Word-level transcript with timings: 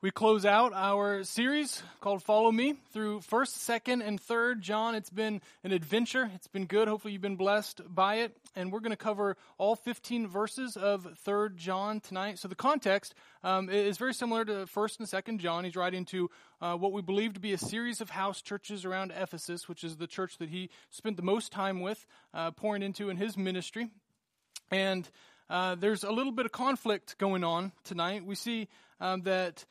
we 0.00 0.12
close 0.12 0.44
out 0.44 0.72
our 0.74 1.24
series 1.24 1.82
called 2.00 2.22
Follow 2.22 2.52
Me 2.52 2.74
through 2.92 3.18
1st, 3.18 3.82
2nd, 3.82 4.06
and 4.06 4.22
3rd 4.22 4.60
John. 4.60 4.94
It's 4.94 5.10
been 5.10 5.40
an 5.64 5.72
adventure. 5.72 6.30
It's 6.36 6.46
been 6.46 6.66
good. 6.66 6.86
Hopefully, 6.86 7.14
you've 7.14 7.22
been 7.22 7.34
blessed 7.34 7.80
by 7.92 8.16
it. 8.18 8.36
And 8.54 8.70
we're 8.70 8.78
going 8.78 8.92
to 8.92 8.96
cover 8.96 9.36
all 9.58 9.74
15 9.74 10.28
verses 10.28 10.76
of 10.76 11.08
3rd 11.26 11.56
John 11.56 11.98
tonight. 11.98 12.38
So, 12.38 12.46
the 12.46 12.54
context 12.54 13.16
um, 13.42 13.68
is 13.68 13.98
very 13.98 14.14
similar 14.14 14.44
to 14.44 14.52
1st 14.66 15.00
and 15.00 15.08
2nd 15.08 15.38
John. 15.40 15.64
He's 15.64 15.74
writing 15.74 16.04
to 16.06 16.30
uh, 16.60 16.76
what 16.76 16.92
we 16.92 17.02
believe 17.02 17.34
to 17.34 17.40
be 17.40 17.52
a 17.52 17.58
series 17.58 18.00
of 18.00 18.08
house 18.08 18.40
churches 18.40 18.84
around 18.84 19.12
Ephesus, 19.16 19.68
which 19.68 19.82
is 19.82 19.96
the 19.96 20.06
church 20.06 20.38
that 20.38 20.48
he 20.48 20.70
spent 20.90 21.16
the 21.16 21.24
most 21.24 21.50
time 21.50 21.80
with, 21.80 22.06
uh, 22.32 22.52
pouring 22.52 22.84
into 22.84 23.10
in 23.10 23.16
his 23.16 23.36
ministry. 23.36 23.88
And 24.70 25.08
uh, 25.50 25.74
there's 25.74 26.04
a 26.04 26.12
little 26.12 26.32
bit 26.32 26.46
of 26.46 26.52
conflict 26.52 27.18
going 27.18 27.42
on 27.42 27.72
tonight. 27.82 28.24
We 28.24 28.36
see 28.36 28.68
um, 29.00 29.22
that 29.22 29.64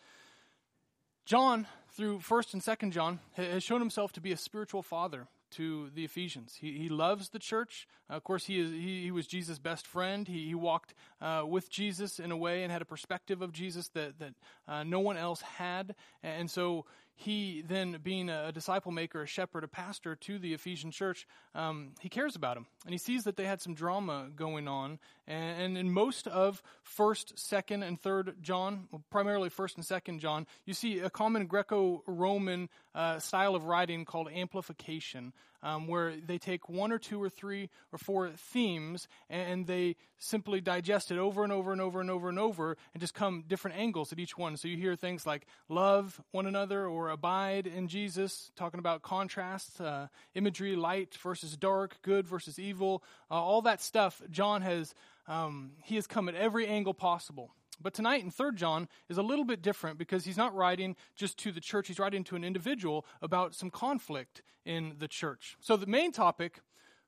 John, 1.27 1.67
through 1.89 2.19
1st 2.19 2.53
and 2.53 2.63
2nd 2.63 2.91
John, 2.93 3.19
has 3.33 3.61
shown 3.61 3.81
himself 3.81 4.13
to 4.13 4.21
be 4.21 4.31
a 4.31 4.37
spiritual 4.37 4.81
father 4.81 5.27
to 5.51 5.89
the 5.93 6.05
Ephesians. 6.05 6.55
He, 6.57 6.77
he 6.77 6.87
loves 6.87 7.31
the 7.31 7.37
church. 7.39 7.85
Uh, 8.09 8.13
of 8.13 8.23
course, 8.23 8.45
he, 8.45 8.61
is, 8.61 8.71
he, 8.71 9.03
he, 9.03 9.11
was 9.11 9.27
Jesus' 9.27 9.59
best 9.59 9.85
friend. 9.85 10.25
He, 10.25 10.45
he 10.45 10.55
walked 10.55 10.93
uh, 11.21 11.43
with 11.45 11.69
Jesus 11.69 12.21
in 12.21 12.31
a 12.31 12.37
way 12.37 12.63
and 12.63 12.71
had 12.71 12.81
a 12.81 12.85
perspective 12.85 13.41
of 13.41 13.51
Jesus 13.51 13.89
that, 13.89 14.17
that 14.19 14.35
uh, 14.69 14.83
no 14.85 15.01
one 15.01 15.17
else 15.17 15.41
had. 15.41 15.95
And 16.23 16.49
so 16.49 16.85
he 17.19 17.63
then 17.67 17.97
being 18.03 18.29
a 18.29 18.51
disciple 18.51 18.91
maker, 18.91 19.23
a 19.23 19.27
shepherd, 19.27 19.63
a 19.63 19.67
pastor 19.67 20.15
to 20.15 20.37
the 20.37 20.53
Ephesian 20.53 20.91
church, 20.91 21.27
um, 21.55 21.93
he 21.99 22.09
cares 22.09 22.35
about 22.35 22.55
them. 22.55 22.67
And 22.85 22.93
he 22.93 22.99
sees 22.99 23.23
that 23.23 23.35
they 23.35 23.45
had 23.45 23.59
some 23.59 23.73
drama 23.73 24.27
going 24.35 24.67
on. 24.67 24.99
And, 25.25 25.77
in 25.77 25.91
most 25.91 26.27
of 26.27 26.61
1st, 26.97 27.33
2nd, 27.33 27.85
and 27.85 27.99
3rd 27.99 28.39
John, 28.41 28.87
well, 28.91 29.03
primarily 29.09 29.49
1st 29.49 29.77
and 29.77 29.83
2nd 29.83 30.19
John, 30.19 30.45
you 30.65 30.75
see 30.75 30.99
a 30.99 31.09
common 31.09 31.47
Greco 31.47 32.03
Roman 32.05 32.69
uh, 32.97 33.19
style 33.19 33.53
of 33.55 33.65
writing 33.65 34.03
called 34.05 34.27
amplification 34.33 35.31
um, 35.61 35.87
where 35.87 36.15
they 36.15 36.37
take 36.39 36.67
one 36.67 36.91
or 36.91 36.97
two 36.97 37.21
or 37.21 37.29
three 37.29 37.69
or 37.91 37.99
four 37.99 38.29
themes 38.29 39.07
and 39.29 39.67
they 39.67 39.95
simply 40.17 40.61
digest 40.61 41.11
it 41.11 41.19
over 41.19 41.43
and 41.43 41.53
over 41.53 41.71
and 41.71 41.79
over 41.79 42.01
and 42.01 42.09
over 42.09 42.29
and 42.29 42.39
over 42.39 42.75
and 42.93 43.01
just 43.01 43.13
come 43.13 43.43
different 43.47 43.77
angles 43.77 44.11
at 44.11 44.19
each 44.19 44.35
one. 44.35 44.57
So 44.57 44.67
you 44.67 44.77
hear 44.77 44.95
things 44.95 45.27
like 45.27 45.45
love 45.69 46.19
one 46.31 46.47
another 46.47 46.87
or 46.87 47.09
abide 47.09 47.67
in 47.67 47.87
Jesus, 47.87 48.51
talking 48.55 48.79
about 48.79 49.03
contrast, 49.03 49.79
uh, 49.79 50.07
imagery, 50.33 50.75
light 50.75 51.15
versus 51.21 51.55
dark, 51.55 51.97
good 52.01 52.27
versus 52.27 52.57
evil, 52.57 53.03
uh, 53.29 53.35
all 53.35 53.61
that 53.63 53.81
stuff. 53.81 54.21
John 54.31 54.63
has 54.63 54.93
um, 55.27 55.71
he 55.83 55.95
has 55.95 56.07
come 56.07 56.29
at 56.29 56.35
every 56.35 56.67
angle 56.67 56.93
possible. 56.93 57.51
But 57.81 57.93
tonight 57.93 58.23
in 58.23 58.31
3rd 58.31 58.55
John 58.55 58.87
is 59.09 59.17
a 59.17 59.23
little 59.23 59.45
bit 59.45 59.61
different 59.61 59.97
because 59.97 60.25
he's 60.25 60.37
not 60.37 60.55
writing 60.55 60.95
just 61.15 61.37
to 61.39 61.51
the 61.51 61.61
church, 61.61 61.87
he's 61.87 61.99
writing 61.99 62.23
to 62.25 62.35
an 62.35 62.43
individual 62.43 63.05
about 63.21 63.53
some 63.53 63.69
conflict 63.69 64.41
in 64.65 64.95
the 64.99 65.07
church. 65.07 65.57
So 65.59 65.77
the 65.77 65.85
main 65.85 66.11
topic 66.11 66.59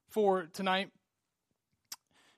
for 0.07 0.47
tonight 0.53 0.89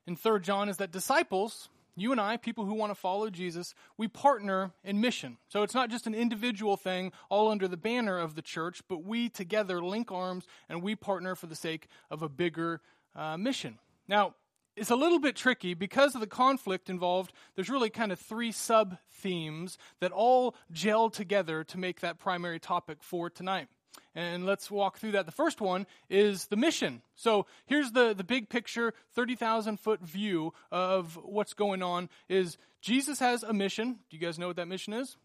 in 0.08 0.16
3rd 0.16 0.44
John 0.44 0.70
is 0.70 0.78
that 0.78 0.92
disciples, 0.92 1.70
you 1.96 2.12
and 2.12 2.22
I, 2.22 2.38
people 2.38 2.66
who 2.66 2.74
want 2.74 2.92
to 2.92 2.96
follow 2.96 3.30
Jesus, 3.30 3.74
we 3.98 4.08
partner 4.08 4.72
in 4.84 5.02
mission. 5.02 5.38
So 5.50 5.64
it's 5.64 5.76
not 5.76 5.90
just 5.90 6.08
an 6.08 6.16
individual 6.16 6.78
thing 6.78 7.12
all 7.30 7.50
under 7.50 7.68
the 7.68 7.78
banner 7.78 8.18
of 8.18 8.36
the 8.36 8.42
church, 8.42 8.82
but 8.88 9.04
we 9.04 9.30
together 9.30 9.82
link 9.82 10.12
arms 10.12 10.46
and 10.70 10.82
we 10.82 10.96
partner 10.96 11.36
for 11.36 11.48
the 11.48 11.56
sake 11.56 11.88
of 12.10 12.22
a 12.22 12.30
bigger 12.30 12.82
uh, 13.16 13.38
mission. 13.38 13.78
Now, 14.08 14.36
it's 14.76 14.90
a 14.90 14.96
little 14.96 15.20
bit 15.20 15.36
tricky 15.36 15.74
because 15.74 16.16
of 16.16 16.22
the 16.22 16.28
conflict 16.28 16.90
involved. 16.90 17.34
There's 17.56 17.70
really 17.70 17.90
kind 17.90 18.12
of 18.12 18.20
three 18.20 18.52
sub 18.52 18.98
themes 19.12 19.78
that 20.00 20.12
all 20.12 20.56
gel 20.72 21.10
together 21.10 21.64
to 21.66 21.78
make 21.78 22.00
that 22.02 22.20
primary 22.20 22.60
topic 22.60 23.04
for 23.04 23.30
tonight. 23.30 23.68
And 24.16 24.46
let's 24.46 24.70
walk 24.70 24.98
through 24.98 25.14
that. 25.14 25.26
The 25.26 25.32
first 25.32 25.62
one 25.62 25.88
is 26.10 26.48
the 26.48 26.58
mission. 26.58 27.02
So 27.16 27.46
here's 27.66 27.92
the, 27.92 28.14
the 28.14 28.24
big 28.24 28.50
picture, 28.50 28.94
30,000 29.14 29.80
foot 29.80 30.02
view 30.02 30.54
of 30.72 31.18
what's 31.24 31.54
going 31.54 31.82
on 31.82 32.10
is 32.28 32.58
Jesus 32.82 33.20
has 33.20 33.44
a 33.44 33.54
mission. 33.54 34.00
Do 34.10 34.18
you 34.18 34.20
guys 34.20 34.38
know 34.38 34.48
what 34.48 34.58
that 34.58 34.68
mission 34.68 34.94
is? 34.94 35.18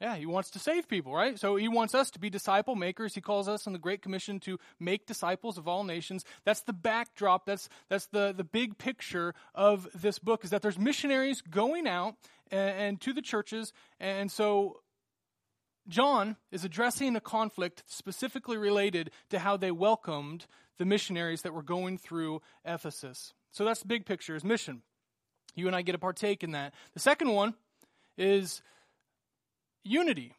Yeah, 0.00 0.16
he 0.16 0.26
wants 0.26 0.50
to 0.50 0.58
save 0.58 0.88
people, 0.88 1.14
right? 1.14 1.38
So 1.38 1.56
he 1.56 1.68
wants 1.68 1.94
us 1.94 2.10
to 2.10 2.18
be 2.18 2.28
disciple 2.28 2.74
makers. 2.74 3.14
He 3.14 3.20
calls 3.20 3.48
us 3.48 3.66
in 3.66 3.72
the 3.72 3.78
Great 3.78 4.02
Commission 4.02 4.40
to 4.40 4.58
make 4.78 5.06
disciples 5.06 5.56
of 5.56 5.66
all 5.66 5.84
nations. 5.84 6.24
That's 6.44 6.60
the 6.60 6.74
backdrop. 6.74 7.46
That's, 7.46 7.68
that's 7.88 8.06
the, 8.06 8.34
the 8.36 8.44
big 8.44 8.76
picture 8.76 9.34
of 9.54 9.88
this 9.94 10.18
book 10.18 10.44
is 10.44 10.50
that 10.50 10.60
there's 10.60 10.78
missionaries 10.78 11.40
going 11.40 11.86
out 11.86 12.16
and, 12.50 12.78
and 12.78 13.00
to 13.02 13.12
the 13.12 13.22
churches. 13.22 13.72
And 13.98 14.30
so 14.30 14.80
John 15.88 16.36
is 16.50 16.64
addressing 16.64 17.16
a 17.16 17.20
conflict 17.20 17.82
specifically 17.86 18.58
related 18.58 19.10
to 19.30 19.38
how 19.38 19.56
they 19.56 19.70
welcomed 19.70 20.46
the 20.78 20.84
missionaries 20.84 21.42
that 21.42 21.54
were 21.54 21.62
going 21.62 21.96
through 21.96 22.42
Ephesus. 22.64 23.32
So 23.52 23.64
that's 23.64 23.80
the 23.80 23.88
big 23.88 24.04
picture 24.04 24.36
is 24.36 24.44
mission. 24.44 24.82
You 25.54 25.68
and 25.68 25.76
I 25.76 25.80
get 25.80 25.92
to 25.92 25.98
partake 25.98 26.44
in 26.44 26.50
that. 26.50 26.74
The 26.92 27.00
second 27.00 27.30
one 27.30 27.54
is 28.18 28.60
unity. 29.86 30.32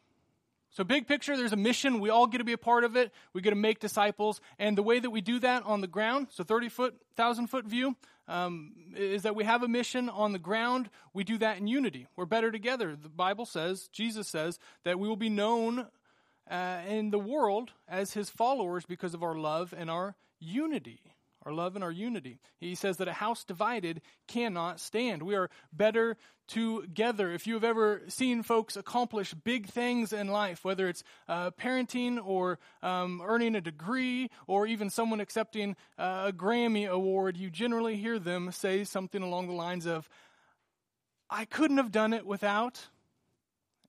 So, 0.69 0.83
big 0.83 1.07
picture, 1.07 1.35
there's 1.35 1.53
a 1.53 1.57
mission. 1.57 1.99
We 1.99 2.09
all 2.09 2.27
get 2.27 2.37
to 2.39 2.43
be 2.43 2.53
a 2.53 2.57
part 2.57 2.83
of 2.83 2.95
it. 2.95 3.11
We 3.33 3.41
get 3.41 3.49
to 3.51 3.55
make 3.55 3.79
disciples. 3.79 4.41
And 4.59 4.77
the 4.77 4.83
way 4.83 4.99
that 4.99 5.09
we 5.09 5.21
do 5.21 5.39
that 5.39 5.63
on 5.63 5.81
the 5.81 5.87
ground, 5.87 6.27
so 6.31 6.43
30 6.43 6.69
foot, 6.69 6.93
1,000 7.15 7.47
foot 7.47 7.65
view, 7.65 7.95
um, 8.27 8.73
is 8.95 9.23
that 9.23 9.35
we 9.35 9.45
have 9.45 9.63
a 9.63 9.67
mission 9.67 10.09
on 10.09 10.33
the 10.33 10.39
ground. 10.39 10.89
We 11.13 11.23
do 11.23 11.37
that 11.39 11.57
in 11.57 11.67
unity. 11.67 12.07
We're 12.15 12.25
better 12.25 12.51
together. 12.51 12.95
The 12.95 13.09
Bible 13.09 13.45
says, 13.45 13.87
Jesus 13.91 14.27
says, 14.27 14.59
that 14.83 14.99
we 14.99 15.07
will 15.07 15.15
be 15.15 15.29
known 15.29 15.87
uh, 16.49 16.79
in 16.87 17.09
the 17.09 17.19
world 17.19 17.71
as 17.87 18.13
his 18.13 18.29
followers 18.29 18.85
because 18.85 19.13
of 19.13 19.23
our 19.23 19.35
love 19.35 19.73
and 19.75 19.89
our 19.89 20.15
unity 20.39 21.01
our 21.47 21.53
love 21.53 21.75
and 21.75 21.83
our 21.83 21.91
unity. 21.91 22.39
He 22.59 22.75
says 22.75 22.97
that 22.97 23.07
a 23.07 23.13
house 23.13 23.45
divided 23.45 24.01
cannot 24.27 24.81
stand. 24.81 25.23
We 25.23 25.35
are 25.35 25.49
better 25.71 26.17
together. 26.49 27.31
If 27.31 27.47
you 27.47 27.53
have 27.53 27.63
ever 27.63 28.01
seen 28.09 28.43
folks 28.43 28.75
accomplish 28.75 29.33
big 29.33 29.67
things 29.67 30.11
in 30.11 30.27
life, 30.27 30.65
whether 30.65 30.89
it's 30.89 31.03
uh, 31.29 31.51
parenting 31.51 32.19
or 32.21 32.59
um, 32.83 33.21
earning 33.25 33.55
a 33.55 33.61
degree 33.61 34.29
or 34.45 34.67
even 34.67 34.89
someone 34.89 35.21
accepting 35.21 35.77
uh, 35.97 36.25
a 36.27 36.33
Grammy 36.33 36.85
award, 36.85 37.37
you 37.37 37.49
generally 37.49 37.95
hear 37.95 38.19
them 38.19 38.51
say 38.51 38.83
something 38.83 39.23
along 39.23 39.47
the 39.47 39.53
lines 39.53 39.85
of, 39.85 40.09
I 41.29 41.45
couldn't 41.45 41.77
have 41.77 41.93
done 41.93 42.11
it 42.11 42.25
without. 42.25 42.87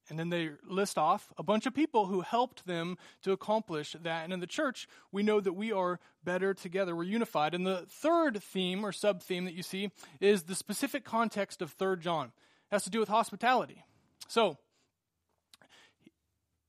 And 0.09 0.19
then 0.19 0.31
they 0.31 0.51
list 0.67 0.97
off 0.97 1.33
a 1.37 1.43
bunch 1.43 1.67
of 1.67 1.75
people 1.75 2.07
who 2.07 2.23
helped 2.23 2.67
them 2.67 2.97
to 3.23 3.33
accomplish 3.33 3.95
that. 4.03 4.25
And 4.25 4.33
in 4.33 4.41
the 4.41 4.47
church, 4.47 4.89
we 5.13 5.23
know 5.23 5.41
that 5.41 5.53
we 5.53 5.73
are 5.73 6.01
better 6.25 6.55
together. 6.55 6.97
We're 6.97 7.05
unified. 7.05 7.55
And 7.55 7.67
the 7.67 7.85
third 7.89 8.43
theme 8.43 8.85
or 8.85 8.93
sub 8.93 9.23
theme 9.23 9.45
that 9.45 9.55
you 9.55 9.63
see 9.63 9.91
is 10.21 10.45
the 10.45 10.55
specific 10.55 11.05
context 11.05 11.61
of 11.61 11.77
3rd 11.77 12.01
John. 12.01 12.27
It 12.27 12.75
has 12.75 12.85
to 12.85 12.91
do 12.91 13.01
with 13.01 13.09
hospitality. 13.09 13.85
So, 14.29 14.59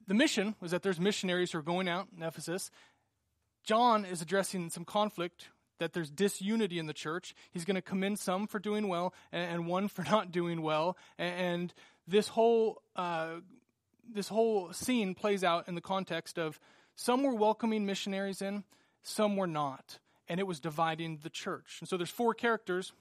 the 0.08 0.14
mission 0.14 0.56
was 0.60 0.72
that 0.72 0.82
there's 0.82 1.00
missionaries 1.00 1.52
who 1.52 1.60
are 1.60 1.64
going 1.64 1.88
out 1.88 2.08
in 2.16 2.24
Ephesus. 2.24 2.72
John 3.64 4.06
is 4.06 4.22
addressing 4.22 4.70
some 4.72 4.86
conflict 4.86 5.50
that 5.80 5.94
there's 5.94 6.10
disunity 6.10 6.78
in 6.78 6.88
the 6.88 6.94
church. 6.94 7.34
He's 7.52 7.66
going 7.66 7.76
to 7.76 7.82
commend 7.82 8.20
some 8.20 8.48
for 8.48 8.60
doing 8.60 8.88
well 8.88 9.14
and, 9.32 9.68
one 9.68 9.88
for 9.88 10.04
not 10.12 10.32
doing 10.32 10.62
well. 10.62 10.98
And 11.18 11.74
this 12.09 12.28
whole 12.28 12.81
uh, 12.96 13.36
this 14.12 14.28
whole 14.28 14.74
scene 14.74 15.14
plays 15.14 15.44
out 15.44 15.68
in 15.68 15.75
the 15.75 15.81
context 15.81 16.40
of 16.40 16.59
some 16.96 17.24
were 17.24 17.36
welcoming 17.36 17.86
missionaries 17.86 18.42
in, 18.42 18.64
some 19.03 19.38
were 19.38 19.47
not, 19.47 20.00
and 20.28 20.40
it 20.40 20.48
was 20.48 20.59
dividing 20.59 21.19
the 21.24 21.30
church. 21.30 21.78
And 21.80 21.88
so 21.88 21.96
there's 21.96 22.09
four 22.09 22.34
characters 22.34 22.92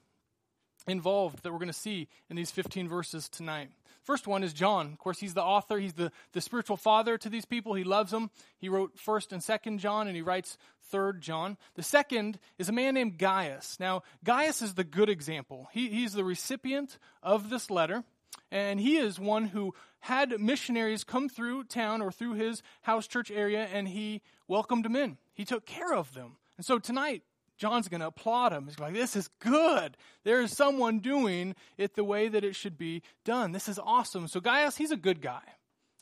involved 0.87 1.43
that 1.43 1.53
we're 1.53 1.59
going 1.59 1.69
to 1.69 1.73
see 1.73 2.09
in 2.31 2.37
these 2.37 2.50
15 2.50 2.88
verses 2.88 3.29
tonight. 3.29 3.71
First 4.05 4.27
one 4.27 4.43
is 4.43 4.53
John. 4.53 4.87
Of 4.93 4.99
course, 4.99 5.19
he's 5.19 5.35
the 5.35 5.43
author. 5.43 5.79
He's 5.79 5.94
the, 5.94 6.12
the 6.33 6.41
spiritual 6.41 6.77
father 6.77 7.19
to 7.19 7.29
these 7.29 7.44
people. 7.44 7.75
He 7.75 7.85
loves 7.85 8.11
them. 8.11 8.31
He 8.59 8.69
wrote 8.69 8.97
1st 8.97 9.33
and 9.33 9.43
2nd 9.43 9.79
John, 9.81 10.06
and 10.06 10.17
he 10.17 10.23
writes 10.23 10.56
3rd 10.93 11.21
John. 11.21 11.59
The 11.75 11.83
second 11.83 12.38
is 12.59 12.69
a 12.69 12.73
man 12.73 12.94
named 12.94 13.19
Gaius. 13.19 13.79
Now, 13.79 14.03
Gaius 14.25 14.62
is 14.62 14.75
the 14.75 14.85
good 14.85 15.11
example. 15.11 15.69
He, 15.73 15.91
he's 15.91 16.15
the 16.15 16.25
recipient 16.25 16.99
of 17.23 17.50
this 17.50 17.71
letter. 17.71 18.05
And 18.50 18.81
he 18.81 18.96
is 18.96 19.19
one 19.19 19.46
who 19.46 19.75
had 20.00 20.40
missionaries 20.40 21.05
come 21.05 21.29
through 21.29 21.64
town 21.64 22.00
or 22.00 22.12
through 22.12 22.35
his 22.35 22.62
house 22.82 23.06
church 23.06 23.31
area, 23.31 23.69
and 23.73 23.88
he 23.88 24.23
welcomed 24.46 24.85
them 24.85 24.96
in. 24.96 25.19
He 25.35 25.44
took 25.44 25.67
care 25.67 25.93
of 25.93 26.14
them. 26.14 26.37
And 26.56 26.64
so 26.64 26.79
tonight, 26.79 27.23
John's 27.58 27.88
going 27.88 28.00
to 28.00 28.06
applaud 28.06 28.52
him. 28.52 28.67
He's 28.67 28.79
like, 28.79 28.94
This 28.94 29.17
is 29.17 29.29
good. 29.40 29.96
There 30.25 30.40
is 30.40 30.56
someone 30.56 31.00
doing 31.00 31.55
it 31.76 31.94
the 31.94 32.05
way 32.05 32.29
that 32.29 32.44
it 32.44 32.55
should 32.55 32.79
be 32.79 33.02
done. 33.25 33.52
This 33.52 33.69
is 33.69 33.79
awesome. 33.79 34.29
So, 34.29 34.40
Gaius, 34.40 34.76
he's 34.76 34.93
a 34.93 34.96
good 34.96 35.20
guy. 35.20 35.43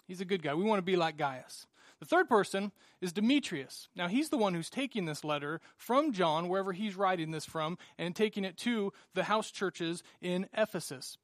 He's 0.06 0.20
a 0.20 0.26
good 0.26 0.42
guy. 0.42 0.54
We 0.54 0.64
want 0.64 0.78
to 0.78 0.82
be 0.82 0.96
like 0.96 1.16
Gaius. 1.16 1.66
The 1.98 2.06
third 2.06 2.28
person 2.28 2.72
is 3.00 3.12
Demetrius. 3.12 3.88
Now, 3.96 4.06
he's 4.06 4.28
the 4.28 4.36
one 4.36 4.52
who's 4.52 4.68
taking 4.68 5.06
this 5.06 5.24
letter 5.24 5.60
from 5.78 6.12
John, 6.12 6.48
wherever 6.48 6.72
he's 6.72 6.94
writing 6.94 7.30
this 7.30 7.46
from, 7.46 7.78
and 7.98 8.14
taking 8.14 8.44
it 8.44 8.58
to 8.58 8.92
the 9.14 9.24
house 9.24 9.50
churches 9.50 10.02
in 10.20 10.46
Ephesus. 10.52 11.16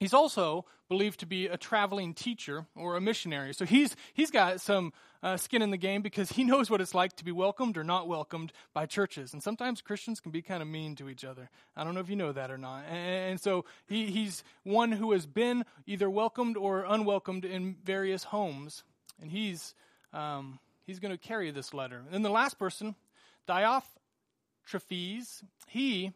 He's 0.00 0.14
also 0.14 0.64
believed 0.88 1.20
to 1.20 1.26
be 1.26 1.46
a 1.46 1.58
traveling 1.58 2.14
teacher 2.14 2.64
or 2.74 2.96
a 2.96 3.02
missionary. 3.02 3.52
So 3.52 3.66
he's, 3.66 3.94
he's 4.14 4.30
got 4.30 4.62
some 4.62 4.94
uh, 5.22 5.36
skin 5.36 5.60
in 5.60 5.70
the 5.70 5.76
game 5.76 6.00
because 6.00 6.32
he 6.32 6.42
knows 6.50 6.70
what 6.70 6.80
it's 6.80 6.94
like 6.94 7.14
to 7.16 7.24
be 7.24 7.32
welcomed 7.32 7.76
or 7.76 7.84
not 7.84 8.08
welcomed 8.08 8.50
by 8.72 8.86
churches. 8.86 9.34
And 9.34 9.42
sometimes 9.42 9.82
Christians 9.82 10.18
can 10.18 10.32
be 10.32 10.40
kind 10.40 10.62
of 10.62 10.68
mean 10.68 10.96
to 10.96 11.10
each 11.10 11.22
other. 11.22 11.50
I 11.76 11.84
don't 11.84 11.92
know 11.92 12.00
if 12.00 12.08
you 12.08 12.16
know 12.16 12.32
that 12.32 12.50
or 12.50 12.56
not. 12.56 12.84
And, 12.88 13.32
and 13.32 13.40
so 13.40 13.66
he, 13.86 14.06
he's 14.06 14.42
one 14.64 14.90
who 14.90 15.12
has 15.12 15.26
been 15.26 15.66
either 15.86 16.08
welcomed 16.08 16.56
or 16.56 16.86
unwelcomed 16.88 17.44
in 17.44 17.76
various 17.84 18.24
homes. 18.24 18.84
And 19.20 19.30
he's, 19.30 19.74
um, 20.14 20.58
he's 20.86 20.98
going 20.98 21.12
to 21.12 21.18
carry 21.18 21.50
this 21.50 21.74
letter. 21.74 21.98
And 21.98 22.14
then 22.14 22.22
the 22.22 22.30
last 22.30 22.58
person, 22.58 22.94
Diotrephes, 23.46 23.82
he, 25.66 26.10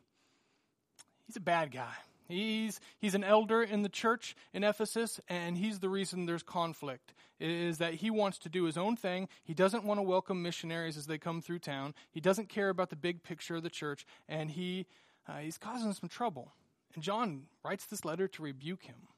he's 1.26 1.36
a 1.36 1.40
bad 1.40 1.70
guy. 1.70 1.92
He's, 2.26 2.81
he's 2.99 3.15
an 3.15 3.25
elder 3.25 3.62
in 3.62 3.82
the 3.82 3.88
church 3.88 4.35
in 4.53 4.65
Ephesus, 4.65 5.21
and 5.29 5.59
he's 5.59 5.81
the 5.81 5.88
reason 5.88 6.26
there's 6.26 6.43
conflict, 6.43 7.12
is 7.38 7.79
that 7.79 7.94
he 7.94 8.11
wants 8.11 8.38
to 8.38 8.49
do 8.49 8.65
his 8.65 8.79
own 8.79 8.97
thing. 8.97 9.29
He 9.43 9.55
doesn't 9.55 9.85
want 9.85 9.99
to 9.99 10.03
welcome 10.03 10.43
missionaries 10.43 10.97
as 10.97 11.06
they 11.06 11.19
come 11.19 11.43
through 11.43 11.59
town. 11.59 11.94
He 12.11 12.21
doesn't 12.21 12.49
care 12.49 12.71
about 12.71 12.91
the 12.91 12.97
big 12.97 13.23
picture 13.23 13.56
of 13.56 13.62
the 13.62 13.71
church, 13.71 14.06
and 14.29 14.50
he, 14.50 14.87
uh, 15.29 15.38
he's 15.38 15.59
causing 15.59 15.93
some 15.93 16.09
trouble. 16.09 16.53
And 16.94 17.03
John 17.03 17.43
writes 17.65 17.87
this 17.87 18.05
letter 18.05 18.29
to 18.29 18.43
rebuke 18.43 18.85
him. 18.85 19.09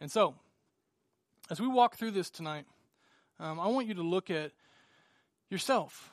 And 0.00 0.10
so, 0.10 0.34
as 1.50 1.60
we 1.60 1.68
walk 1.68 1.96
through 1.96 2.12
this 2.12 2.30
tonight, 2.30 2.66
um, 3.38 3.58
I 3.58 3.68
want 3.68 3.86
you 3.86 3.94
to 3.94 4.02
look 4.02 4.30
at 4.30 4.52
yourself 5.48 6.10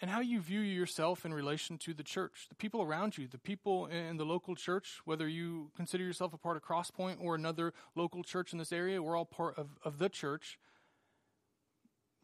and 0.00 0.10
how 0.10 0.20
you 0.20 0.40
view 0.40 0.60
yourself 0.60 1.24
in 1.24 1.32
relation 1.32 1.78
to 1.78 1.94
the 1.94 2.02
church, 2.02 2.46
the 2.48 2.54
people 2.54 2.82
around 2.82 3.16
you, 3.16 3.26
the 3.26 3.38
people 3.38 3.86
in 3.86 4.16
the 4.16 4.24
local 4.24 4.54
church, 4.54 5.00
whether 5.04 5.26
you 5.26 5.70
consider 5.74 6.04
yourself 6.04 6.34
a 6.34 6.38
part 6.38 6.56
of 6.56 6.62
Crosspoint 6.62 7.16
or 7.20 7.34
another 7.34 7.72
local 7.94 8.22
church 8.22 8.52
in 8.52 8.58
this 8.58 8.72
area, 8.72 9.02
we're 9.02 9.16
all 9.16 9.24
part 9.24 9.56
of, 9.56 9.68
of 9.84 9.98
the 9.98 10.08
church. 10.08 10.58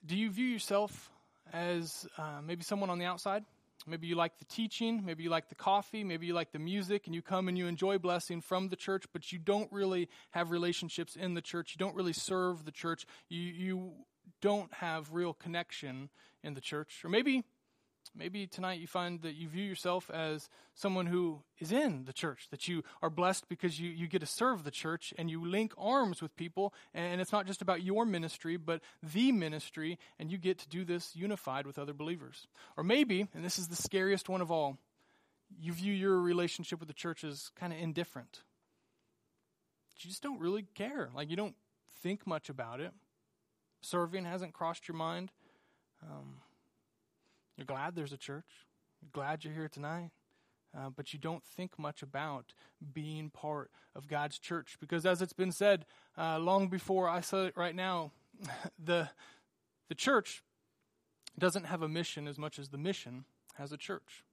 Do 0.05 0.17
you 0.17 0.31
view 0.31 0.47
yourself 0.47 1.11
as 1.53 2.07
uh, 2.19 2.41
maybe 2.45 2.63
someone 2.63 2.91
on 2.91 2.99
the 2.99 3.07
outside? 3.07 3.45
Maybe 3.87 4.07
you 4.07 4.15
like 4.15 4.39
the 4.39 4.45
teaching, 4.45 5.05
maybe 5.05 5.25
you 5.25 5.31
like 5.31 5.49
the 5.49 5.57
coffee, 5.57 6.05
maybe 6.05 6.27
you 6.27 6.35
like 6.35 6.53
the 6.53 6.59
music, 6.59 7.07
and 7.07 7.15
you 7.15 7.23
come 7.23 7.49
and 7.49 7.59
you 7.59 7.67
enjoy 7.67 7.99
blessing 7.99 8.41
from 8.41 8.69
the 8.69 8.77
church, 8.77 9.07
but 9.13 9.33
you 9.33 9.39
don't 9.39 9.71
really 9.73 10.09
have 10.31 10.51
relationships 10.51 11.17
in 11.17 11.35
the 11.35 11.41
church. 11.41 11.75
You 11.75 11.79
don't 11.79 11.97
really 11.97 12.13
serve 12.13 12.65
the 12.65 12.71
church. 12.71 13.07
You, 13.29 13.41
you 13.41 13.93
don't 14.41 14.73
have 14.75 15.13
real 15.13 15.33
connection 15.33 16.11
in 16.45 16.55
the 16.55 16.61
church. 16.61 17.01
Or 17.05 17.09
maybe 17.09 17.45
Maybe 18.15 18.47
tonight 18.47 18.79
you 18.79 18.87
find 18.87 19.23
that 19.23 19.37
you 19.37 19.49
view 19.49 19.65
yourself 19.65 20.11
as 20.11 20.51
someone 20.75 21.07
who 21.07 21.43
is 21.59 21.73
in 21.73 22.05
the 22.05 22.13
church, 22.13 22.49
that 22.51 22.69
you 22.69 22.83
are 23.01 23.09
blessed 23.09 23.49
because 23.49 23.81
you, 23.81 23.89
you 23.91 24.07
get 24.07 24.21
to 24.21 24.27
serve 24.27 24.65
the 24.65 24.71
church 24.71 25.15
and 25.17 25.31
you 25.31 25.43
link 25.45 25.73
arms 25.79 26.21
with 26.21 26.37
people, 26.37 26.75
and 26.93 27.23
it's 27.23 27.33
not 27.33 27.47
just 27.47 27.63
about 27.63 27.83
your 27.83 28.05
ministry, 28.05 28.59
but 28.59 28.83
the 29.03 29.33
ministry, 29.33 29.99
and 30.19 30.31
you 30.31 30.37
get 30.37 30.59
to 30.59 30.69
do 30.69 30.85
this 30.85 31.17
unified 31.17 31.67
with 31.67 31.79
other 31.79 31.95
believers. 31.95 32.47
Or 32.77 32.85
maybe, 32.85 33.29
and 33.35 33.43
this 33.43 33.59
is 33.59 33.69
the 33.69 33.77
scariest 33.77 34.29
one 34.29 34.43
of 34.43 34.51
all, 34.51 34.77
you 35.59 35.73
view 35.73 35.93
your 35.95 36.21
relationship 36.21 36.81
with 36.81 36.89
the 36.89 36.95
church 36.95 37.25
as 37.25 37.51
kind 37.59 37.73
of 37.73 37.79
indifferent. 37.79 38.43
You 39.99 40.11
just 40.11 40.23
don't 40.23 40.41
really 40.41 40.67
care. 40.75 41.11
Like, 41.15 41.31
you 41.31 41.37
don't 41.37 41.55
think 42.03 42.27
much 42.27 42.49
about 42.49 42.81
it. 42.81 42.93
Serving 43.81 44.25
hasn't 44.25 44.53
crossed 44.53 44.89
your 44.89 44.97
mind. 44.97 45.31
Um, 46.03 46.39
you're 47.57 47.67
glad 47.67 47.95
there's 47.95 48.13
a 48.13 48.17
church. 48.17 48.47
You're 49.01 49.11
glad 49.13 49.45
you're 49.45 49.55
here 49.55 49.69
tonight. 49.69 50.11
Uh, 50.77 50.89
but 50.89 51.13
you 51.13 51.19
don't 51.19 51.45
think 51.45 51.79
much 51.79 52.03
about 52.03 52.55
being 52.95 53.29
part 53.29 53.71
of 53.95 54.09
God's 54.09 54.39
church. 54.39 54.77
Because 54.81 55.05
as 55.05 55.21
it's 55.21 55.35
been 55.35 55.53
said 55.53 55.85
uh, 56.17 56.39
long 56.39 56.69
before 56.69 57.09
I 57.09 57.21
said 57.21 57.47
it 57.47 57.57
right 57.57 57.75
now, 57.75 58.13
the, 58.85 59.11
the 59.89 59.95
church 59.95 60.43
doesn't 61.39 61.65
have 61.65 61.83
a 61.83 61.89
mission 61.89 62.27
as 62.27 62.39
much 62.39 62.59
as 62.59 62.71
the 62.71 62.79
mission 62.79 63.25
has 63.57 63.73
a 63.73 63.77
church. 63.77 64.25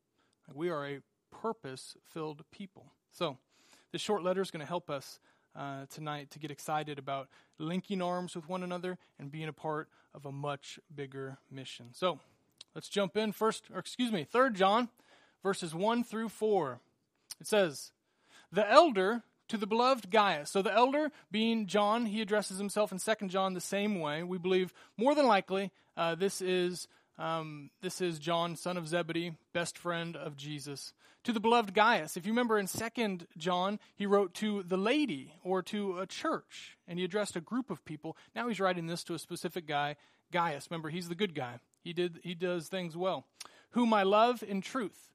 We 0.54 0.70
are 0.70 0.88
a 0.88 1.00
purpose 1.32 1.96
filled 2.14 2.44
people. 2.52 2.94
So, 3.12 3.38
this 3.92 4.02
short 4.02 4.24
letter 4.24 4.42
is 4.42 4.52
going 4.52 4.62
to 4.62 4.68
help 4.68 4.90
us 4.90 5.20
uh, 5.56 5.86
tonight 5.90 6.30
to 6.32 6.40
get 6.40 6.52
excited 6.52 7.00
about 7.00 7.28
linking 7.58 8.02
arms 8.02 8.36
with 8.36 8.48
one 8.48 8.64
another 8.64 8.98
and 9.18 9.32
being 9.32 9.48
a 9.48 9.54
part 9.54 9.90
of 10.14 10.26
a 10.26 10.32
much 10.32 10.80
bigger 10.94 11.38
mission. 11.52 11.88
So, 11.92 12.20
Let's 12.76 12.90
jump 12.90 13.18
in 13.18 13.32
first, 13.32 13.66
or 13.74 13.80
excuse 13.80 14.12
me, 14.12 14.24
3 14.24 14.52
John, 14.52 14.90
verses 15.44 15.74
1 15.74 16.04
through 16.04 16.30
4. 16.30 16.80
It 17.40 17.48
says, 17.48 17.92
The 18.52 18.70
elder 18.70 19.24
to 19.50 19.58
the 19.58 19.68
beloved 19.68 20.10
Gaius. 20.10 20.50
So 20.52 20.62
the 20.62 20.74
elder 20.74 21.12
being 21.32 21.66
John, 21.66 22.06
he 22.06 22.22
addresses 22.22 22.58
himself 22.58 22.92
in 22.92 23.00
2 23.00 23.28
John 23.28 23.54
the 23.54 23.62
same 23.62 24.00
way. 24.00 24.24
We 24.24 24.38
believe 24.38 24.74
more 24.98 25.16
than 25.16 25.28
likely 25.28 25.72
uh, 25.98 26.16
this 26.16 26.42
is 26.42 26.88
um, 27.18 27.70
this 27.82 28.00
is 28.00 28.18
John, 28.18 28.56
son 28.56 28.78
of 28.78 28.88
Zebedee, 28.88 29.34
best 29.52 29.78
friend 29.78 30.16
of 30.16 30.38
Jesus. 30.38 30.94
To 31.26 31.34
the 31.34 31.42
beloved 31.42 31.74
Gaius. 31.74 32.16
If 32.16 32.26
you 32.26 32.32
remember 32.32 32.58
in 32.58 32.68
2 32.68 33.28
John, 33.38 33.78
he 33.94 34.06
wrote 34.06 34.34
to 34.36 34.64
the 34.64 34.78
lady 34.78 35.34
or 35.44 35.62
to 35.64 36.00
a 36.00 36.08
church, 36.08 36.78
and 36.88 36.98
he 36.98 37.04
addressed 37.04 37.36
a 37.36 37.42
group 37.42 37.70
of 37.70 37.84
people. 37.84 38.16
Now 38.34 38.48
he's 38.48 38.62
writing 38.62 38.88
this 38.88 39.04
to 39.04 39.16
a 39.16 39.20
specific 39.20 39.68
guy, 39.68 39.98
Gaius. 40.32 40.70
Remember, 40.72 40.90
he's 40.90 41.10
the 41.10 41.16
good 41.16 41.36
guy. 41.36 41.60
He 41.84 41.94
did 41.94 42.20
he 42.24 42.36
does 42.36 42.68
things 42.68 42.96
well. 42.96 43.26
Whom 43.72 43.94
I 43.94 44.04
love 44.04 44.44
in 44.44 44.62
truth. 44.62 45.12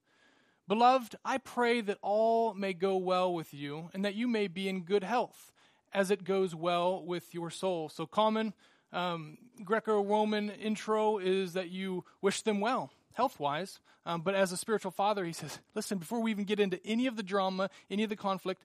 Beloved, 0.67 1.17
I 1.25 1.39
pray 1.39 1.83
that 1.83 1.99
all 2.01 2.55
may 2.55 2.73
go 2.73 2.97
well 2.97 3.35
with 3.35 3.53
you 3.53 3.91
and 3.93 4.05
that 4.05 4.15
you 4.15 4.27
may 4.27 4.49
be 4.49 4.69
in 4.69 4.85
good 4.85 5.05
health 5.05 5.53
as 5.93 6.11
it 6.11 6.25
goes 6.25 6.55
well 6.55 7.05
with 7.05 7.35
your 7.35 7.51
soul. 7.51 7.89
So 7.89 8.07
common 8.07 8.55
um, 8.93 9.37
Greco-Roman 9.63 10.51
intro 10.51 11.19
is 11.19 11.53
that 11.53 11.69
you 11.71 12.05
wish 12.23 12.43
them 12.43 12.61
well 12.61 12.91
health 13.13 13.39
wise. 13.39 13.79
Um, 14.07 14.21
but 14.21 14.35
as 14.35 14.53
a 14.53 14.57
spiritual 14.57 14.91
father, 14.91 15.25
he 15.25 15.33
says, 15.33 15.59
listen, 15.75 15.99
before 15.99 16.21
we 16.21 16.31
even 16.31 16.45
get 16.45 16.61
into 16.61 16.85
any 16.85 17.07
of 17.07 17.17
the 17.17 17.23
drama, 17.23 17.71
any 17.91 18.03
of 18.03 18.11
the 18.11 18.17
conflict, 18.17 18.63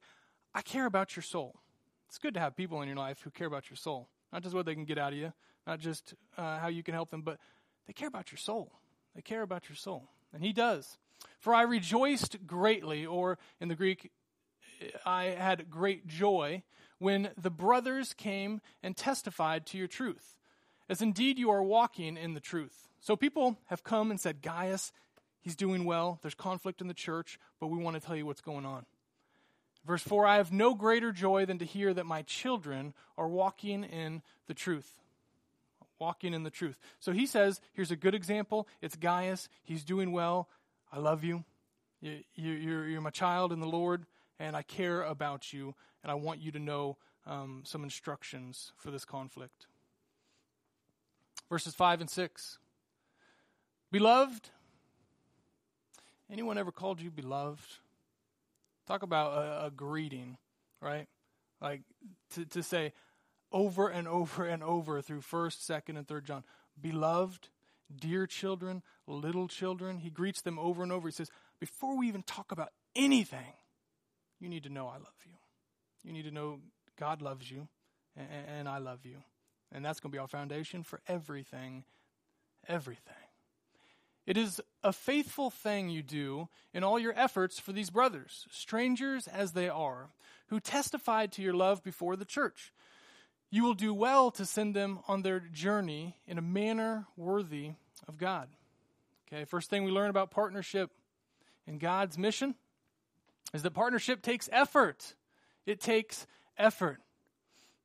I 0.54 0.62
care 0.62 0.86
about 0.86 1.16
your 1.16 1.24
soul. 1.24 1.56
It's 2.07 2.18
good 2.18 2.34
to 2.34 2.40
have 2.40 2.56
people 2.56 2.81
in 2.81 2.88
your 2.88 2.98
life 2.98 3.22
who 3.24 3.30
care 3.30 3.48
about 3.48 3.69
your 3.69 3.78
soul, 3.78 4.10
not 4.34 4.42
just 4.42 4.56
what 4.56 4.66
they 4.66 4.74
can 4.74 4.86
get 4.86 4.98
out 4.98 5.13
of 5.13 5.19
you, 5.19 5.31
not 5.68 5.80
just 5.80 6.16
uh, 6.38 6.57
how 6.60 6.68
you 6.68 6.84
can 6.84 6.94
help 6.94 7.10
them, 7.10 7.22
but 7.22 7.38
they 7.89 7.94
care 7.94 8.07
about 8.07 8.31
your 8.31 8.38
soul. 8.38 8.71
They 9.15 9.24
care 9.24 9.41
about 9.41 9.68
your 9.68 9.75
soul. 9.75 10.09
And 10.31 10.44
he 10.44 10.53
does. 10.53 11.00
For 11.39 11.56
I 11.56 11.63
rejoiced 11.63 12.45
greatly, 12.45 13.03
or 13.03 13.39
in 13.59 13.68
the 13.68 13.74
Greek, 13.74 14.12
I 15.07 15.23
had 15.23 15.71
great 15.71 16.06
joy 16.06 16.61
when 16.99 17.31
the 17.35 17.49
brothers 17.49 18.14
came 18.14 18.61
and 18.83 18.95
testified 18.95 19.66
to 19.66 19.78
your 19.80 19.87
truth, 19.87 20.35
as 20.87 21.02
indeed 21.02 21.40
you 21.40 21.49
are 21.49 21.64
walking 21.64 22.16
in 22.16 22.35
the 22.35 22.40
truth. 22.40 22.90
So 22.99 23.16
people 23.16 23.57
have 23.66 23.83
come 23.83 24.11
and 24.11 24.19
said, 24.19 24.44
Gaius, 24.44 24.92
he's 25.42 25.56
doing 25.56 25.83
well. 25.83 26.19
There's 26.21 26.35
conflict 26.35 26.81
in 26.81 26.87
the 26.87 26.94
church, 26.94 27.40
but 27.59 27.69
we 27.69 27.80
want 27.80 27.99
to 27.99 28.06
tell 28.06 28.16
you 28.16 28.28
what's 28.28 28.40
going 28.40 28.68
on. 28.68 28.85
Verse 29.83 30.04
4 30.04 30.28
I 30.28 30.35
have 30.35 30.52
no 30.52 30.75
greater 30.75 31.11
joy 31.11 31.47
than 31.47 31.57
to 31.57 31.66
hear 31.66 31.92
that 31.95 32.06
my 32.06 32.21
children 32.21 32.94
are 33.18 33.28
walking 33.28 33.83
in 33.83 34.21
the 34.45 34.54
truth 34.54 34.99
walking 35.99 36.33
in 36.33 36.44
the 36.44 36.49
truth. 36.49 36.79
So 36.99 37.11
he 37.11 37.25
says, 37.25 37.59
here's 37.73 37.91
a 37.91 37.95
good 37.95 38.15
example. 38.15 38.68
It's 38.81 38.95
Gaius. 38.95 39.49
He's 39.63 39.83
doing 39.83 40.11
well. 40.11 40.49
I 40.91 40.99
love 40.99 41.23
you. 41.23 41.44
you 42.01 42.23
you're, 42.35 42.87
you're 42.87 43.01
my 43.01 43.09
child 43.09 43.51
in 43.51 43.59
the 43.59 43.68
Lord, 43.68 44.06
and 44.39 44.56
I 44.56 44.61
care 44.61 45.03
about 45.03 45.53
you, 45.53 45.75
and 46.03 46.11
I 46.11 46.15
want 46.15 46.41
you 46.41 46.51
to 46.51 46.59
know 46.59 46.97
um, 47.25 47.61
some 47.65 47.83
instructions 47.83 48.71
for 48.77 48.91
this 48.91 49.06
conflict. 49.06 49.68
Verses 51.49 51.75
5 51.75 52.01
and 52.01 52.09
6. 52.09 52.57
Beloved, 53.91 54.49
anyone 56.31 56.57
ever 56.57 56.71
called 56.71 57.01
you 57.01 57.11
beloved? 57.11 57.79
Talk 58.87 59.03
about 59.03 59.33
a, 59.33 59.65
a 59.65 59.71
greeting, 59.71 60.37
right? 60.81 61.07
Like 61.61 61.81
to, 62.35 62.45
to 62.45 62.63
say, 62.63 62.94
over 63.51 63.87
and 63.87 64.07
over 64.07 64.45
and 64.45 64.63
over 64.63 65.01
through 65.01 65.21
1st, 65.21 65.83
2nd, 65.87 65.97
and 65.97 66.07
3rd 66.07 66.23
John. 66.23 66.44
Beloved, 66.79 67.49
dear 67.94 68.27
children, 68.27 68.83
little 69.07 69.47
children. 69.47 69.97
He 69.97 70.09
greets 70.09 70.41
them 70.41 70.59
over 70.59 70.83
and 70.83 70.91
over. 70.91 71.07
He 71.07 71.11
says, 71.11 71.31
Before 71.59 71.97
we 71.97 72.07
even 72.07 72.23
talk 72.23 72.51
about 72.51 72.69
anything, 72.95 73.53
you 74.39 74.49
need 74.49 74.63
to 74.63 74.69
know 74.69 74.87
I 74.87 74.97
love 74.97 75.18
you. 75.25 75.33
You 76.03 76.13
need 76.13 76.23
to 76.23 76.31
know 76.31 76.59
God 76.97 77.21
loves 77.21 77.49
you, 77.49 77.68
and, 78.15 78.27
and 78.47 78.69
I 78.69 78.77
love 78.77 79.06
you. 79.06 79.18
And 79.71 79.83
that's 79.83 79.99
going 79.99 80.11
to 80.11 80.15
be 80.15 80.19
our 80.19 80.27
foundation 80.27 80.83
for 80.83 81.01
everything, 81.07 81.83
everything. 82.68 83.13
It 84.25 84.37
is 84.37 84.61
a 84.83 84.94
faithful 84.94 85.49
thing 85.49 85.89
you 85.89 86.03
do 86.03 86.49
in 86.73 86.83
all 86.83 86.99
your 86.99 87.13
efforts 87.18 87.59
for 87.59 87.71
these 87.71 87.89
brothers, 87.89 88.45
strangers 88.51 89.27
as 89.27 89.53
they 89.53 89.69
are, 89.69 90.09
who 90.49 90.59
testified 90.59 91.31
to 91.31 91.41
your 91.41 91.53
love 91.53 91.83
before 91.83 92.15
the 92.15 92.25
church. 92.25 92.71
You 93.51 93.63
will 93.63 93.73
do 93.73 93.94
well 93.94 94.31
to 94.31 94.45
send 94.45 94.75
them 94.75 94.99
on 95.07 95.21
their 95.21 95.39
journey 95.39 96.15
in 96.27 96.37
a 96.37 96.41
manner 96.41 97.07
worthy 97.18 97.71
of 98.07 98.18
God. 98.18 98.47
Okay, 99.27 99.45
first 99.45 99.69
thing 99.69 99.83
we 99.83 99.91
learn 99.91 100.09
about 100.09 100.31
partnership 100.31 100.91
in 101.68 101.77
God's 101.77 102.18
mission 102.18 102.56
is 103.53 103.63
that 103.63 103.71
partnership 103.71 104.21
takes 104.21 104.49
effort. 104.51 105.15
It 105.65 105.79
takes 105.79 106.27
effort. 106.57 106.99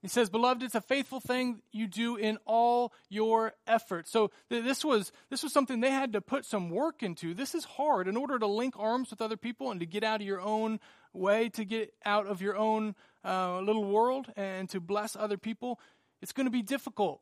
He 0.05 0.09
says, 0.09 0.29
Beloved, 0.29 0.63
it's 0.63 0.75
a 0.75 0.83
faithful 0.83 1.19
thing 1.19 1.63
you 1.73 1.87
do 1.87 2.17
in 2.17 2.37
all 2.45 2.93
your 3.09 3.55
effort. 3.67 4.07
So 4.07 4.31
th- 4.51 4.63
this 4.63 4.85
was 4.85 5.13
this 5.31 5.43
was 5.43 5.51
something 5.51 5.81
they 5.81 5.91
had 5.91 6.13
to 6.13 6.21
put 6.21 6.45
some 6.45 6.69
work 6.69 7.03
into. 7.03 7.33
This 7.33 7.55
is 7.55 7.65
hard 7.65 8.07
in 8.07 8.15
order 8.15 8.39
to 8.39 8.47
link 8.47 8.75
arms 8.79 9.09
with 9.09 9.23
other 9.23 9.39
people 9.39 9.71
and 9.71 9.81
to 9.81 9.87
get 9.87 10.05
out 10.05 10.21
of 10.21 10.27
your 10.27 10.43
own 10.43 10.79
way, 11.15 11.49
to 11.51 11.65
get 11.65 11.95
out 12.05 12.27
of 12.27 12.43
your 12.43 12.57
own 12.57 12.95
uh, 13.25 13.61
little 13.61 13.85
world 13.85 14.33
and 14.37 14.69
to 14.71 14.81
bless 14.81 15.17
other 15.17 15.39
people. 15.39 15.81
It's 16.21 16.33
going 16.33 16.47
to 16.47 16.51
be 16.51 16.63
difficult 16.63 17.21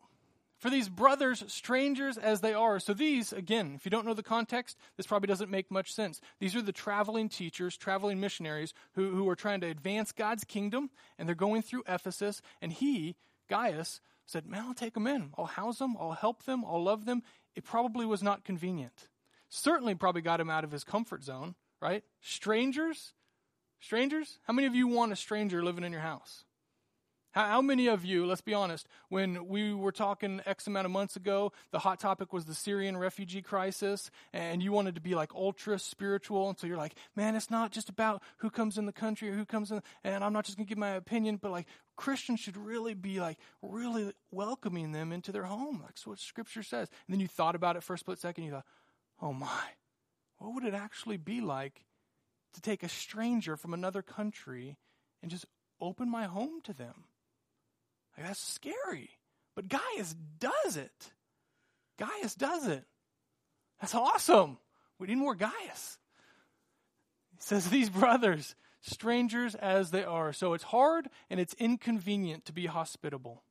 for 0.62 0.70
these 0.70 0.88
brothers, 0.88 1.42
strangers 1.48 2.16
as 2.16 2.40
they 2.40 2.54
are. 2.54 2.78
So, 2.78 2.94
these, 2.94 3.32
again, 3.32 3.72
if 3.74 3.84
you 3.84 3.90
don't 3.90 4.06
know 4.06 4.14
the 4.14 4.22
context, 4.22 4.78
this 4.96 5.08
probably 5.08 5.26
doesn't 5.26 5.50
make 5.50 5.72
much 5.72 5.92
sense. 5.92 6.20
These 6.38 6.54
are 6.54 6.62
the 6.62 6.70
traveling 6.70 7.28
teachers, 7.28 7.76
traveling 7.76 8.20
missionaries 8.20 8.72
who, 8.94 9.10
who 9.10 9.28
are 9.28 9.34
trying 9.34 9.60
to 9.62 9.66
advance 9.66 10.12
God's 10.12 10.44
kingdom, 10.44 10.90
and 11.18 11.28
they're 11.28 11.34
going 11.34 11.62
through 11.62 11.82
Ephesus. 11.88 12.40
And 12.60 12.72
he, 12.72 13.16
Gaius, 13.50 14.00
said, 14.24 14.46
Man, 14.46 14.64
I'll 14.66 14.74
take 14.74 14.94
them 14.94 15.08
in. 15.08 15.32
I'll 15.36 15.46
house 15.46 15.78
them. 15.78 15.96
I'll 15.98 16.12
help 16.12 16.44
them. 16.44 16.64
I'll 16.64 16.82
love 16.82 17.06
them. 17.06 17.22
It 17.56 17.64
probably 17.64 18.06
was 18.06 18.22
not 18.22 18.44
convenient. 18.44 19.08
Certainly, 19.48 19.96
probably 19.96 20.22
got 20.22 20.40
him 20.40 20.48
out 20.48 20.62
of 20.62 20.70
his 20.70 20.84
comfort 20.84 21.24
zone, 21.24 21.56
right? 21.80 22.04
Strangers? 22.20 23.14
Strangers? 23.82 24.38
How 24.44 24.52
many 24.52 24.68
of 24.68 24.76
you 24.76 24.86
want 24.86 25.12
a 25.12 25.16
stranger 25.16 25.60
living 25.62 25.82
in 25.82 25.90
your 25.90 26.02
house? 26.02 26.44
How, 27.32 27.46
how, 27.46 27.62
many 27.62 27.88
of 27.88 28.04
you, 28.04 28.26
let's 28.26 28.40
be 28.40 28.54
honest, 28.54 28.86
when 29.08 29.48
we 29.48 29.74
were 29.74 29.90
talking 29.90 30.40
X 30.46 30.68
amount 30.68 30.84
of 30.84 30.92
months 30.92 31.16
ago, 31.16 31.52
the 31.72 31.80
hot 31.80 31.98
topic 31.98 32.32
was 32.32 32.44
the 32.44 32.54
Syrian 32.54 32.96
refugee 32.96 33.42
crisis, 33.42 34.08
and 34.32 34.62
you 34.62 34.70
wanted 34.70 34.94
to 34.94 35.00
be 35.00 35.16
like 35.16 35.34
ultra 35.34 35.80
spiritual, 35.80 36.48
and 36.48 36.56
so 36.56 36.68
you're 36.68 36.76
like, 36.76 36.94
man, 37.16 37.34
it's 37.34 37.50
not 37.50 37.72
just 37.72 37.88
about 37.88 38.22
who 38.36 38.50
comes 38.50 38.78
in 38.78 38.86
the 38.86 38.92
country 38.92 39.30
or 39.30 39.32
who 39.32 39.44
comes 39.44 39.72
in, 39.72 39.82
and 40.04 40.22
I'm 40.22 40.32
not 40.32 40.44
just 40.44 40.56
going 40.56 40.66
to 40.66 40.68
give 40.68 40.78
my 40.78 40.90
opinion, 40.90 41.38
but 41.42 41.50
like 41.50 41.66
Christians 41.96 42.38
should 42.38 42.56
really 42.56 42.94
be 42.94 43.18
like 43.18 43.38
really 43.62 44.12
welcoming 44.30 44.92
them 44.92 45.10
into 45.10 45.32
their 45.32 45.44
home. 45.44 45.82
That's 45.84 46.06
what 46.06 46.20
Scripture 46.20 46.62
says. 46.62 46.88
And 47.08 47.14
then 47.14 47.20
you 47.20 47.26
thought 47.26 47.56
about 47.56 47.74
it 47.74 47.82
for 47.82 47.94
a 47.94 47.98
split 47.98 48.20
second, 48.20 48.44
you 48.44 48.52
thought, 48.52 48.66
oh 49.20 49.32
my, 49.32 49.62
what 50.38 50.54
would 50.54 50.64
it 50.64 50.74
actually 50.74 51.16
be 51.16 51.40
like 51.40 51.82
to 52.54 52.60
take 52.60 52.82
a 52.82 52.88
stranger 52.88 53.56
from 53.56 53.74
another 53.74 54.02
country 54.02 54.76
and 55.22 55.30
just 55.30 55.46
open 55.80 56.10
my 56.10 56.24
home 56.24 56.60
to 56.64 56.72
them? 56.72 57.04
Like, 58.16 58.26
that's 58.26 58.40
scary. 58.42 59.10
But 59.54 59.68
Gaius 59.68 60.14
does 60.38 60.76
it. 60.76 61.12
Gaius 61.98 62.34
does 62.34 62.66
it. 62.66 62.84
That's 63.80 63.94
awesome. 63.94 64.58
We 64.98 65.08
need 65.08 65.18
more 65.18 65.34
Gaius. 65.34 65.98
He 67.36 67.40
says, 67.40 67.68
These 67.68 67.90
brothers, 67.90 68.54
strangers 68.80 69.54
as 69.54 69.90
they 69.90 70.04
are. 70.04 70.32
So 70.32 70.54
it's 70.54 70.64
hard 70.64 71.08
and 71.30 71.40
it's 71.40 71.54
inconvenient 71.54 72.44
to 72.46 72.52
be 72.52 72.66
hospitable. 72.66 73.42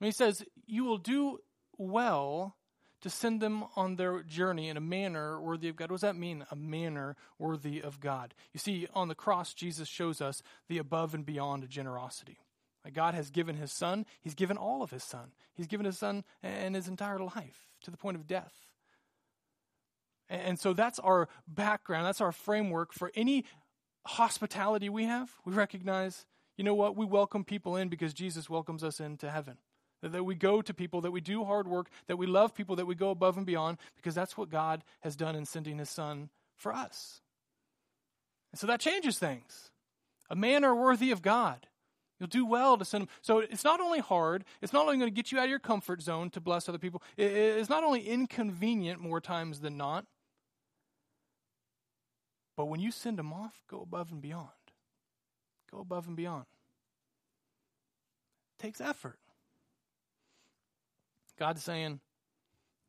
And 0.00 0.06
he 0.06 0.12
says, 0.12 0.44
You 0.66 0.84
will 0.84 0.98
do 0.98 1.38
well 1.76 2.56
to 3.02 3.10
send 3.10 3.40
them 3.40 3.64
on 3.76 3.96
their 3.96 4.22
journey 4.22 4.68
in 4.68 4.76
a 4.76 4.80
manner 4.80 5.40
worthy 5.40 5.68
of 5.68 5.76
God. 5.76 5.90
What 5.90 5.96
does 5.96 6.08
that 6.08 6.16
mean? 6.16 6.44
A 6.50 6.56
manner 6.56 7.16
worthy 7.38 7.80
of 7.80 8.00
God. 8.00 8.34
You 8.52 8.60
see, 8.60 8.86
on 8.94 9.08
the 9.08 9.14
cross, 9.14 9.54
Jesus 9.54 9.88
shows 9.88 10.20
us 10.20 10.42
the 10.68 10.78
above 10.78 11.14
and 11.14 11.24
beyond 11.24 11.68
generosity. 11.68 12.38
God 12.94 13.14
has 13.14 13.30
given 13.30 13.56
his 13.56 13.72
son. 13.72 14.06
He's 14.20 14.34
given 14.34 14.56
all 14.56 14.82
of 14.82 14.90
his 14.90 15.04
son. 15.04 15.32
He's 15.54 15.66
given 15.66 15.84
his 15.86 15.98
son 15.98 16.24
and 16.42 16.74
his 16.74 16.88
entire 16.88 17.18
life 17.18 17.68
to 17.82 17.90
the 17.90 17.96
point 17.96 18.16
of 18.16 18.26
death. 18.26 18.54
And 20.30 20.58
so 20.58 20.72
that's 20.72 20.98
our 21.00 21.28
background. 21.46 22.06
That's 22.06 22.20
our 22.20 22.32
framework 22.32 22.92
for 22.92 23.10
any 23.14 23.44
hospitality 24.06 24.88
we 24.88 25.04
have. 25.04 25.30
We 25.44 25.52
recognize, 25.52 26.24
you 26.56 26.64
know 26.64 26.74
what? 26.74 26.96
We 26.96 27.04
welcome 27.04 27.44
people 27.44 27.76
in 27.76 27.88
because 27.88 28.14
Jesus 28.14 28.48
welcomes 28.48 28.84
us 28.84 29.00
into 29.00 29.30
heaven. 29.30 29.58
That 30.02 30.24
we 30.24 30.34
go 30.34 30.62
to 30.62 30.72
people, 30.72 31.02
that 31.02 31.10
we 31.10 31.20
do 31.20 31.44
hard 31.44 31.68
work, 31.68 31.88
that 32.06 32.16
we 32.16 32.26
love 32.26 32.54
people, 32.54 32.76
that 32.76 32.86
we 32.86 32.94
go 32.94 33.10
above 33.10 33.36
and 33.36 33.44
beyond 33.44 33.76
because 33.96 34.14
that's 34.14 34.36
what 34.36 34.48
God 34.48 34.82
has 35.00 35.14
done 35.14 35.36
in 35.36 35.44
sending 35.44 35.78
his 35.78 35.90
son 35.90 36.30
for 36.56 36.72
us. 36.74 37.20
And 38.52 38.58
so 38.58 38.66
that 38.66 38.80
changes 38.80 39.18
things. 39.18 39.70
A 40.30 40.36
man 40.36 40.64
are 40.64 40.74
worthy 40.74 41.10
of 41.10 41.20
God. 41.20 41.66
You'll 42.18 42.28
do 42.28 42.44
well 42.44 42.76
to 42.76 42.84
send 42.84 43.02
them. 43.02 43.08
So 43.22 43.38
it's 43.38 43.64
not 43.64 43.80
only 43.80 43.98
hard, 43.98 44.44
it's 44.60 44.72
not 44.72 44.82
only 44.82 44.98
going 44.98 45.10
to 45.10 45.14
get 45.14 45.32
you 45.32 45.38
out 45.38 45.44
of 45.44 45.50
your 45.50 45.58
comfort 45.58 46.02
zone 46.02 46.30
to 46.30 46.40
bless 46.40 46.68
other 46.68 46.78
people, 46.78 47.02
it's 47.16 47.70
not 47.70 47.82
only 47.82 48.06
inconvenient 48.06 49.00
more 49.00 49.20
times 49.20 49.60
than 49.60 49.76
not, 49.76 50.06
but 52.56 52.66
when 52.66 52.80
you 52.80 52.90
send 52.90 53.18
them 53.18 53.32
off, 53.32 53.62
go 53.68 53.80
above 53.80 54.12
and 54.12 54.20
beyond. 54.20 54.48
Go 55.70 55.78
above 55.78 56.06
and 56.06 56.16
beyond. 56.16 56.44
It 58.58 58.62
takes 58.62 58.80
effort. 58.80 59.18
God's 61.40 61.64
saying, 61.64 62.00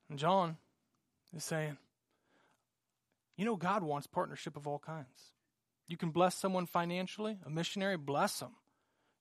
and 0.10 0.20
John 0.20 0.58
is 1.34 1.46
saying, 1.46 1.78
you 3.38 3.46
know, 3.46 3.56
God 3.56 3.82
wants 3.82 4.08
partnership 4.08 4.58
of 4.58 4.68
all 4.68 4.78
kinds. 4.78 5.32
You 5.88 5.96
can 5.96 6.10
bless 6.10 6.36
someone 6.36 6.66
financially, 6.66 7.38
a 7.46 7.50
missionary, 7.50 7.96
bless 7.96 8.40
them. 8.40 8.52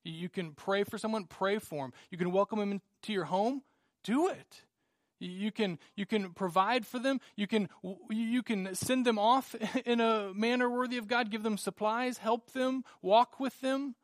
You 0.02 0.28
can 0.28 0.52
pray 0.52 0.82
for 0.82 0.98
someone, 0.98 1.26
pray 1.26 1.58
for 1.60 1.84
them. 1.84 1.92
You 2.10 2.18
can 2.18 2.32
welcome 2.32 2.58
them 2.58 2.72
into 2.72 3.12
your 3.12 3.24
home, 3.24 3.62
do 4.02 4.26
it. 4.26 4.64
You 5.20 5.52
can 5.52 5.78
you 5.94 6.06
can 6.06 6.32
provide 6.32 6.84
for 6.84 6.98
them. 6.98 7.20
You 7.36 7.46
can 7.46 7.68
you 8.08 8.42
can 8.42 8.74
send 8.74 9.04
them 9.06 9.18
off 9.18 9.54
in 9.84 10.00
a 10.00 10.32
manner 10.34 10.68
worthy 10.68 10.96
of 10.96 11.06
God. 11.06 11.30
Give 11.30 11.42
them 11.42 11.56
supplies, 11.56 12.18
help 12.18 12.52
them, 12.52 12.82
walk 13.00 13.38
with 13.38 13.60
them. 13.60 13.94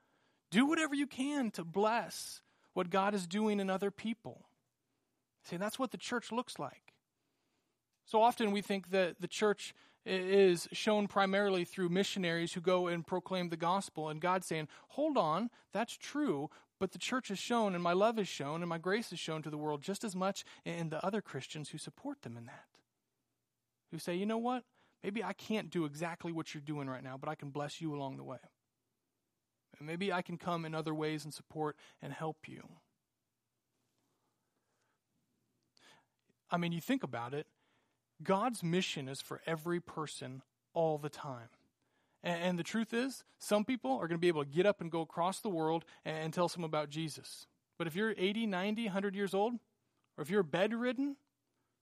Do 0.52 0.66
whatever 0.66 0.94
you 0.94 1.08
can 1.08 1.50
to 1.52 1.64
bless 1.64 2.42
what 2.74 2.90
God 2.90 3.14
is 3.14 3.26
doing 3.26 3.58
in 3.58 3.70
other 3.70 3.90
people. 3.90 4.45
See, 5.46 5.56
that's 5.56 5.78
what 5.78 5.92
the 5.92 5.98
church 5.98 6.32
looks 6.32 6.58
like. 6.58 6.92
So 8.04 8.20
often 8.20 8.50
we 8.50 8.62
think 8.62 8.90
that 8.90 9.20
the 9.20 9.28
church 9.28 9.74
is 10.04 10.68
shown 10.72 11.06
primarily 11.06 11.64
through 11.64 11.88
missionaries 11.88 12.52
who 12.52 12.60
go 12.60 12.88
and 12.88 13.06
proclaim 13.06 13.48
the 13.48 13.56
gospel, 13.56 14.08
and 14.08 14.20
God 14.20 14.44
saying, 14.44 14.68
Hold 14.90 15.16
on, 15.16 15.50
that's 15.72 15.96
true, 15.96 16.50
but 16.78 16.92
the 16.92 16.98
church 16.98 17.30
is 17.30 17.38
shown, 17.38 17.74
and 17.74 17.82
my 17.82 17.92
love 17.92 18.18
is 18.18 18.28
shown, 18.28 18.62
and 18.62 18.68
my 18.68 18.78
grace 18.78 19.12
is 19.12 19.18
shown 19.18 19.42
to 19.42 19.50
the 19.50 19.58
world 19.58 19.82
just 19.82 20.04
as 20.04 20.14
much 20.14 20.44
in 20.64 20.90
the 20.90 21.04
other 21.04 21.20
Christians 21.20 21.70
who 21.70 21.78
support 21.78 22.22
them 22.22 22.36
in 22.36 22.46
that. 22.46 22.66
Who 23.92 23.98
say, 23.98 24.14
You 24.14 24.26
know 24.26 24.38
what? 24.38 24.64
Maybe 25.02 25.22
I 25.22 25.32
can't 25.32 25.70
do 25.70 25.84
exactly 25.84 26.32
what 26.32 26.54
you're 26.54 26.60
doing 26.60 26.88
right 26.88 27.04
now, 27.04 27.16
but 27.16 27.28
I 27.28 27.36
can 27.36 27.50
bless 27.50 27.80
you 27.80 27.94
along 27.94 28.16
the 28.16 28.24
way. 28.24 28.38
And 29.78 29.86
maybe 29.86 30.12
I 30.12 30.22
can 30.22 30.38
come 30.38 30.64
in 30.64 30.74
other 30.74 30.94
ways 30.94 31.24
and 31.24 31.32
support 31.32 31.76
and 32.02 32.12
help 32.12 32.48
you. 32.48 32.68
I 36.50 36.56
mean, 36.56 36.72
you 36.72 36.80
think 36.80 37.02
about 37.02 37.34
it 37.34 37.46
God's 38.22 38.62
mission 38.62 39.08
is 39.08 39.20
for 39.20 39.40
every 39.46 39.80
person 39.80 40.42
all 40.72 40.98
the 40.98 41.08
time. 41.08 41.48
And, 42.22 42.42
and 42.42 42.58
the 42.58 42.62
truth 42.62 42.94
is, 42.94 43.24
some 43.38 43.64
people 43.64 43.92
are 43.92 44.08
going 44.08 44.18
to 44.18 44.18
be 44.18 44.28
able 44.28 44.44
to 44.44 44.50
get 44.50 44.66
up 44.66 44.80
and 44.80 44.90
go 44.90 45.00
across 45.00 45.40
the 45.40 45.50
world 45.50 45.84
and, 46.04 46.16
and 46.16 46.32
tell 46.32 46.48
someone 46.48 46.68
about 46.68 46.90
Jesus. 46.90 47.46
But 47.78 47.86
if 47.86 47.94
you're 47.94 48.14
80, 48.16 48.46
90, 48.46 48.84
100 48.84 49.14
years 49.14 49.34
old, 49.34 49.54
or 50.16 50.22
if 50.22 50.30
you're 50.30 50.42
bedridden, 50.42 51.16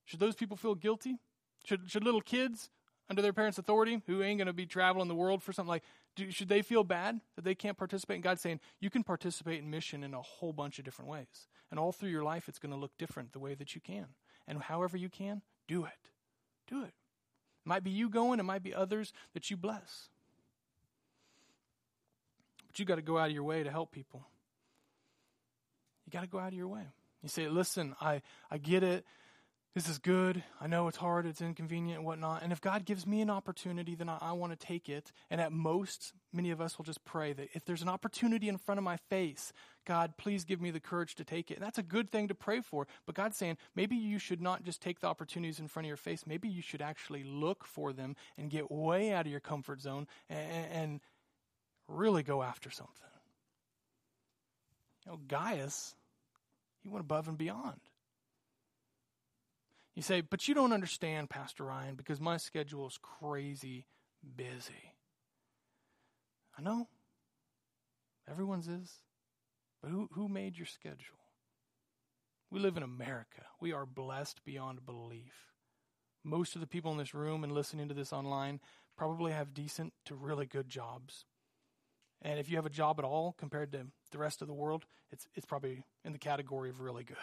should 0.04 0.20
those 0.20 0.34
people 0.34 0.56
feel 0.56 0.74
guilty? 0.74 1.18
Should, 1.64 1.90
should 1.90 2.04
little 2.04 2.20
kids 2.20 2.68
under 3.08 3.22
their 3.22 3.32
parents' 3.32 3.58
authority 3.58 4.02
who 4.06 4.22
ain't 4.22 4.38
going 4.38 4.46
to 4.46 4.52
be 4.52 4.66
traveling 4.66 5.08
the 5.08 5.14
world 5.14 5.42
for 5.42 5.52
something 5.52 5.68
like, 5.68 5.84
do, 6.16 6.30
should 6.30 6.48
they 6.48 6.62
feel 6.62 6.84
bad 6.84 7.20
that 7.36 7.44
they 7.44 7.54
can't 7.54 7.76
participate? 7.76 8.16
And 8.16 8.24
God's 8.24 8.40
saying, 8.40 8.60
you 8.80 8.90
can 8.90 9.04
participate 9.04 9.60
in 9.62 9.70
mission 9.70 10.02
in 10.02 10.14
a 10.14 10.22
whole 10.22 10.52
bunch 10.52 10.78
of 10.78 10.84
different 10.84 11.10
ways. 11.10 11.48
And 11.70 11.78
all 11.78 11.92
through 11.92 12.10
your 12.10 12.22
life, 12.22 12.48
it's 12.48 12.58
going 12.58 12.72
to 12.72 12.78
look 12.78 12.96
different 12.98 13.32
the 13.32 13.38
way 13.38 13.54
that 13.54 13.74
you 13.74 13.80
can. 13.80 14.06
And 14.46 14.62
however 14.62 14.96
you 14.96 15.08
can, 15.08 15.42
do 15.68 15.84
it. 15.84 16.10
Do 16.68 16.82
it. 16.82 16.88
It 16.88 17.66
might 17.66 17.84
be 17.84 17.90
you 17.90 18.08
going, 18.08 18.40
it 18.40 18.44
might 18.44 18.62
be 18.62 18.74
others 18.74 19.12
that 19.32 19.50
you 19.50 19.56
bless. 19.56 20.08
But 22.66 22.78
you 22.78 22.84
got 22.84 22.96
to 22.96 23.02
go 23.02 23.16
out 23.18 23.28
of 23.28 23.32
your 23.32 23.44
way 23.44 23.62
to 23.62 23.70
help 23.70 23.92
people. 23.92 24.26
You 26.06 26.12
got 26.12 26.22
to 26.22 26.26
go 26.26 26.38
out 26.38 26.48
of 26.48 26.54
your 26.54 26.68
way. 26.68 26.86
You 27.22 27.28
say, 27.28 27.48
listen, 27.48 27.94
I, 28.00 28.20
I 28.50 28.58
get 28.58 28.82
it 28.82 29.04
this 29.74 29.88
is 29.88 29.98
good. 29.98 30.44
I 30.60 30.68
know 30.68 30.86
it's 30.86 30.96
hard, 30.96 31.26
it's 31.26 31.40
inconvenient, 31.40 31.98
and 31.98 32.06
whatnot. 32.06 32.44
And 32.44 32.52
if 32.52 32.60
God 32.60 32.84
gives 32.84 33.08
me 33.08 33.20
an 33.20 33.28
opportunity, 33.28 33.96
then 33.96 34.08
I, 34.08 34.18
I 34.20 34.32
want 34.32 34.58
to 34.58 34.66
take 34.66 34.88
it. 34.88 35.10
And 35.30 35.40
at 35.40 35.50
most, 35.50 36.12
many 36.32 36.52
of 36.52 36.60
us 36.60 36.78
will 36.78 36.84
just 36.84 37.04
pray 37.04 37.32
that 37.32 37.48
if 37.54 37.64
there's 37.64 37.82
an 37.82 37.88
opportunity 37.88 38.48
in 38.48 38.56
front 38.56 38.78
of 38.78 38.84
my 38.84 38.96
face, 38.96 39.52
God, 39.84 40.16
please 40.16 40.44
give 40.44 40.60
me 40.60 40.70
the 40.70 40.78
courage 40.78 41.16
to 41.16 41.24
take 41.24 41.50
it. 41.50 41.54
And 41.54 41.64
that's 41.64 41.78
a 41.78 41.82
good 41.82 42.12
thing 42.12 42.28
to 42.28 42.36
pray 42.36 42.60
for. 42.60 42.86
But 43.04 43.16
God's 43.16 43.36
saying, 43.36 43.58
maybe 43.74 43.96
you 43.96 44.20
should 44.20 44.40
not 44.40 44.62
just 44.62 44.80
take 44.80 45.00
the 45.00 45.08
opportunities 45.08 45.58
in 45.58 45.66
front 45.66 45.86
of 45.86 45.88
your 45.88 45.96
face. 45.96 46.22
Maybe 46.24 46.48
you 46.48 46.62
should 46.62 46.80
actually 46.80 47.24
look 47.24 47.66
for 47.66 47.92
them 47.92 48.14
and 48.38 48.50
get 48.50 48.70
way 48.70 49.12
out 49.12 49.26
of 49.26 49.32
your 49.32 49.40
comfort 49.40 49.80
zone 49.80 50.06
and, 50.30 50.66
and 50.70 51.00
really 51.88 52.22
go 52.22 52.42
after 52.42 52.70
something. 52.70 52.94
You 55.04 55.12
know, 55.12 55.18
Gaius, 55.26 55.96
he 56.84 56.88
went 56.88 57.04
above 57.04 57.26
and 57.26 57.36
beyond. 57.36 57.80
You 59.94 60.02
say, 60.02 60.20
but 60.22 60.48
you 60.48 60.54
don't 60.54 60.72
understand, 60.72 61.30
Pastor 61.30 61.64
Ryan, 61.64 61.94
because 61.94 62.20
my 62.20 62.36
schedule 62.36 62.86
is 62.86 62.98
crazy 63.00 63.86
busy. 64.36 64.94
I 66.58 66.62
know. 66.62 66.88
Everyone's 68.28 68.68
is. 68.68 68.90
But 69.82 69.90
who, 69.90 70.08
who 70.12 70.28
made 70.28 70.56
your 70.56 70.66
schedule? 70.66 71.18
We 72.50 72.58
live 72.58 72.76
in 72.76 72.82
America. 72.82 73.42
We 73.60 73.72
are 73.72 73.86
blessed 73.86 74.44
beyond 74.44 74.86
belief. 74.86 75.52
Most 76.24 76.54
of 76.54 76.60
the 76.60 76.66
people 76.66 76.90
in 76.92 76.98
this 76.98 77.14
room 77.14 77.44
and 77.44 77.52
listening 77.52 77.88
to 77.88 77.94
this 77.94 78.12
online 78.12 78.60
probably 78.96 79.32
have 79.32 79.52
decent 79.54 79.92
to 80.06 80.14
really 80.14 80.46
good 80.46 80.68
jobs. 80.68 81.24
And 82.22 82.38
if 82.38 82.48
you 82.48 82.56
have 82.56 82.66
a 82.66 82.70
job 82.70 82.98
at 82.98 83.04
all 83.04 83.34
compared 83.36 83.72
to 83.72 83.86
the 84.10 84.18
rest 84.18 84.40
of 84.40 84.48
the 84.48 84.54
world, 84.54 84.86
it's, 85.10 85.26
it's 85.34 85.44
probably 85.44 85.84
in 86.04 86.12
the 86.12 86.18
category 86.18 86.70
of 86.70 86.80
really 86.80 87.04
good. 87.04 87.16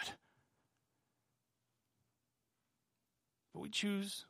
We 3.62 3.70
choose, 3.70 4.26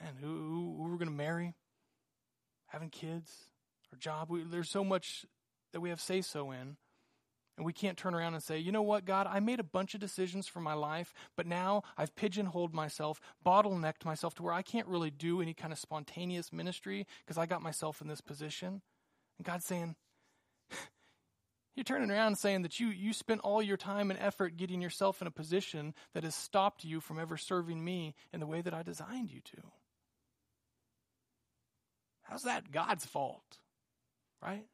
man, 0.00 0.14
who, 0.20 0.26
who, 0.26 0.74
who 0.76 0.90
we're 0.90 0.98
going 0.98 1.06
to 1.06 1.10
marry, 1.10 1.54
having 2.66 2.90
kids, 2.90 3.30
our 3.92 3.98
job. 3.98 4.30
We, 4.30 4.42
there's 4.42 4.70
so 4.70 4.84
much 4.84 5.24
that 5.72 5.80
we 5.80 5.90
have 5.90 6.00
say 6.00 6.20
so 6.20 6.50
in. 6.50 6.76
And 7.58 7.66
we 7.66 7.74
can't 7.74 7.98
turn 7.98 8.14
around 8.14 8.32
and 8.32 8.42
say, 8.42 8.58
you 8.58 8.72
know 8.72 8.82
what, 8.82 9.04
God, 9.04 9.26
I 9.30 9.38
made 9.38 9.60
a 9.60 9.64
bunch 9.64 9.94
of 9.94 10.00
decisions 10.00 10.48
for 10.48 10.60
my 10.60 10.72
life, 10.72 11.12
but 11.36 11.46
now 11.46 11.82
I've 11.98 12.16
pigeonholed 12.16 12.72
myself, 12.72 13.20
bottlenecked 13.44 14.06
myself 14.06 14.34
to 14.36 14.42
where 14.42 14.54
I 14.54 14.62
can't 14.62 14.88
really 14.88 15.10
do 15.10 15.42
any 15.42 15.52
kind 15.52 15.70
of 15.70 15.78
spontaneous 15.78 16.50
ministry 16.50 17.06
because 17.24 17.36
I 17.36 17.44
got 17.44 17.60
myself 17.60 18.00
in 18.00 18.08
this 18.08 18.22
position. 18.22 18.80
And 19.38 19.46
God's 19.46 19.66
saying, 19.66 19.96
you're 21.74 21.84
turning 21.84 22.10
around 22.10 22.36
saying 22.36 22.62
that 22.62 22.78
you, 22.80 22.88
you 22.88 23.12
spent 23.12 23.40
all 23.40 23.62
your 23.62 23.78
time 23.78 24.10
and 24.10 24.20
effort 24.20 24.56
getting 24.56 24.82
yourself 24.82 25.22
in 25.22 25.26
a 25.26 25.30
position 25.30 25.94
that 26.12 26.24
has 26.24 26.34
stopped 26.34 26.84
you 26.84 27.00
from 27.00 27.18
ever 27.18 27.36
serving 27.36 27.82
me 27.82 28.14
in 28.32 28.40
the 28.40 28.46
way 28.46 28.60
that 28.60 28.74
I 28.74 28.82
designed 28.82 29.30
you 29.30 29.40
to. 29.40 29.62
How's 32.22 32.42
that 32.42 32.70
God's 32.70 33.06
fault? 33.06 33.58
Right? 34.42 34.66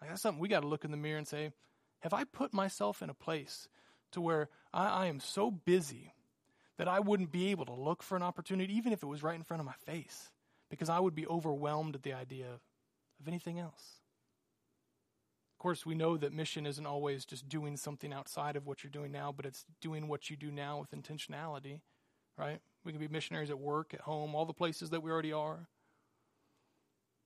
Like 0.00 0.10
that's 0.10 0.22
something 0.22 0.40
we 0.40 0.48
got 0.48 0.60
to 0.60 0.68
look 0.68 0.84
in 0.84 0.90
the 0.90 0.96
mirror 0.96 1.18
and 1.18 1.28
say, 1.28 1.52
have 2.00 2.12
I 2.12 2.24
put 2.24 2.52
myself 2.52 3.02
in 3.02 3.10
a 3.10 3.14
place 3.14 3.68
to 4.12 4.20
where 4.20 4.48
I, 4.72 4.86
I, 4.86 5.06
am 5.06 5.20
so 5.20 5.50
busy 5.50 6.14
that 6.78 6.88
I 6.88 7.00
wouldn't 7.00 7.30
be 7.30 7.50
able 7.50 7.66
to 7.66 7.74
look 7.74 8.02
for 8.02 8.16
an 8.16 8.22
opportunity, 8.22 8.74
even 8.76 8.92
if 8.92 9.02
it 9.02 9.06
was 9.06 9.22
right 9.22 9.36
in 9.36 9.42
front 9.42 9.60
of 9.60 9.66
my 9.66 9.74
face, 9.84 10.30
because 10.70 10.88
I 10.88 10.98
would 10.98 11.14
be 11.14 11.26
overwhelmed 11.26 11.94
at 11.94 12.02
the 12.02 12.14
idea 12.14 12.46
of 13.20 13.28
anything 13.28 13.58
else? 13.58 13.99
Course, 15.60 15.86
we 15.86 15.94
know 15.94 16.16
that 16.16 16.32
mission 16.32 16.66
isn't 16.66 16.86
always 16.86 17.24
just 17.24 17.48
doing 17.48 17.76
something 17.76 18.12
outside 18.12 18.56
of 18.56 18.66
what 18.66 18.82
you're 18.82 18.90
doing 18.90 19.12
now, 19.12 19.30
but 19.30 19.44
it's 19.46 19.66
doing 19.80 20.08
what 20.08 20.30
you 20.30 20.36
do 20.36 20.50
now 20.50 20.80
with 20.80 20.90
intentionality, 20.90 21.80
right? 22.36 22.60
We 22.84 22.92
can 22.92 23.00
be 23.00 23.08
missionaries 23.08 23.50
at 23.50 23.58
work, 23.58 23.92
at 23.92 24.00
home, 24.00 24.34
all 24.34 24.46
the 24.46 24.54
places 24.54 24.90
that 24.90 25.02
we 25.02 25.10
already 25.10 25.32
are. 25.32 25.68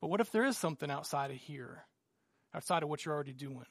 But 0.00 0.08
what 0.08 0.20
if 0.20 0.32
there 0.32 0.44
is 0.44 0.58
something 0.58 0.90
outside 0.90 1.30
of 1.30 1.36
here 1.36 1.84
outside 2.54 2.82
of 2.82 2.88
what 2.88 3.04
you're 3.04 3.14
already 3.14 3.32
doing 3.32 3.66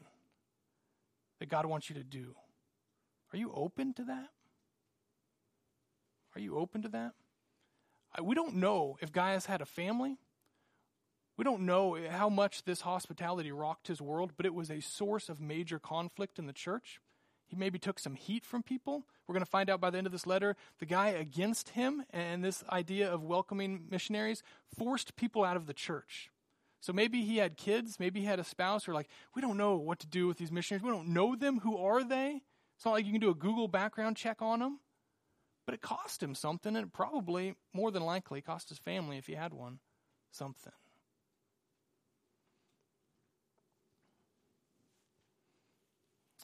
that 1.39 1.49
God 1.49 1.65
wants 1.65 1.89
you 1.89 1.95
to 1.95 2.03
do. 2.03 2.35
Are 3.33 3.37
you 3.37 3.51
open 3.53 3.93
to 3.93 4.03
that? 4.05 4.29
Are 6.35 6.41
you 6.41 6.57
open 6.57 6.81
to 6.83 6.89
that? 6.89 7.13
We 8.21 8.35
don't 8.35 8.55
know 8.55 8.97
if 9.01 9.11
Gaius 9.11 9.45
had 9.45 9.61
a 9.61 9.65
family. 9.65 10.17
We 11.35 11.43
don't 11.43 11.65
know 11.65 11.97
how 12.09 12.29
much 12.29 12.63
this 12.63 12.81
hospitality 12.81 13.51
rocked 13.51 13.87
his 13.87 14.01
world, 14.01 14.33
but 14.37 14.45
it 14.45 14.53
was 14.53 14.69
a 14.69 14.81
source 14.81 15.29
of 15.29 15.41
major 15.41 15.79
conflict 15.79 16.37
in 16.37 16.45
the 16.45 16.53
church. 16.53 16.99
He 17.47 17.55
maybe 17.55 17.79
took 17.79 17.99
some 17.99 18.15
heat 18.15 18.45
from 18.45 18.63
people. 18.63 19.05
We're 19.27 19.33
going 19.33 19.45
to 19.45 19.49
find 19.49 19.69
out 19.69 19.81
by 19.81 19.89
the 19.89 19.97
end 19.97 20.07
of 20.07 20.13
this 20.13 20.27
letter. 20.27 20.55
The 20.79 20.85
guy 20.85 21.09
against 21.09 21.69
him 21.69 22.03
and 22.11 22.43
this 22.43 22.63
idea 22.71 23.11
of 23.11 23.23
welcoming 23.23 23.85
missionaries 23.89 24.43
forced 24.77 25.15
people 25.15 25.43
out 25.43 25.57
of 25.57 25.65
the 25.65 25.73
church. 25.73 26.29
So 26.81 26.93
maybe 26.93 27.21
he 27.21 27.37
had 27.37 27.55
kids, 27.55 27.99
maybe 27.99 28.19
he 28.19 28.25
had 28.25 28.39
a 28.39 28.43
spouse 28.43 28.87
are 28.87 28.93
like, 28.93 29.07
we 29.33 29.41
don't 29.41 29.57
know 29.57 29.75
what 29.75 29.99
to 29.99 30.07
do 30.07 30.27
with 30.27 30.37
these 30.37 30.51
missionaries. 30.51 30.83
We 30.83 30.91
don't 30.91 31.09
know 31.09 31.35
them. 31.35 31.59
Who 31.59 31.77
are 31.77 32.03
they? 32.03 32.41
It's 32.75 32.85
not 32.85 32.91
like 32.91 33.05
you 33.05 33.11
can 33.11 33.21
do 33.21 33.29
a 33.29 33.35
Google 33.35 33.67
background 33.67 34.17
check 34.17 34.41
on 34.41 34.59
them. 34.59 34.79
But 35.65 35.75
it 35.75 35.81
cost 35.81 36.21
him 36.21 36.35
something, 36.35 36.75
and 36.75 36.87
it 36.87 36.91
probably, 36.91 37.55
more 37.73 37.89
than 37.89 38.03
likely, 38.03 38.41
cost 38.41 38.67
his 38.67 38.79
family, 38.79 39.17
if 39.17 39.27
he 39.27 39.33
had 39.33 39.53
one, 39.53 39.79
something. 40.29 40.73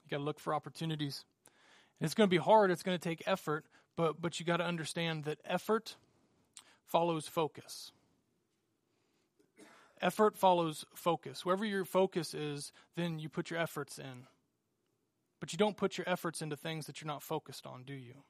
You 0.10 0.18
got 0.18 0.22
to 0.22 0.26
look 0.26 0.40
for 0.40 0.56
opportunities. 0.56 1.24
And 2.00 2.06
it's 2.06 2.16
going 2.16 2.28
to 2.28 2.32
be 2.32 2.38
hard, 2.38 2.72
it's 2.72 2.84
going 2.84 2.98
to 2.98 3.04
take 3.04 3.22
effort, 3.28 3.66
but, 3.96 4.20
but 4.20 4.40
you 4.40 4.46
got 4.46 4.58
to 4.58 4.66
understand 4.66 5.26
that 5.26 5.40
effort 5.46 5.96
follows 6.86 7.28
focus. 7.28 7.92
Effort 10.02 10.38
follows 10.38 10.86
focus. 10.96 11.46
Wherever 11.46 11.66
your 11.66 11.86
focus 11.86 12.34
is, 12.34 12.72
then 12.96 13.20
you 13.20 13.30
put 13.30 13.52
your 13.52 13.60
efforts 13.60 14.00
in. 14.00 14.26
But 15.40 15.54
you 15.54 15.58
don't 15.58 15.78
put 15.78 15.98
your 15.98 16.08
efforts 16.10 16.42
into 16.42 16.56
things 16.56 16.88
that 16.88 17.02
you're 17.02 17.08
not 17.08 17.22
focused 17.22 17.68
on, 17.68 17.84
do 17.84 17.94
you? 17.94 18.24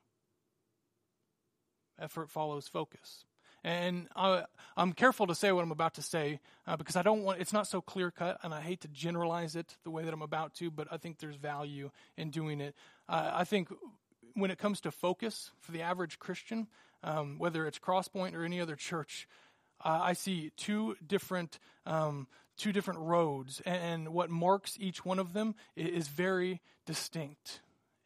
Effort 1.99 2.29
follows 2.29 2.67
focus. 2.67 3.25
And 3.63 4.08
I, 4.15 4.45
am 4.78 4.93
careful 4.93 5.28
to 5.28 5.36
say 5.36 5.52
what 5.52 5.63
I'm 5.63 5.72
about 5.72 5.95
to 5.95 6.02
say 6.02 6.39
uh, 6.65 6.78
because 6.78 6.95
I 6.95 7.02
don't 7.02 7.24
want, 7.24 7.41
it's 7.41 7.54
not 7.54 7.67
so 7.67 7.82
clear 7.82 8.12
cut, 8.12 8.39
and 8.43 8.54
I 8.54 8.62
hate 8.62 8.82
to 8.82 8.88
generalize 8.88 9.56
it 9.56 9.76
the 9.84 9.89
way 9.89 10.04
that 10.04 10.13
I'm 10.13 10.22
about 10.22 10.54
to, 10.56 10.72
but 10.72 10.88
I 10.91 10.98
think 10.98 11.19
there's 11.19 11.36
value 11.36 11.91
in 12.17 12.30
doing 12.30 12.62
it. 12.62 12.76
Uh, 13.08 13.32
I 13.34 13.43
think 13.43 13.69
when 14.34 14.52
it 14.52 14.58
comes 14.58 14.82
to 14.82 14.91
focus 14.91 15.52
for 15.60 15.72
the 15.72 15.82
average 15.82 16.19
Christian, 16.19 16.67
um, 17.04 17.38
whether 17.38 17.67
it's 17.67 17.80
Crosspoint 17.80 18.34
or 18.34 18.43
any 18.43 18.62
other 18.62 18.76
church, 18.76 19.28
uh, 19.84 20.00
I 20.02 20.13
see 20.13 20.52
two 20.58 20.95
different 21.06 21.60
um, 21.86 22.28
two 22.58 22.74
different 22.74 23.00
roads, 23.00 23.62
and 23.65 24.10
what 24.10 24.30
marks 24.30 24.78
each 24.80 25.06
one 25.06 25.17
of 25.17 25.32
them 25.32 25.56
is 25.78 26.10
very 26.10 26.62
distinct. 26.86 27.62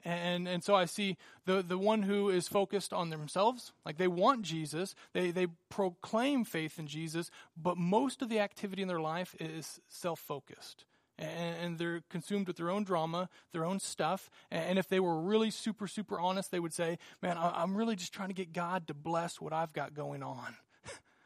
And 0.05 0.47
and 0.47 0.63
so 0.63 0.75
I 0.75 0.85
see 0.85 1.17
the 1.45 1.61
the 1.61 1.77
one 1.77 2.03
who 2.03 2.29
is 2.29 2.47
focused 2.47 2.91
on 2.91 3.09
themselves, 3.09 3.71
like 3.85 3.97
they 3.97 4.07
want 4.07 4.41
Jesus, 4.41 4.95
they 5.13 5.31
they 5.31 5.47
proclaim 5.69 6.43
faith 6.43 6.77
in 6.77 6.87
Jesus, 6.87 7.31
but 7.55 7.77
most 7.77 8.21
of 8.21 8.29
the 8.29 8.39
activity 8.39 8.81
in 8.81 8.87
their 8.87 8.99
life 9.01 9.35
is 9.39 9.79
self 9.87 10.19
focused. 10.19 10.85
And, 11.19 11.77
they're 11.77 12.01
consumed 12.09 12.47
with 12.47 12.57
their 12.57 12.71
own 12.71 12.83
drama, 12.83 13.29
their 13.51 13.63
own 13.63 13.79
stuff. 13.79 14.31
And 14.49 14.79
if 14.79 14.89
they 14.89 14.99
were 14.99 15.21
really 15.21 15.51
super, 15.51 15.87
super 15.87 16.19
honest, 16.19 16.49
they 16.49 16.59
would 16.59 16.73
say, 16.73 16.97
Man, 17.21 17.37
I'm 17.39 17.77
really 17.77 17.95
just 17.95 18.13
trying 18.13 18.29
to 18.29 18.33
get 18.33 18.51
God 18.51 18.87
to 18.87 18.93
bless 18.95 19.39
what 19.39 19.53
I've 19.53 19.73
got 19.73 19.93
going 19.93 20.23
on. 20.23 20.55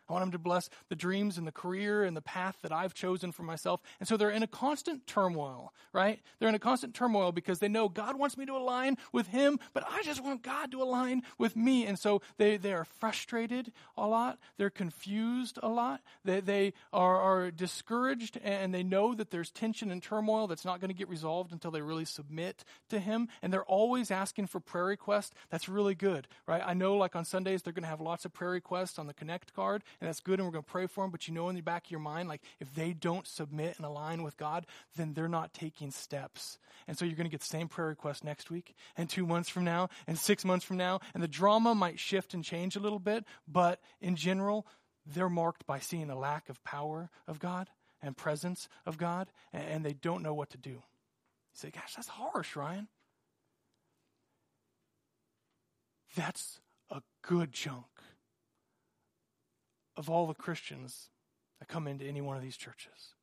I 0.09 0.13
want 0.13 0.23
him 0.23 0.31
to 0.31 0.39
bless 0.39 0.69
the 0.89 0.95
dreams 0.95 1.37
and 1.37 1.45
the 1.45 1.51
career 1.51 2.03
and 2.03 2.15
the 2.15 2.21
path 2.21 2.57
that 2.61 2.71
I've 2.71 2.93
chosen 2.93 3.31
for 3.31 3.43
myself. 3.43 3.81
And 3.99 4.07
so 4.07 4.15
they're 4.15 4.29
in 4.29 4.43
a 4.43 4.47
constant 4.47 5.05
turmoil, 5.05 5.73
right? 5.91 6.19
They're 6.39 6.49
in 6.49 6.55
a 6.55 6.59
constant 6.59 6.93
turmoil 6.93 7.31
because 7.31 7.59
they 7.59 7.67
know 7.67 7.89
God 7.89 8.17
wants 8.17 8.37
me 8.37 8.45
to 8.45 8.55
align 8.55 8.97
with 9.11 9.27
him, 9.27 9.59
but 9.73 9.83
I 9.89 10.03
just 10.03 10.23
want 10.23 10.43
God 10.43 10.71
to 10.71 10.81
align 10.81 11.23
with 11.37 11.55
me. 11.55 11.85
And 11.85 11.99
so 11.99 12.21
they, 12.37 12.57
they 12.57 12.73
are 12.73 12.85
frustrated 12.85 13.71
a 13.97 14.07
lot. 14.07 14.39
They're 14.57 14.69
confused 14.69 15.59
a 15.61 15.69
lot. 15.69 16.01
They, 16.23 16.39
they 16.39 16.73
are, 16.93 17.17
are 17.17 17.51
discouraged 17.51 18.39
and 18.43 18.73
they 18.73 18.83
know 18.83 19.13
that 19.13 19.31
there's 19.31 19.51
tension 19.51 19.91
and 19.91 20.01
turmoil 20.01 20.47
that's 20.47 20.65
not 20.65 20.79
going 20.79 20.89
to 20.89 20.97
get 20.97 21.09
resolved 21.09 21.51
until 21.51 21.71
they 21.71 21.81
really 21.81 22.05
submit 22.05 22.63
to 22.89 22.99
him. 22.99 23.27
And 23.41 23.51
they're 23.51 23.63
always 23.65 24.11
asking 24.11 24.47
for 24.47 24.59
prayer 24.59 24.85
requests. 24.85 25.31
That's 25.49 25.67
really 25.67 25.95
good, 25.95 26.27
right? 26.45 26.61
I 26.65 26.73
know 26.73 26.95
like 26.95 27.15
on 27.15 27.25
Sundays, 27.25 27.61
they're 27.61 27.73
going 27.73 27.83
to 27.83 27.89
have 27.89 28.01
lots 28.01 28.25
of 28.25 28.33
prayer 28.33 28.51
requests 28.51 28.97
on 28.97 29.07
the 29.07 29.13
Connect 29.13 29.53
card 29.53 29.83
and 29.99 30.07
that's 30.07 30.19
good, 30.19 30.39
and 30.39 30.47
we're 30.47 30.51
going 30.51 30.63
to 30.63 30.71
pray 30.71 30.87
for 30.87 31.03
them. 31.03 31.11
But 31.11 31.27
you 31.27 31.33
know, 31.33 31.49
in 31.49 31.55
the 31.55 31.61
back 31.61 31.85
of 31.85 31.91
your 31.91 31.99
mind, 31.99 32.29
like 32.29 32.41
if 32.59 32.73
they 32.73 32.93
don't 32.93 33.27
submit 33.27 33.77
and 33.77 33.85
align 33.85 34.23
with 34.23 34.37
God, 34.37 34.65
then 34.95 35.13
they're 35.13 35.27
not 35.27 35.53
taking 35.53 35.91
steps. 35.91 36.59
And 36.87 36.97
so 36.97 37.05
you're 37.05 37.15
going 37.15 37.25
to 37.27 37.31
get 37.31 37.41
the 37.41 37.47
same 37.47 37.67
prayer 37.67 37.87
request 37.87 38.23
next 38.23 38.49
week, 38.49 38.75
and 38.95 39.09
two 39.09 39.25
months 39.25 39.49
from 39.49 39.63
now, 39.63 39.89
and 40.05 40.17
six 40.17 40.45
months 40.45 40.65
from 40.65 40.77
now, 40.77 40.99
and 41.13 41.23
the 41.23 41.27
drama 41.27 41.73
might 41.73 41.99
shift 41.99 42.33
and 42.33 42.43
change 42.43 42.75
a 42.75 42.79
little 42.79 42.99
bit, 42.99 43.25
but 43.47 43.79
in 43.99 44.15
general, 44.15 44.67
they're 45.05 45.29
marked 45.29 45.65
by 45.65 45.79
seeing 45.79 46.09
a 46.09 46.17
lack 46.17 46.49
of 46.49 46.63
power 46.63 47.09
of 47.27 47.39
God 47.39 47.69
and 48.01 48.15
presence 48.15 48.69
of 48.85 48.97
God, 48.97 49.31
and 49.51 49.83
they 49.83 49.93
don't 49.93 50.21
know 50.21 50.33
what 50.33 50.51
to 50.51 50.57
do. 50.57 50.69
You 50.69 50.83
say, 51.53 51.71
gosh, 51.71 51.95
that's 51.95 52.07
harsh, 52.07 52.55
Ryan. 52.55 52.87
That's 56.15 56.59
a 56.89 57.01
good 57.21 57.53
chunk 57.53 57.85
of 59.97 60.09
all 60.09 60.27
the 60.27 60.33
Christians 60.33 61.09
that 61.59 61.67
come 61.67 61.87
into 61.87 62.05
any 62.05 62.21
one 62.21 62.37
of 62.37 62.43
these 62.43 62.55
churches. 62.57 63.15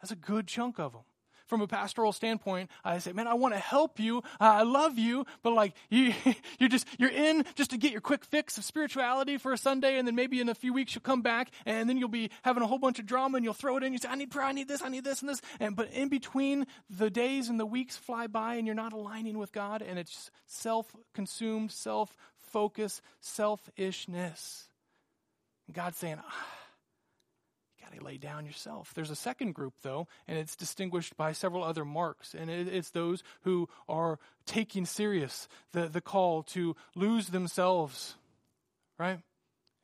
That's 0.00 0.12
a 0.12 0.16
good 0.16 0.46
chunk 0.46 0.78
of 0.78 0.92
them. 0.92 1.02
from 1.46 1.60
a 1.60 1.66
pastoral 1.68 2.12
standpoint, 2.12 2.70
I 2.84 2.98
say, 2.98 3.12
man, 3.12 3.28
I 3.28 3.34
want 3.34 3.54
to 3.54 3.60
help 3.60 4.00
you. 4.00 4.22
I 4.40 4.64
love 4.64 4.98
you, 4.98 5.26
but 5.42 5.52
like 5.52 5.74
you, 5.88 6.12
you're 6.58 6.68
just 6.68 6.86
you're 6.98 7.08
in 7.10 7.44
just 7.54 7.70
to 7.70 7.78
get 7.78 7.92
your 7.92 8.00
quick 8.00 8.24
fix 8.24 8.58
of 8.58 8.64
spirituality 8.64 9.38
for 9.38 9.52
a 9.52 9.58
Sunday, 9.58 9.96
and 9.98 10.06
then 10.06 10.16
maybe 10.16 10.40
in 10.40 10.48
a 10.48 10.54
few 10.54 10.72
weeks 10.72 10.94
you'll 10.94 11.02
come 11.02 11.22
back, 11.22 11.50
and 11.64 11.88
then 11.88 11.98
you'll 11.98 12.08
be 12.08 12.30
having 12.42 12.62
a 12.62 12.66
whole 12.66 12.78
bunch 12.78 12.98
of 12.98 13.06
drama, 13.06 13.36
and 13.36 13.44
you'll 13.44 13.54
throw 13.54 13.76
it 13.76 13.84
in. 13.84 13.92
You 13.92 13.98
say, 13.98 14.08
I 14.08 14.16
need 14.16 14.30
prayer, 14.30 14.46
I 14.46 14.52
need 14.52 14.68
this, 14.68 14.82
I 14.82 14.88
need 14.88 15.04
this, 15.04 15.20
and 15.20 15.28
this, 15.28 15.40
and 15.60 15.76
but 15.76 15.90
in 15.92 16.08
between 16.08 16.66
the 16.90 17.10
days 17.10 17.48
and 17.48 17.60
the 17.60 17.66
weeks 17.66 17.96
fly 17.96 18.26
by, 18.26 18.56
and 18.56 18.66
you're 18.66 18.74
not 18.74 18.92
aligning 18.92 19.38
with 19.38 19.52
God, 19.52 19.82
and 19.82 19.98
it's 19.98 20.30
self 20.46 20.94
consumed, 21.14 21.70
self-consumed, 21.70 22.16
self-focused, 22.56 23.02
selfishness. 23.20 24.68
God's 25.72 25.98
saying. 25.98 26.16
Ah, 26.18 26.46
you 27.76 27.84
got 27.84 27.98
to 27.98 28.02
lay 28.02 28.16
down 28.16 28.46
yourself. 28.46 28.92
There's 28.94 29.10
a 29.10 29.16
second 29.16 29.54
group, 29.54 29.74
though, 29.82 30.08
and 30.26 30.38
it's 30.38 30.56
distinguished 30.56 31.18
by 31.18 31.32
several 31.32 31.62
other 31.62 31.84
marks. 31.84 32.34
And 32.34 32.50
it's 32.50 32.90
those 32.90 33.22
who 33.42 33.68
are 33.90 34.18
taking 34.46 34.86
serious 34.86 35.48
the, 35.72 35.88
the 35.88 36.00
call 36.00 36.44
to 36.44 36.74
lose 36.94 37.28
themselves, 37.28 38.14
right? 38.98 39.18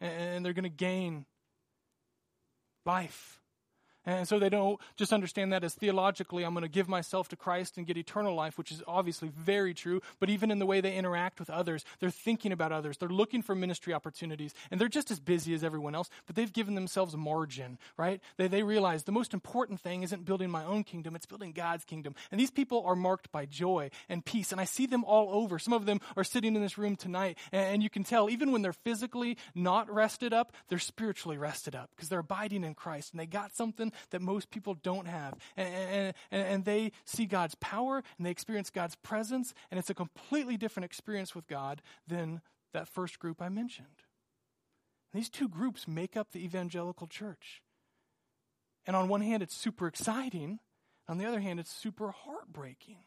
And, 0.01 0.13
and 0.13 0.45
they're 0.45 0.55
going 0.55 0.63
to 0.63 0.71
gain 0.71 1.27
life. 2.87 3.42
And 4.05 4.27
so 4.27 4.39
they 4.39 4.49
don't 4.49 4.81
just 4.97 5.13
understand 5.13 5.53
that 5.53 5.63
as 5.63 5.75
theologically, 5.75 6.45
I'm 6.45 6.55
going 6.55 6.63
to 6.63 6.69
give 6.69 6.89
myself 6.89 7.29
to 7.29 7.37
Christ 7.37 7.77
and 7.77 7.87
get 7.87 7.97
eternal 7.97 8.35
life, 8.35 8.59
which 8.59 8.73
is 8.73 8.83
obviously 8.87 9.29
very 9.29 9.75
true. 9.75 10.01
But 10.19 10.29
even 10.29 10.51
in 10.51 10.59
the 10.59 10.67
way 10.67 10.81
they 10.81 10.97
interact 10.97 11.39
with 11.39 11.51
others, 11.51 11.85
they're 12.01 12.11
thinking 12.11 12.51
about 12.51 12.73
others. 12.73 12.97
They're 12.99 13.09
looking 13.09 13.43
for 13.43 13.55
ministry 13.55 13.95
opportunities. 13.95 14.55
And 14.71 14.81
they're 14.81 14.89
just 14.89 15.11
as 15.11 15.21
busy 15.21 15.55
as 15.55 15.63
everyone 15.63 15.95
else, 15.95 16.11
but 16.27 16.35
they've 16.35 16.53
given 16.53 16.75
themselves 16.75 17.17
margin, 17.17 17.79
right? 17.97 18.21
They, 18.37 18.49
they 18.49 18.63
realize 18.63 19.05
the 19.05 19.13
most 19.13 19.35
important 19.35 19.81
thing 19.81 20.03
isn't 20.03 20.25
building 20.25 20.51
my 20.51 20.65
own 20.65 20.83
kingdom, 20.83 21.15
it's 21.15 21.27
building 21.27 21.53
God's 21.53 21.85
kingdom. 21.85 22.15
And 22.31 22.41
these 22.41 22.51
people 22.51 22.83
are 22.85 22.97
marked 22.97 23.31
by 23.31 23.47
joy 23.47 23.91
and 24.09 24.25
peace. 24.25 24.51
And 24.51 24.61
I 24.61 24.65
see 24.65 24.87
them 24.87 25.05
all 25.05 25.31
over. 25.33 25.59
Some 25.59 25.73
of 25.73 25.87
them 25.87 26.01
are 26.17 26.25
sitting 26.25 26.57
in 26.57 26.63
this 26.63 26.77
room 26.77 26.97
tonight. 26.97 27.39
And, 27.53 27.75
and 27.75 27.83
you 27.83 27.91
can 27.91 28.03
tell, 28.03 28.29
even 28.29 28.51
when 28.51 28.63
they're 28.63 28.73
physically 28.73 29.39
not 29.55 29.89
rested 29.91 30.33
up, 30.33 30.53
they're 30.69 30.79
spiritually 30.79 31.39
rested 31.39 31.77
up 31.77 31.91
because 31.95 32.09
they're 32.09 32.19
abiding 32.19 32.65
in 32.65 32.75
Christ. 32.75 33.13
And 33.13 33.21
they 33.21 33.27
got 33.27 33.55
something 33.55 33.92
that 34.11 34.23
most 34.23 34.51
people 34.51 34.75
don't 34.75 35.07
have. 35.07 35.35
And, 35.57 36.15
and, 36.31 36.43
and 36.43 36.65
they 36.65 36.93
see 37.05 37.27
God's 37.27 37.55
power 37.57 38.03
and 38.17 38.27
they 38.27 38.31
experience 38.31 38.71
God's 38.71 38.97
presence, 38.97 39.55
and 39.71 39.79
it's 39.79 39.91
a 39.91 39.95
completely 39.95 40.57
different 40.57 40.85
experience 40.85 41.35
with 41.35 41.47
God 41.47 41.83
than 42.07 42.41
that 42.73 42.89
first 42.89 43.19
group 43.19 43.43
I 43.43 43.49
mentioned. 43.49 44.03
these 45.13 45.29
two 45.29 45.49
groups 45.49 45.87
make 45.87 46.17
up 46.17 46.33
the 46.33 46.45
evangelical 46.45 47.07
church. 47.07 47.63
And 48.87 48.97
on 48.97 49.09
one 49.09 49.21
hand, 49.21 49.43
it's 49.43 49.55
super 49.55 49.87
exciting. 49.87 50.59
On 51.09 51.19
the 51.19 51.27
other 51.27 51.41
hand, 51.41 51.61
it's 51.61 51.71
super 51.71 52.11
heartbreaking. 52.11 53.05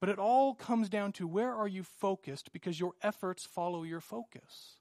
But 0.00 0.08
it 0.08 0.18
all 0.18 0.54
comes 0.54 0.88
down 0.88 1.12
to 1.12 1.26
where 1.26 1.54
are 1.54 1.68
you 1.68 1.82
focused 1.82 2.52
because 2.52 2.80
your 2.80 2.92
efforts 3.02 3.44
follow 3.44 3.82
your 3.82 4.00
focus. 4.00 4.79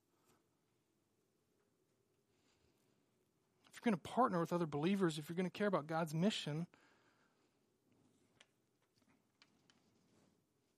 You're 3.80 3.92
going 3.92 4.00
to 4.02 4.10
partner 4.10 4.40
with 4.40 4.52
other 4.52 4.66
believers, 4.66 5.18
if 5.18 5.30
you're 5.30 5.36
going 5.36 5.50
to 5.50 5.58
care 5.58 5.68
about 5.68 5.88
God's 5.88 6.14
mission, 6.14 6.68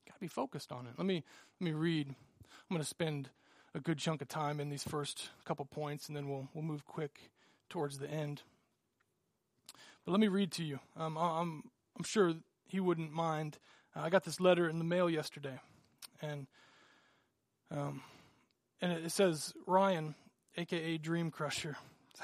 got 0.07 0.15
to 0.15 0.19
be 0.19 0.27
focused 0.27 0.71
on 0.71 0.85
it. 0.85 0.93
Let 0.97 1.05
me 1.05 1.23
let 1.59 1.65
me 1.65 1.71
read. 1.73 2.07
I'm 2.09 2.75
going 2.75 2.81
to 2.81 2.87
spend 2.87 3.29
a 3.73 3.79
good 3.79 3.97
chunk 3.97 4.21
of 4.21 4.27
time 4.27 4.59
in 4.59 4.69
these 4.69 4.83
first 4.83 5.29
couple 5.45 5.65
points, 5.65 6.07
and 6.07 6.15
then 6.15 6.29
we'll 6.29 6.47
we'll 6.53 6.63
move 6.63 6.85
quick 6.85 7.31
towards 7.69 7.97
the 7.97 8.09
end. 8.09 8.43
But 10.05 10.11
let 10.11 10.19
me 10.19 10.27
read 10.27 10.51
to 10.53 10.63
you. 10.63 10.79
Um, 10.97 11.17
I'm 11.17 11.63
I'm 11.97 12.03
sure 12.03 12.33
he 12.67 12.79
wouldn't 12.79 13.11
mind. 13.11 13.57
Uh, 13.95 14.01
I 14.01 14.09
got 14.09 14.23
this 14.23 14.39
letter 14.39 14.69
in 14.69 14.77
the 14.77 14.83
mail 14.83 15.09
yesterday, 15.09 15.59
and 16.21 16.47
um, 17.71 18.01
and 18.81 18.91
it 18.91 19.11
says 19.11 19.53
Ryan, 19.65 20.15
aka 20.57 20.97
Dream 20.97 21.31
Crusher. 21.31 21.77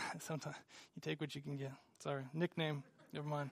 Sometimes 0.19 0.55
you 0.95 1.01
take 1.01 1.21
what 1.21 1.35
you 1.35 1.41
can 1.41 1.57
get. 1.57 1.71
Sorry, 1.99 2.23
nickname. 2.33 2.83
Never 3.13 3.27
mind. 3.27 3.51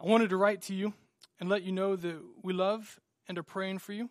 I 0.00 0.06
wanted 0.06 0.30
to 0.30 0.36
write 0.36 0.62
to 0.62 0.74
you 0.74 0.92
and 1.40 1.48
let 1.48 1.62
you 1.62 1.72
know 1.72 1.96
that 1.96 2.20
we 2.42 2.52
love 2.52 3.00
and 3.28 3.38
are 3.38 3.42
praying 3.42 3.78
for 3.78 3.92
you. 3.92 4.10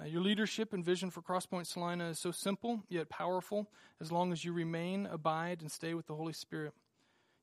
Uh, 0.00 0.04
your 0.04 0.20
leadership 0.20 0.72
and 0.72 0.84
vision 0.84 1.10
for 1.10 1.22
Crosspoint 1.22 1.66
Salina 1.66 2.10
is 2.10 2.18
so 2.18 2.30
simple 2.30 2.84
yet 2.88 3.08
powerful 3.08 3.68
as 4.00 4.12
long 4.12 4.32
as 4.32 4.44
you 4.44 4.52
remain, 4.52 5.06
abide, 5.06 5.60
and 5.60 5.72
stay 5.72 5.94
with 5.94 6.06
the 6.06 6.14
Holy 6.14 6.32
Spirit. 6.32 6.72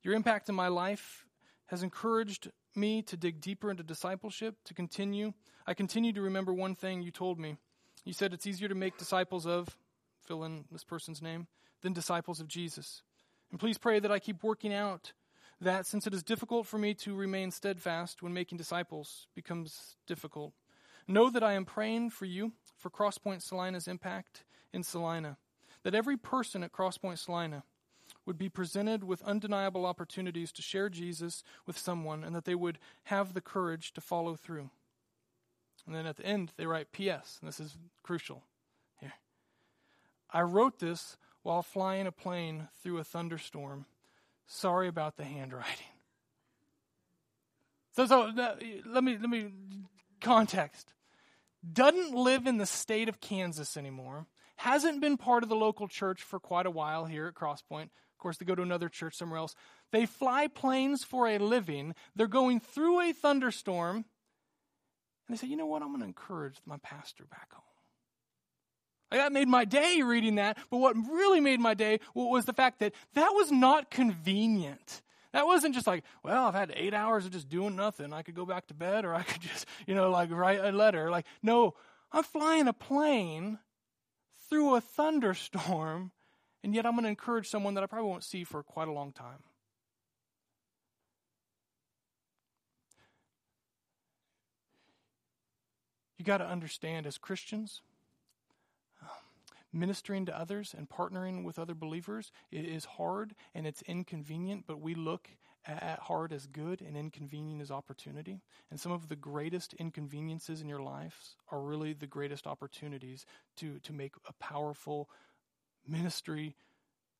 Your 0.03 0.13
impact 0.13 0.47
in 0.47 0.55
my 0.55 0.67
life 0.67 1.25
has 1.67 1.83
encouraged 1.83 2.51
me 2.75 3.01
to 3.01 3.17
dig 3.17 3.41
deeper 3.41 3.71
into 3.71 3.83
discipleship, 3.83 4.55
to 4.65 4.73
continue. 4.73 5.33
I 5.65 5.73
continue 5.73 6.13
to 6.13 6.21
remember 6.21 6.53
one 6.53 6.75
thing 6.75 7.01
you 7.01 7.11
told 7.11 7.39
me. 7.39 7.57
You 8.03 8.13
said 8.13 8.33
it's 8.33 8.45
easier 8.45 8.67
to 8.67 8.75
make 8.75 8.97
disciples 8.97 9.47
of, 9.47 9.75
fill 10.25 10.43
in 10.43 10.65
this 10.71 10.83
person's 10.83 11.21
name, 11.21 11.47
than 11.81 11.93
disciples 11.93 12.39
of 12.39 12.47
Jesus. 12.47 13.01
And 13.51 13.59
please 13.59 13.77
pray 13.77 13.99
that 13.99 14.11
I 14.11 14.19
keep 14.19 14.43
working 14.43 14.73
out 14.73 15.13
that 15.61 15.85
since 15.85 16.05
it 16.05 16.13
is 16.13 16.23
difficult 16.23 16.67
for 16.67 16.77
me 16.77 16.93
to 16.95 17.15
remain 17.15 17.51
steadfast 17.51 18.21
when 18.21 18.33
making 18.33 18.57
disciples 18.57 19.27
becomes 19.35 19.95
difficult. 20.05 20.53
Know 21.07 21.29
that 21.29 21.43
I 21.43 21.53
am 21.53 21.65
praying 21.65 22.09
for 22.09 22.25
you, 22.25 22.53
for 22.77 22.89
Crosspoint 22.89 23.41
Salina's 23.41 23.87
impact 23.87 24.43
in 24.73 24.83
Salina, 24.83 25.37
that 25.83 25.95
every 25.95 26.17
person 26.17 26.63
at 26.63 26.73
Crosspoint 26.73 27.19
Salina 27.19 27.63
would 28.25 28.37
be 28.37 28.49
presented 28.49 29.03
with 29.03 29.21
undeniable 29.23 29.85
opportunities 29.85 30.51
to 30.51 30.61
share 30.61 30.89
Jesus 30.89 31.43
with 31.65 31.77
someone 31.77 32.23
and 32.23 32.35
that 32.35 32.45
they 32.45 32.55
would 32.55 32.79
have 33.05 33.33
the 33.33 33.41
courage 33.41 33.93
to 33.93 34.01
follow 34.01 34.35
through. 34.35 34.69
And 35.85 35.95
then 35.95 36.07
at 36.07 36.17
the 36.17 36.25
end, 36.25 36.51
they 36.57 36.65
write 36.65 36.91
P.S., 36.91 37.37
and 37.39 37.47
this 37.47 37.59
is 37.59 37.77
crucial. 38.01 38.43
I 40.35 40.41
wrote 40.41 40.79
this 40.79 41.15
while 41.43 41.63
flying 41.63 42.07
a 42.07 42.11
plane 42.11 42.67
through 42.83 42.97
a 42.97 43.05
thunderstorm. 43.05 43.85
Sorry 44.47 44.89
about 44.89 45.15
the 45.15 45.23
handwriting. 45.23 45.87
So, 47.95 48.05
so 48.05 48.23
uh, 48.23 48.55
let 48.85 49.05
me 49.05 49.17
let 49.17 49.29
me 49.29 49.51
context. 50.19 50.93
Doesn't 51.71 52.13
live 52.13 52.47
in 52.47 52.57
the 52.57 52.65
state 52.65 53.07
of 53.07 53.21
Kansas 53.21 53.77
anymore. 53.77 54.27
Hasn't 54.57 54.99
been 54.99 55.15
part 55.15 55.43
of 55.43 55.47
the 55.47 55.55
local 55.55 55.87
church 55.87 56.21
for 56.21 56.37
quite 56.37 56.65
a 56.65 56.71
while 56.71 57.05
here 57.05 57.27
at 57.27 57.33
Crosspoint. 57.33 57.83
Of 57.85 58.19
course, 58.19 58.35
they 58.35 58.45
go 58.45 58.55
to 58.55 58.61
another 58.61 58.89
church 58.89 59.15
somewhere 59.15 59.39
else. 59.39 59.55
They 59.91 60.05
fly 60.05 60.47
planes 60.47 61.05
for 61.05 61.29
a 61.29 61.37
living. 61.37 61.95
They're 62.13 62.27
going 62.27 62.59
through 62.59 62.99
a 62.99 63.13
thunderstorm. 63.13 63.95
And 63.95 64.05
they 65.29 65.37
say, 65.37 65.47
you 65.47 65.55
know 65.55 65.65
what? 65.65 65.81
I'm 65.81 65.89
going 65.89 66.01
to 66.01 66.07
encourage 66.07 66.57
my 66.65 66.77
pastor 66.77 67.23
back 67.23 67.53
home. 67.53 67.74
That 69.15 69.31
made 69.31 69.47
my 69.47 69.63
day 69.63 70.01
reading 70.01 70.35
that. 70.35 70.57
But 70.69 70.77
what 70.79 70.95
really 71.09 71.39
made 71.39 71.61
my 71.61 71.73
day 71.73 72.01
was 72.13 72.43
the 72.43 72.53
fact 72.53 72.79
that 72.79 72.93
that 73.13 73.29
was 73.29 73.49
not 73.49 73.89
convenient. 73.89 75.01
That 75.31 75.45
wasn't 75.45 75.73
just 75.73 75.87
like, 75.87 76.03
well, 76.21 76.45
I've 76.45 76.53
had 76.53 76.73
eight 76.75 76.93
hours 76.93 77.25
of 77.25 77.31
just 77.31 77.47
doing 77.47 77.77
nothing. 77.77 78.11
I 78.11 78.23
could 78.23 78.35
go 78.35 78.45
back 78.45 78.67
to 78.67 78.73
bed 78.73 79.05
or 79.05 79.15
I 79.15 79.23
could 79.23 79.41
just, 79.41 79.67
you 79.87 79.95
know, 79.95 80.09
like 80.09 80.31
write 80.31 80.59
a 80.59 80.73
letter. 80.73 81.09
Like, 81.09 81.25
no, 81.41 81.75
I'm 82.11 82.23
flying 82.23 82.67
a 82.67 82.73
plane 82.73 83.59
through 84.49 84.75
a 84.75 84.81
thunderstorm, 84.81 86.11
and 86.61 86.75
yet 86.75 86.85
I'm 86.85 86.91
going 86.91 87.03
to 87.03 87.09
encourage 87.09 87.47
someone 87.47 87.73
that 87.75 87.83
I 87.83 87.87
probably 87.87 88.09
won't 88.09 88.23
see 88.23 88.43
for 88.43 88.63
quite 88.63 88.89
a 88.89 88.93
long 88.93 89.13
time. 89.13 89.43
You 96.17 96.25
got 96.25 96.37
to 96.37 96.45
understand 96.45 97.07
as 97.07 97.17
Christians, 97.17 97.81
ministering 99.75 100.25
to 100.25 100.39
others 100.39 100.73
and 100.75 100.89
partnering 100.89 101.43
with 101.43 101.59
other 101.59 101.75
believers 101.75 102.31
is 102.51 102.85
hard 102.85 103.35
and 103.53 103.67
it's 103.67 103.81
inconvenient, 103.83 104.63
but 104.65 104.79
we 104.79 104.95
look 104.95 105.29
at 105.67 105.99
hard 105.99 106.31
as 106.31 106.47
good 106.47 106.81
and 106.81 106.95
inconvenient 106.95 107.61
as 107.61 107.71
opportunity. 107.71 108.41
And 108.71 108.79
some 108.79 108.91
of 108.91 109.09
the 109.09 109.15
greatest 109.15 109.73
inconveniences 109.73 110.61
in 110.61 110.69
your 110.69 110.81
lives 110.81 111.35
are 111.51 111.59
really 111.59 111.93
the 111.93 112.07
greatest 112.07 112.47
opportunities 112.47 113.25
to, 113.57 113.79
to 113.79 113.91
make 113.91 114.13
a 114.27 114.33
powerful 114.33 115.09
ministry 115.87 116.55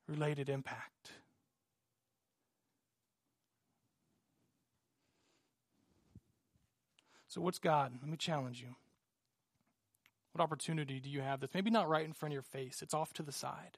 related 0.08 0.50
impact. 0.50 1.12
So, 7.28 7.42
what's 7.42 7.60
God? 7.60 7.92
Let 8.02 8.10
me 8.10 8.16
challenge 8.16 8.62
you. 8.62 8.76
What 10.36 10.44
opportunity 10.44 11.00
do 11.00 11.10
you 11.10 11.22
have 11.22 11.40
that's 11.40 11.54
maybe 11.54 11.70
not 11.70 11.88
right 11.88 12.04
in 12.04 12.12
front 12.12 12.34
of 12.34 12.34
your 12.34 12.42
face? 12.42 12.82
It's 12.82 12.94
off 12.94 13.14
to 13.14 13.24
the 13.24 13.32
side. 13.32 13.78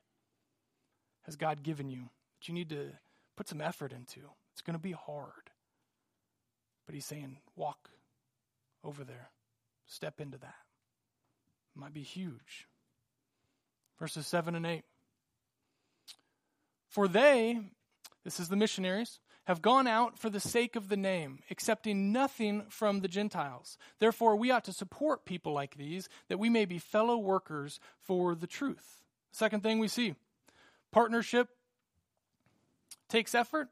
Has 1.28 1.36
God 1.36 1.62
given 1.62 1.88
you 1.88 2.10
that 2.40 2.48
you 2.48 2.54
need 2.56 2.70
to 2.70 2.88
put 3.36 3.48
some 3.48 3.62
effort 3.62 3.94
into? 3.94 4.22
It's 4.54 4.64
going 4.64 4.74
to 4.74 4.82
be 4.82 4.94
hard. 4.94 5.52
But 6.88 6.96
He's 6.96 7.06
saying, 7.06 7.38
walk 7.56 7.92
over 8.84 9.04
there, 9.04 9.30
step 9.86 10.20
into 10.20 10.40
that. 10.40 10.56
It 11.76 11.80
might 11.80 11.94
be 11.94 12.02
huge. 12.02 12.68
Verses 14.00 14.26
7 14.26 14.56
and 14.56 14.66
8. 14.66 14.82
For 16.90 17.08
they, 17.08 17.60
this 18.24 18.40
is 18.40 18.50
the 18.50 18.56
missionaries, 18.56 19.20
have 19.48 19.62
gone 19.62 19.88
out 19.88 20.20
for 20.20 20.30
the 20.30 20.42
sake 20.42 20.76
of 20.76 20.90
the 20.90 20.98
name, 20.98 21.40
accepting 21.50 22.12
nothing 22.12 22.64
from 22.68 23.00
the 23.00 23.08
Gentiles. 23.08 23.78
Therefore, 24.00 24.36
we 24.36 24.52
ought 24.52 24.66
to 24.66 24.74
support 24.74 25.24
people 25.24 25.54
like 25.54 25.78
these, 25.78 26.10
that 26.28 26.38
we 26.38 26.50
may 26.50 26.66
be 26.66 26.78
fellow 26.78 27.18
workers 27.18 27.80
for 27.98 28.36
the 28.36 28.46
truth. 28.46 29.04
Second 29.32 29.64
thing 29.64 29.80
we 29.80 29.88
see 29.88 30.16
partnership 30.92 31.48
takes 33.08 33.34
effort, 33.34 33.70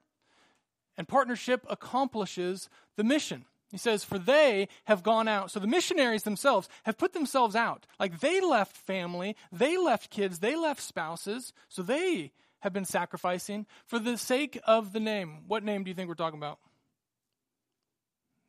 and 0.97 1.09
partnership 1.09 1.65
accomplishes 1.69 2.69
the 2.95 3.03
mission. 3.03 3.43
He 3.69 3.77
says, 3.77 4.05
For 4.05 4.17
they 4.17 4.69
have 4.85 5.03
gone 5.03 5.27
out. 5.27 5.51
So 5.51 5.59
the 5.59 5.67
missionaries 5.67 6.23
themselves 6.23 6.69
have 6.83 6.97
put 6.97 7.11
themselves 7.11 7.53
out. 7.53 7.85
Like 7.99 8.21
they 8.21 8.39
left 8.39 8.77
family, 8.77 9.35
they 9.51 9.77
left 9.77 10.09
kids, 10.09 10.39
they 10.39 10.55
left 10.55 10.81
spouses. 10.81 11.51
So 11.67 11.81
they 11.81 12.31
have 12.65 12.73
been 12.73 12.83
sacrificing 12.83 13.67
for 13.85 13.99
the 13.99 14.17
sake 14.17 14.59
of 14.65 14.91
the 14.91 14.99
name. 14.99 15.43
What 15.47 15.63
name 15.63 15.83
do 15.83 15.91
you 15.91 15.93
think 15.93 16.09
we're 16.09 16.15
talking 16.15 16.39
about? 16.39 16.57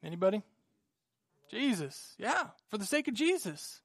Anybody? 0.02 0.42
Jesus. 1.50 2.14
Yeah, 2.18 2.46
for 2.70 2.78
the 2.78 2.86
sake 2.86 3.08
of 3.08 3.14
Jesus. 3.14 3.82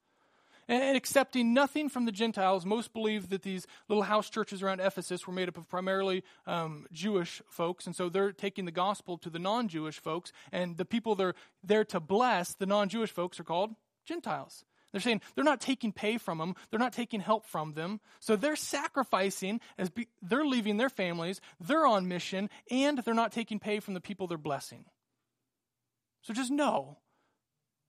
And 0.70 0.96
accepting 0.96 1.54
nothing 1.54 1.89
from 1.89 2.06
the 2.06 2.13
Gentiles, 2.13 2.65
most 2.65 2.94
believe 2.94 3.28
that 3.28 3.41
these 3.41 3.67
little 3.89 4.04
house 4.04 4.30
churches 4.30 4.63
around 4.63 4.80
Ephesus 4.80 5.28
were 5.28 5.34
made 5.34 5.50
up 5.50 5.58
of 5.58 5.67
primarily 5.67 6.24
um, 6.48 6.88
Jewish 6.94 7.41
folks, 7.50 7.86
and 7.86 7.94
so 7.94 8.08
they're 8.08 8.32
taking 8.32 8.63
the 8.63 8.72
gospel 8.72 9.17
to 9.17 9.30
the 9.30 9.39
non 9.39 9.67
Jewish 9.67 10.00
folks, 10.00 10.32
and 10.54 10.78
the 10.78 10.86
people 10.86 11.13
they're 11.13 11.36
there 11.62 11.84
to 11.84 12.00
bless, 12.00 12.54
the 12.54 12.65
non 12.65 12.88
Jewish 12.88 13.12
folks, 13.12 13.38
are 13.38 13.44
called 13.44 13.76
Gentiles. 14.06 14.63
They're 14.92 15.02
saying 15.02 15.22
they're 15.36 15.44
not 15.44 15.62
taking 15.62 15.94
pay 15.94 16.18
from 16.18 16.38
them, 16.38 16.56
they're 16.70 16.80
not 16.80 16.94
taking 16.94 17.22
help 17.22 17.46
from 17.46 17.74
them, 17.74 18.02
so 18.20 18.36
they're 18.36 18.56
sacrificing 18.56 19.62
as 19.78 19.90
be, 19.90 20.08
they're 20.22 20.46
leaving 20.46 20.78
their 20.78 20.90
families, 20.90 21.40
they're 21.60 21.86
on 21.86 22.08
mission, 22.08 22.50
and 22.70 22.98
they're 23.00 23.14
not 23.14 23.32
taking 23.32 23.60
pay 23.60 23.80
from 23.80 23.94
the 23.94 24.02
people 24.02 24.28
they're 24.28 24.38
blessing. 24.38 24.86
So 26.22 26.34
just 26.34 26.52
know 26.52 26.98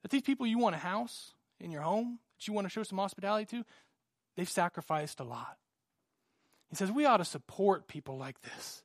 that 0.02 0.10
these 0.10 0.22
people 0.22 0.46
you 0.46 0.58
want 0.58 0.76
a 0.76 0.78
house 0.78 1.34
in 1.60 1.70
your 1.70 1.82
home, 1.82 2.18
that 2.38 2.46
you 2.46 2.52
want 2.52 2.66
to 2.66 2.70
show 2.70 2.82
some 2.82 2.98
hospitality 2.98 3.56
to, 3.56 3.64
they've 4.36 4.48
sacrificed 4.48 5.20
a 5.20 5.24
lot. 5.24 5.58
He 6.70 6.76
says 6.76 6.90
we 6.90 7.04
ought 7.04 7.18
to 7.18 7.24
support 7.24 7.88
people 7.88 8.16
like 8.16 8.40
this. 8.42 8.82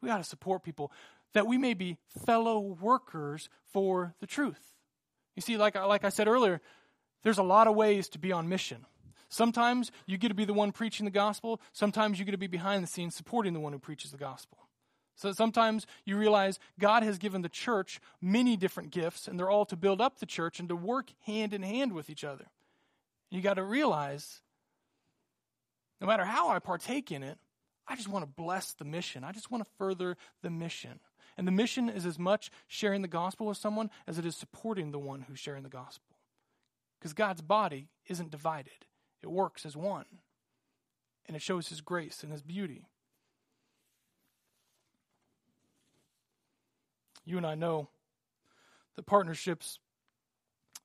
We 0.00 0.10
ought 0.10 0.18
to 0.18 0.24
support 0.24 0.62
people 0.62 0.92
that 1.34 1.46
we 1.46 1.58
may 1.58 1.74
be 1.74 1.98
fellow 2.24 2.58
workers 2.58 3.48
for 3.72 4.14
the 4.20 4.26
truth. 4.26 4.74
You 5.36 5.42
see, 5.42 5.56
like, 5.56 5.74
like 5.74 6.04
I 6.04 6.08
said 6.08 6.26
earlier, 6.26 6.60
there's 7.22 7.38
a 7.38 7.42
lot 7.42 7.66
of 7.66 7.74
ways 7.74 8.08
to 8.10 8.18
be 8.18 8.32
on 8.32 8.48
mission. 8.48 8.86
Sometimes 9.28 9.92
you 10.06 10.16
get 10.16 10.28
to 10.28 10.34
be 10.34 10.44
the 10.44 10.54
one 10.54 10.72
preaching 10.72 11.04
the 11.04 11.10
gospel. 11.10 11.60
Sometimes 11.72 12.18
you 12.18 12.24
get 12.24 12.32
to 12.32 12.38
be 12.38 12.46
behind 12.46 12.82
the 12.82 12.88
scenes 12.88 13.14
supporting 13.14 13.52
the 13.52 13.60
one 13.60 13.72
who 13.72 13.78
preaches 13.78 14.10
the 14.10 14.16
gospel. 14.16 14.58
So 15.16 15.32
sometimes 15.32 15.86
you 16.04 16.16
realize 16.16 16.58
God 16.78 17.02
has 17.02 17.18
given 17.18 17.42
the 17.42 17.48
church 17.48 18.00
many 18.22 18.56
different 18.56 18.90
gifts, 18.90 19.26
and 19.26 19.38
they're 19.38 19.50
all 19.50 19.66
to 19.66 19.76
build 19.76 20.00
up 20.00 20.18
the 20.18 20.26
church 20.26 20.60
and 20.60 20.68
to 20.68 20.76
work 20.76 21.10
hand 21.26 21.52
in 21.52 21.62
hand 21.62 21.92
with 21.92 22.08
each 22.08 22.22
other. 22.22 22.46
You 23.30 23.42
got 23.42 23.54
to 23.54 23.64
realize 23.64 24.40
no 26.00 26.06
matter 26.06 26.24
how 26.24 26.50
I 26.50 26.60
partake 26.60 27.10
in 27.10 27.22
it, 27.22 27.36
I 27.88 27.96
just 27.96 28.08
want 28.08 28.24
to 28.24 28.30
bless 28.30 28.72
the 28.74 28.84
mission. 28.84 29.24
I 29.24 29.32
just 29.32 29.50
want 29.50 29.64
to 29.64 29.70
further 29.76 30.16
the 30.42 30.50
mission. 30.50 31.00
And 31.36 31.46
the 31.46 31.52
mission 31.52 31.88
is 31.88 32.06
as 32.06 32.18
much 32.18 32.50
sharing 32.66 33.02
the 33.02 33.08
gospel 33.08 33.46
with 33.46 33.56
someone 33.56 33.90
as 34.06 34.18
it 34.18 34.26
is 34.26 34.36
supporting 34.36 34.92
the 34.92 34.98
one 34.98 35.22
who's 35.22 35.38
sharing 35.38 35.62
the 35.64 35.68
gospel. 35.68 36.17
Because 36.98 37.12
God's 37.12 37.42
body 37.42 37.88
isn't 38.06 38.30
divided, 38.30 38.86
it 39.22 39.30
works 39.30 39.64
as 39.64 39.76
one. 39.76 40.06
And 41.26 41.36
it 41.36 41.42
shows 41.42 41.68
His 41.68 41.80
grace 41.80 42.22
and 42.22 42.32
His 42.32 42.42
beauty. 42.42 42.86
You 47.24 47.36
and 47.36 47.46
I 47.46 47.54
know 47.54 47.88
that 48.96 49.04
partnerships, 49.04 49.78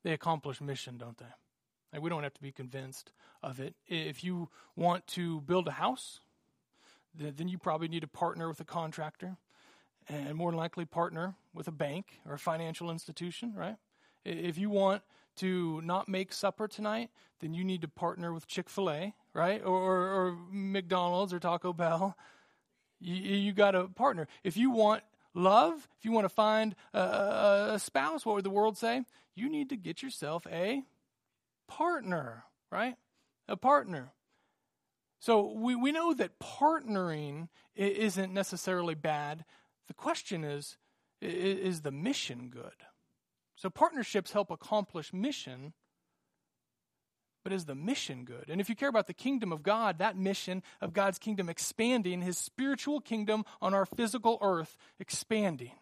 they 0.04 0.12
accomplish 0.12 0.60
mission, 0.60 0.98
don't 0.98 1.18
they? 1.18 1.26
Like 1.94 2.02
we 2.02 2.10
don't 2.10 2.24
have 2.24 2.34
to 2.34 2.42
be 2.42 2.52
convinced 2.52 3.14
of 3.42 3.60
it. 3.60 3.76
If 3.88 4.24
you 4.24 4.50
want 4.76 5.08
to 5.08 5.42
build 5.42 5.68
a 5.68 5.72
house, 5.72 6.20
then 7.16 7.48
you 7.48 7.58
probably 7.58 7.88
need 7.88 8.02
to 8.02 8.08
partner 8.08 8.50
with 8.50 8.60
a 8.60 8.66
contractor 8.66 9.38
and 10.10 10.36
more 10.36 10.52
likely 10.52 10.86
partner 10.86 11.36
with 11.54 11.68
a 11.68 11.72
bank 11.72 12.20
or 12.26 12.34
a 12.34 12.40
financial 12.40 12.92
institution, 12.92 13.54
right? 13.56 13.78
If 14.26 14.58
you 14.58 14.70
want 14.70 15.02
to 15.38 15.82
not 15.82 16.08
make 16.08 16.34
supper 16.34 16.68
tonight, 16.68 17.10
then 17.40 17.54
you 17.54 17.64
need 17.64 17.82
to 17.82 17.88
partner 17.88 18.34
with 18.34 18.48
Chick 18.48 18.70
fil 18.70 18.90
A, 18.90 19.14
right? 19.34 19.62
Or, 19.64 19.78
or, 19.78 20.28
or, 20.28 20.38
McDonald's 20.52 21.34
or 21.34 21.40
Taco 21.40 21.74
Bell. 21.74 22.18
You, 23.00 23.16
you 23.16 23.52
got 23.54 23.72
to 23.72 23.88
partner. 23.90 24.28
If 24.44 24.56
you 24.58 24.72
want 24.72 25.04
love, 25.34 25.88
if 25.98 26.06
you 26.06 26.12
want 26.12 26.26
to 26.26 26.30
find 26.30 26.76
a, 26.94 27.72
a 27.74 27.80
spouse, 27.80 28.26
what 28.26 28.36
would 28.36 28.46
the 28.46 28.50
world 28.50 28.78
say? 28.78 29.04
You 29.36 29.50
need 29.50 29.70
to 29.70 29.76
get 29.76 30.02
yourself 30.02 30.46
a 30.52 30.84
partner, 31.68 32.44
right? 32.72 32.96
A 33.48 33.58
partner. 33.58 34.14
So 35.20 35.54
we, 35.54 35.76
we 35.76 35.92
know 35.92 36.14
that 36.14 36.40
partnering 36.40 37.48
isn't 37.76 38.34
necessarily 38.34 38.96
bad. 38.96 39.46
The 39.88 39.94
question 39.94 40.44
is 40.44 40.78
is 41.22 41.82
the 41.82 41.92
mission 41.92 42.50
good? 42.50 42.84
So 43.56 43.70
partnerships 43.70 44.32
help 44.32 44.52
accomplish 44.52 45.14
mission, 45.14 45.74
but 47.44 47.54
is 47.54 47.66
the 47.66 47.76
mission 47.76 48.26
good? 48.26 48.46
And 48.50 48.60
if 48.60 48.70
you 48.70 48.76
care 48.76 48.90
about 48.90 49.08
the 49.08 49.14
kingdom 49.14 49.52
of 49.52 49.64
God, 49.64 50.00
that 50.00 50.18
mission 50.18 50.64
of 50.82 50.94
God's 50.94 51.20
kingdom 51.20 51.50
expanding, 51.50 52.22
his 52.22 52.38
spiritual 52.38 53.02
kingdom 53.02 53.44
on 53.62 53.74
our 53.74 53.86
physical 53.86 54.38
earth 54.42 54.78
expanding, 55.00 55.74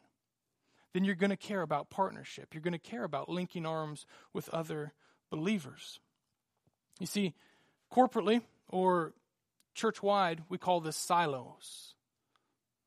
then 0.94 1.06
you're 1.06 1.16
going 1.16 1.30
to 1.30 1.38
care 1.38 1.62
about 1.62 1.90
partnership. 1.90 2.54
You're 2.54 2.62
going 2.62 2.74
to 2.74 2.80
care 2.80 3.04
about 3.04 3.30
linking 3.30 3.66
arms 3.66 4.06
with 4.34 4.50
other 4.50 4.94
believers. 5.30 6.00
You 7.00 7.06
see, 7.06 7.34
corporately 7.92 8.42
or 8.68 9.14
church 9.74 10.04
wide, 10.04 10.44
we 10.50 10.58
call 10.58 10.82
this 10.82 10.98
silos. 10.98 11.96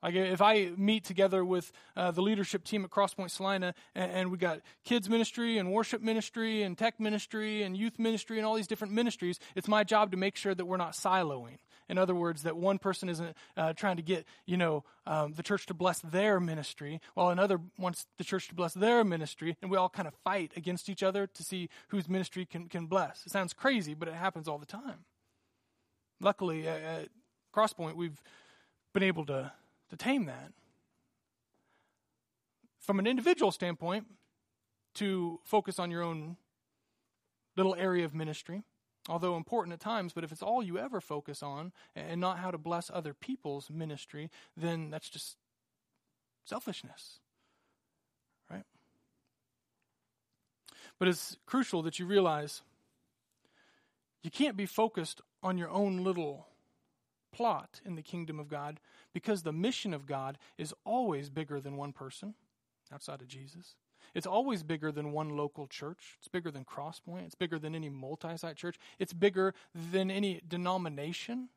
Like 0.04 0.16
if 0.16 0.42
I 0.42 0.70
meet 0.76 1.02
together 1.04 1.46
with 1.46 1.72
uh, 1.96 2.10
the 2.10 2.20
leadership 2.20 2.62
team 2.62 2.84
at 2.84 2.90
Crosspoint 2.90 3.30
Salina, 3.30 3.74
and, 3.94 4.12
and, 4.12 4.30
we 4.30 4.36
got 4.36 4.60
kids 4.84 5.08
ministry 5.08 5.56
and 5.56 5.72
worship 5.72 6.02
ministry 6.02 6.62
and 6.62 6.76
tech 6.76 7.00
ministry 7.00 7.62
and 7.62 7.74
youth 7.74 7.98
ministry 7.98 8.36
and 8.36 8.44
all 8.44 8.54
these 8.54 8.66
different 8.66 8.92
ministries, 8.92 9.40
it's 9.54 9.66
my 9.66 9.82
job 9.82 10.10
to 10.10 10.18
make 10.18 10.36
sure 10.36 10.54
that 10.54 10.66
we're 10.66 10.76
not 10.76 10.92
siloing. 10.92 11.56
In 11.88 11.96
other 11.96 12.14
words, 12.14 12.42
that 12.42 12.54
one 12.54 12.78
person 12.78 13.08
isn't 13.08 13.34
uh, 13.56 13.72
trying 13.72 13.96
to 13.96 14.02
get 14.02 14.26
you 14.44 14.58
know 14.58 14.84
um, 15.06 15.32
the 15.32 15.42
church 15.42 15.64
to 15.66 15.74
bless 15.74 16.00
their 16.00 16.38
ministry, 16.38 17.00
while 17.14 17.30
another 17.30 17.58
wants 17.78 18.06
the 18.18 18.24
church 18.24 18.48
to 18.48 18.54
bless 18.54 18.74
their 18.74 19.04
ministry, 19.04 19.56
and 19.62 19.70
we 19.70 19.78
all 19.78 19.88
kind 19.88 20.06
of 20.06 20.12
fight 20.22 20.52
against 20.54 20.90
each 20.90 21.02
other 21.02 21.26
to 21.26 21.42
see 21.42 21.70
whose 21.88 22.10
ministry 22.10 22.44
can 22.44 22.68
can 22.68 22.84
bless. 22.86 23.24
It 23.24 23.32
sounds 23.32 23.54
crazy, 23.54 23.94
but 23.94 24.08
it 24.08 24.14
happens 24.14 24.48
all 24.48 24.58
the 24.58 24.66
time. 24.66 25.06
Luckily, 26.20 26.68
at 26.68 27.08
Crosspoint, 27.54 27.96
we've 27.96 28.20
been 28.92 29.02
able 29.02 29.24
to 29.26 29.50
to 29.96 30.04
tame 30.04 30.26
that. 30.26 30.52
From 32.80 32.98
an 32.98 33.06
individual 33.06 33.50
standpoint, 33.50 34.06
to 34.94 35.40
focus 35.44 35.78
on 35.78 35.90
your 35.90 36.02
own 36.02 36.36
little 37.56 37.74
area 37.74 38.04
of 38.04 38.14
ministry, 38.14 38.62
although 39.08 39.36
important 39.36 39.72
at 39.72 39.80
times, 39.80 40.12
but 40.12 40.24
if 40.24 40.32
it's 40.32 40.42
all 40.42 40.62
you 40.62 40.78
ever 40.78 41.00
focus 41.00 41.42
on 41.42 41.72
and 41.96 42.20
not 42.20 42.38
how 42.38 42.50
to 42.50 42.58
bless 42.58 42.90
other 42.92 43.14
people's 43.14 43.70
ministry, 43.70 44.30
then 44.56 44.90
that's 44.90 45.08
just 45.08 45.36
selfishness. 46.44 47.20
Right? 48.50 48.64
But 50.98 51.08
it's 51.08 51.36
crucial 51.46 51.82
that 51.82 51.98
you 51.98 52.06
realize 52.06 52.62
you 54.22 54.30
can't 54.30 54.56
be 54.56 54.66
focused 54.66 55.20
on 55.42 55.58
your 55.58 55.70
own 55.70 56.04
little 56.04 56.46
plot 57.34 57.80
in 57.84 57.96
the 57.96 58.02
kingdom 58.02 58.38
of 58.38 58.48
God 58.48 58.78
because 59.12 59.42
the 59.42 59.52
mission 59.52 59.92
of 59.92 60.06
God 60.06 60.38
is 60.56 60.72
always 60.84 61.30
bigger 61.30 61.60
than 61.60 61.76
one 61.76 61.92
person 61.92 62.34
outside 62.92 63.20
of 63.20 63.28
Jesus. 63.28 63.74
It's 64.14 64.26
always 64.26 64.62
bigger 64.62 64.92
than 64.92 65.12
one 65.12 65.30
local 65.30 65.66
church. 65.66 66.16
It's 66.18 66.28
bigger 66.28 66.50
than 66.50 66.64
Crosspoint. 66.64 67.26
It's 67.26 67.34
bigger 67.34 67.58
than 67.58 67.74
any 67.74 67.88
multi 67.88 68.36
site 68.36 68.56
church. 68.56 68.76
It's 68.98 69.12
bigger 69.12 69.54
than 69.74 70.10
any 70.10 70.40
denomination. 70.46 71.48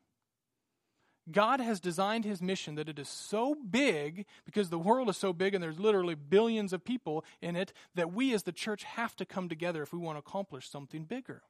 God 1.30 1.60
has 1.60 1.78
designed 1.78 2.24
his 2.24 2.40
mission 2.40 2.74
that 2.76 2.88
it 2.88 2.98
is 2.98 3.08
so 3.08 3.54
big 3.54 4.24
because 4.46 4.70
the 4.70 4.78
world 4.78 5.10
is 5.10 5.16
so 5.16 5.32
big 5.32 5.54
and 5.54 5.62
there's 5.62 5.78
literally 5.78 6.14
billions 6.14 6.72
of 6.72 6.84
people 6.84 7.24
in 7.42 7.54
it 7.54 7.72
that 7.94 8.12
we 8.12 8.32
as 8.32 8.44
the 8.44 8.52
church 8.52 8.84
have 8.84 9.14
to 9.16 9.26
come 9.26 9.48
together 9.48 9.82
if 9.82 9.92
we 9.92 9.98
want 9.98 10.16
to 10.16 10.20
accomplish 10.20 10.68
something 10.68 11.04
bigger. 11.04 11.42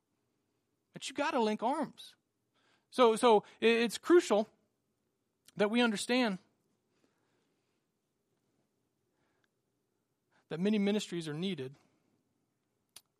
But 0.93 1.09
you 1.09 1.15
got 1.15 1.31
to 1.31 1.41
link 1.41 1.63
arms. 1.63 2.15
So, 2.91 3.17
so 3.17 3.45
it's 3.61 3.99
crucial 3.99 4.49
that 5.57 5.71
we 5.71 5.81
understand 5.81 6.39
that 10.49 10.61
many 10.61 10.79
ministries 10.79 11.29
are 11.29 11.35
needed 11.35 11.75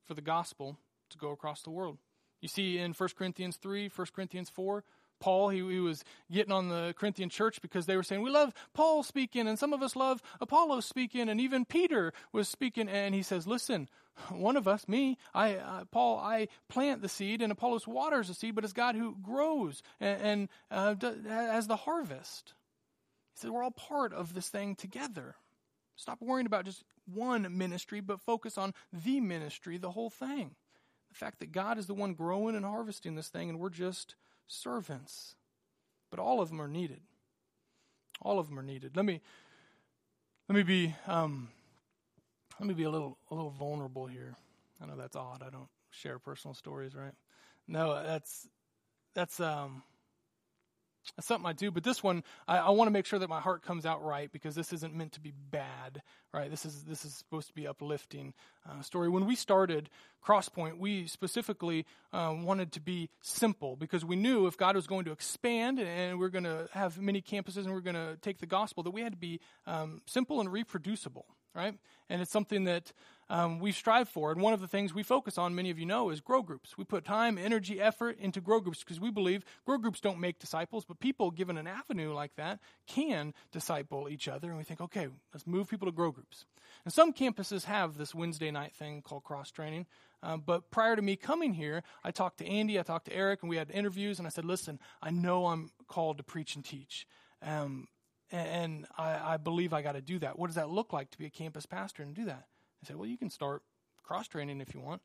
for 0.05 0.15
the 0.15 0.23
gospel 0.23 0.79
to 1.11 1.19
go 1.19 1.31
across 1.31 1.63
the 1.63 1.71
world. 1.71 1.99
You 2.41 2.49
see 2.49 2.79
in 2.79 2.93
1 2.93 3.09
Corinthians 3.17 3.57
3, 3.57 3.91
1 3.95 4.07
Corinthians 4.15 4.51
4, 4.51 4.85
Paul, 5.21 5.49
he, 5.49 5.59
he 5.59 5.81
was 5.81 6.05
getting 6.31 6.53
on 6.53 6.69
the 6.69 6.95
Corinthian 6.99 7.29
church 7.29 7.61
because 7.61 7.87
they 7.87 7.97
were 7.97 8.03
saying, 8.03 8.23
We 8.23 8.31
love 8.31 8.53
Paul 8.75 9.03
speaking, 9.03 9.47
and 9.49 9.59
some 9.59 9.73
of 9.73 9.83
us 9.83 9.97
love 9.97 10.23
Apollos 10.41 10.87
speaking, 10.87 11.29
and 11.29 11.41
even 11.41 11.65
Peter 11.65 12.13
was 12.33 12.49
speaking. 12.49 12.89
And 12.89 13.15
he 13.15 13.23
says, 13.23 13.47
Listen, 13.47 13.89
one 14.31 14.57
of 14.57 14.67
us, 14.67 14.89
me, 14.89 15.19
I, 15.35 15.57
uh, 15.57 15.85
Paul, 15.91 16.19
I 16.19 16.49
plant 16.69 17.03
the 17.03 17.09
seed, 17.09 17.43
and 17.43 17.53
Apollos 17.53 17.87
waters 17.87 18.29
the 18.29 18.35
seed, 18.35 18.55
but 18.55 18.65
it's 18.65 18.73
God 18.73 18.95
who 18.95 19.17
grows 19.23 19.83
and, 20.01 20.21
and 20.23 20.49
uh, 20.71 20.95
has 21.29 21.67
the 21.67 21.77
harvest. 21.77 22.55
He 23.35 23.41
said, 23.41 23.51
We're 23.51 23.63
all 23.63 23.71
part 23.71 24.13
of 24.13 24.35
this 24.35 24.49
thing 24.49 24.75
together. 24.75 25.37
Stop 25.97 26.21
worrying 26.21 26.47
about 26.47 26.65
just 26.65 26.85
one 27.13 27.59
ministry, 27.59 28.01
but 28.01 28.21
focus 28.21 28.57
on 28.57 28.73
the 28.93 29.21
ministry, 29.21 29.79
the 29.79 29.91
whole 29.91 30.11
thing. 30.11 30.55
The 31.09 31.15
fact 31.15 31.41
that 31.41 31.53
God 31.53 31.79
is 31.79 31.87
the 31.87 31.95
one 31.95 32.15
growing 32.15 32.55
and 32.55 32.65
harvesting 32.65 33.15
this 33.15 33.29
thing, 33.29 33.49
and 33.49 33.59
we're 33.59 33.71
just 33.71 34.15
servants. 34.49 35.35
But 36.11 36.19
all 36.19 36.41
of 36.41 36.49
them 36.49 36.61
are 36.61 36.69
needed. 36.69 37.01
All 38.23 38.39
of 38.39 38.49
them 38.49 38.59
are 38.59 38.63
needed. 38.63 38.97
Let 38.97 39.05
me 39.05 39.21
let 40.49 40.57
me 40.57 40.63
be 40.63 40.95
um, 41.07 41.49
let 42.59 42.67
me 42.67 42.75
be 42.75 42.85
a 42.85 42.91
little 42.91 43.19
a 43.31 43.35
little 43.35 43.51
vulnerable 43.51 44.07
here. 44.07 44.35
I 44.83 44.87
know 44.87 44.97
that's 44.97 45.15
odd. 45.17 45.43
I 45.47 45.51
don't 45.51 45.69
share 45.91 46.19
personal 46.19 46.55
stories, 46.55 46.95
right? 46.95 47.15
No, 47.69 48.03
that's 48.03 48.49
that's 49.15 49.39
um 49.41 49.83
that's 51.17 51.29
something 51.29 51.49
I 51.49 51.53
do, 51.53 51.71
but 51.71 51.85
this 51.85 52.03
one 52.03 52.23
I, 52.47 52.59
I 52.59 52.71
want 52.71 52.89
to 52.89 52.93
make 52.93 53.07
sure 53.07 53.19
that 53.19 53.29
my 53.29 53.41
heart 53.41 53.63
comes 53.63 53.87
out 53.87 54.05
right 54.05 54.31
because 54.31 54.55
this 54.55 54.73
isn't 54.73 54.95
meant 54.95 55.13
to 55.13 55.21
be 55.21 55.33
bad, 55.51 56.03
right? 56.33 56.51
This 56.51 56.65
is 56.65 56.85
this 56.85 57.05
is 57.05 57.15
supposed 57.15 57.49
to 57.49 57.55
be 57.55 57.67
uplifting 57.67 58.35
uh, 58.69 58.83
story. 58.83 59.09
When 59.09 59.27
we 59.27 59.37
started 59.37 59.91
Crosspoint, 60.25 60.79
we 60.79 61.07
specifically 61.07 61.87
um, 62.13 62.45
wanted 62.45 62.73
to 62.73 62.81
be 62.81 63.11
simple 63.21 63.77
because 63.77 64.05
we 64.05 64.17
knew 64.17 64.47
if 64.47 64.57
God 64.57 64.77
was 64.77 64.87
going 64.87 65.05
to 65.05 65.13
expand 65.13 65.79
and 65.79 66.19
we 66.19 66.27
are 66.27 66.31
going 66.31 66.45
to 66.45 66.69
have 66.73 67.01
many 67.01 67.23
campuses 67.23 67.59
and 67.59 67.69
we 67.69 67.79
are 67.79 67.83
going 67.83 67.95
to 67.95 68.17
take 68.21 68.39
the 68.39 68.47
gospel, 68.47 68.83
that 68.83 68.91
we 68.91 69.03
had 69.03 69.13
to 69.13 69.19
be 69.19 69.41
um, 69.67 70.03
simple 70.07 70.41
and 70.41 70.53
reproducible, 70.53 71.27
right? 71.59 71.75
And 72.09 72.23
it's 72.23 72.31
something 72.31 72.65
that 72.65 72.93
um, 73.29 73.59
we 73.59 73.73
strive 73.73 74.09
for. 74.09 74.31
And 74.31 74.41
one 74.41 74.55
of 74.55 74.61
the 74.61 74.69
things 74.69 74.95
we 74.95 75.03
focus 75.03 75.37
on, 75.37 75.55
many 75.55 75.71
of 75.71 75.79
you 75.79 75.87
know, 75.87 76.09
is 76.11 76.21
grow 76.21 76.41
groups. 76.41 76.79
We 76.79 76.85
put 76.85 77.05
time, 77.05 77.37
energy, 77.37 77.81
effort 77.81 78.17
into 78.21 78.41
grow 78.41 78.61
groups 78.61 78.79
because 78.79 79.01
we 79.01 79.11
believe 79.11 79.45
grow 79.67 79.77
groups 79.77 80.01
don't 80.01 80.21
make 80.21 80.39
disciples, 80.39 80.85
but 80.85 81.01
people 81.01 81.31
given 81.33 81.59
an 81.59 81.67
avenue 81.67 82.15
like 82.15 82.37
that 82.37 82.61
can 82.87 83.35
disciple 83.53 84.09
each 84.09 84.29
other. 84.29 84.49
And 84.49 84.57
we 84.57 84.65
think, 84.65 84.81
okay, 84.81 85.09
let's 85.35 85.47
move 85.47 85.69
people 85.69 85.87
to 85.87 85.93
grow 85.93 86.13
groups. 86.13 86.47
And 86.85 86.95
some 86.95 87.13
campuses 87.13 87.65
have 87.65 87.99
this 87.99 88.15
Wednesday 88.15 88.53
night 88.53 88.75
thing 88.75 89.03
called 89.03 89.25
cross 89.25 89.51
training. 89.51 89.87
Um, 90.23 90.43
but 90.47 90.71
prior 90.71 90.97
to 90.97 91.03
me 91.03 91.17
coming 91.17 91.55
here, 91.55 91.83
I 92.05 92.13
talked 92.13 92.39
to 92.39 92.47
Andy, 92.47 92.79
I 92.79 92.83
talked 92.83 93.07
to 93.07 93.15
Eric, 93.15 93.43
and 93.43 93.51
we 93.51 93.57
had 93.57 93.71
interviews. 93.71 94.19
And 94.19 94.27
I 94.27 94.31
said, 94.31 94.45
listen, 94.45 94.79
I 95.03 95.11
know 95.11 95.47
I'm 95.47 95.71
called 95.89 96.19
to 96.19 96.25
preach 96.25 96.55
and 96.55 96.65
teach. 96.65 97.07
Um, 97.43 97.89
and 98.31 98.87
I, 98.97 99.35
I, 99.35 99.37
believe 99.37 99.73
I 99.73 99.83
got 99.83 99.93
to 99.93 100.01
do 100.01 100.19
that. 100.19 100.39
What 100.39 100.49
does 100.49 100.57
that 100.57 100.71
look 100.71 100.93
like 100.93 101.11
to 101.11 101.19
be 101.19 101.27
a 101.27 101.31
campus 101.31 101.67
pastor 101.67 102.03
and 102.03 102.15
do 102.15 102.25
that? 102.27 102.47
I 102.83 102.87
said, 102.87 102.97
well, 102.97 103.07
you 103.07 103.19
can 103.19 103.31
start 103.31 103.63
cross 104.03 104.29
training 104.29 104.61
if 104.61 104.75
you 104.75 104.81
want. 104.81 105.03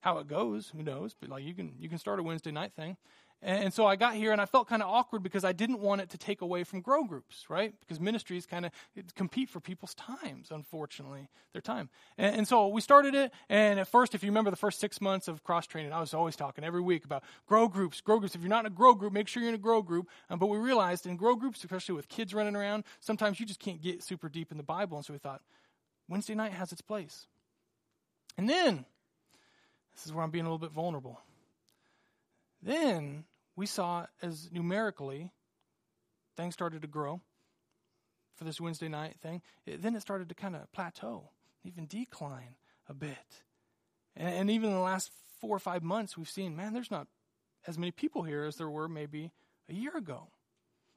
How 0.00 0.18
it 0.18 0.28
goes, 0.28 0.70
who 0.76 0.82
knows? 0.82 1.14
But 1.18 1.30
like 1.30 1.44
you 1.44 1.54
can 1.54 1.74
you 1.78 1.88
can 1.88 1.98
start 1.98 2.20
a 2.20 2.22
Wednesday 2.22 2.50
night 2.50 2.72
thing. 2.76 2.98
And, 3.46 3.74
so 3.74 3.86
I 3.86 3.96
got 3.96 4.14
here 4.14 4.32
and 4.32 4.40
I 4.40 4.46
felt 4.46 4.68
kind 4.68 4.82
of 4.82 4.88
awkward 4.88 5.22
because 5.22 5.44
I 5.44 5.52
didn't 5.52 5.80
want 5.80 6.00
it 6.00 6.08
to 6.10 6.18
take 6.18 6.40
away 6.40 6.64
from 6.64 6.80
grow 6.80 7.04
groups, 7.04 7.44
right? 7.50 7.74
Because 7.78 8.00
ministries 8.00 8.46
kind 8.46 8.64
of 8.64 8.72
compete 9.14 9.50
for 9.50 9.60
people's 9.60 9.94
times, 9.94 10.48
unfortunately, 10.50 11.28
their 11.52 11.60
time. 11.60 11.90
And, 12.16 12.36
and 12.36 12.48
so 12.48 12.68
we 12.68 12.80
started 12.80 13.14
it. 13.14 13.32
And 13.50 13.78
at 13.78 13.86
first, 13.86 14.14
if 14.14 14.22
you 14.22 14.30
remember 14.30 14.50
the 14.50 14.56
first 14.56 14.80
six 14.80 14.98
months 14.98 15.28
of 15.28 15.44
cross 15.44 15.66
training, 15.66 15.92
I 15.92 16.00
was 16.00 16.14
always 16.14 16.36
talking 16.36 16.64
every 16.64 16.80
week 16.80 17.04
about 17.04 17.22
grow 17.46 17.68
groups, 17.68 18.00
grow 18.00 18.18
groups. 18.18 18.34
If 18.34 18.40
you're 18.40 18.48
not 18.48 18.60
in 18.60 18.72
a 18.72 18.74
grow 18.74 18.94
group, 18.94 19.12
make 19.12 19.28
sure 19.28 19.42
you're 19.42 19.50
in 19.50 19.54
a 19.54 19.58
grow 19.58 19.82
group. 19.82 20.08
Um, 20.30 20.38
but 20.38 20.46
we 20.46 20.56
realized 20.56 21.04
in 21.04 21.16
grow 21.16 21.36
groups, 21.36 21.62
especially 21.62 21.96
with 21.96 22.08
kids 22.08 22.32
running 22.32 22.56
around, 22.56 22.84
sometimes 23.00 23.38
you 23.40 23.44
just 23.44 23.60
can't 23.60 23.82
get 23.82 24.02
super 24.02 24.30
deep 24.30 24.52
in 24.52 24.56
the 24.56 24.64
Bible. 24.64 24.96
And 24.96 25.04
so 25.04 25.12
we 25.12 25.18
thought 25.18 25.42
Wednesday 26.08 26.34
night 26.34 26.52
has 26.52 26.72
its 26.72 26.80
place. 26.80 27.26
And 28.38 28.48
then, 28.48 28.86
this 29.94 30.06
is 30.06 30.14
where 30.14 30.24
I'm 30.24 30.30
being 30.30 30.46
a 30.46 30.48
little 30.48 30.58
bit 30.58 30.72
vulnerable. 30.72 31.20
Then 32.62 33.24
we 33.56 33.66
saw 33.66 34.06
as 34.22 34.50
numerically 34.52 35.30
things 36.36 36.54
started 36.54 36.82
to 36.82 36.88
grow 36.88 37.20
for 38.36 38.44
this 38.44 38.60
Wednesday 38.60 38.88
night 38.88 39.16
thing. 39.20 39.42
It, 39.66 39.82
then 39.82 39.94
it 39.94 40.02
started 40.02 40.28
to 40.28 40.34
kind 40.34 40.56
of 40.56 40.70
plateau, 40.72 41.30
even 41.62 41.86
decline 41.86 42.56
a 42.88 42.94
bit. 42.94 43.42
And, 44.16 44.28
and 44.34 44.50
even 44.50 44.70
in 44.70 44.74
the 44.74 44.82
last 44.82 45.10
four 45.40 45.54
or 45.54 45.60
five 45.60 45.82
months, 45.82 46.16
we've 46.16 46.28
seen, 46.28 46.56
man, 46.56 46.72
there's 46.72 46.90
not 46.90 47.06
as 47.66 47.78
many 47.78 47.92
people 47.92 48.22
here 48.22 48.44
as 48.44 48.56
there 48.56 48.68
were 48.68 48.88
maybe 48.88 49.30
a 49.68 49.74
year 49.74 49.96
ago. 49.96 50.28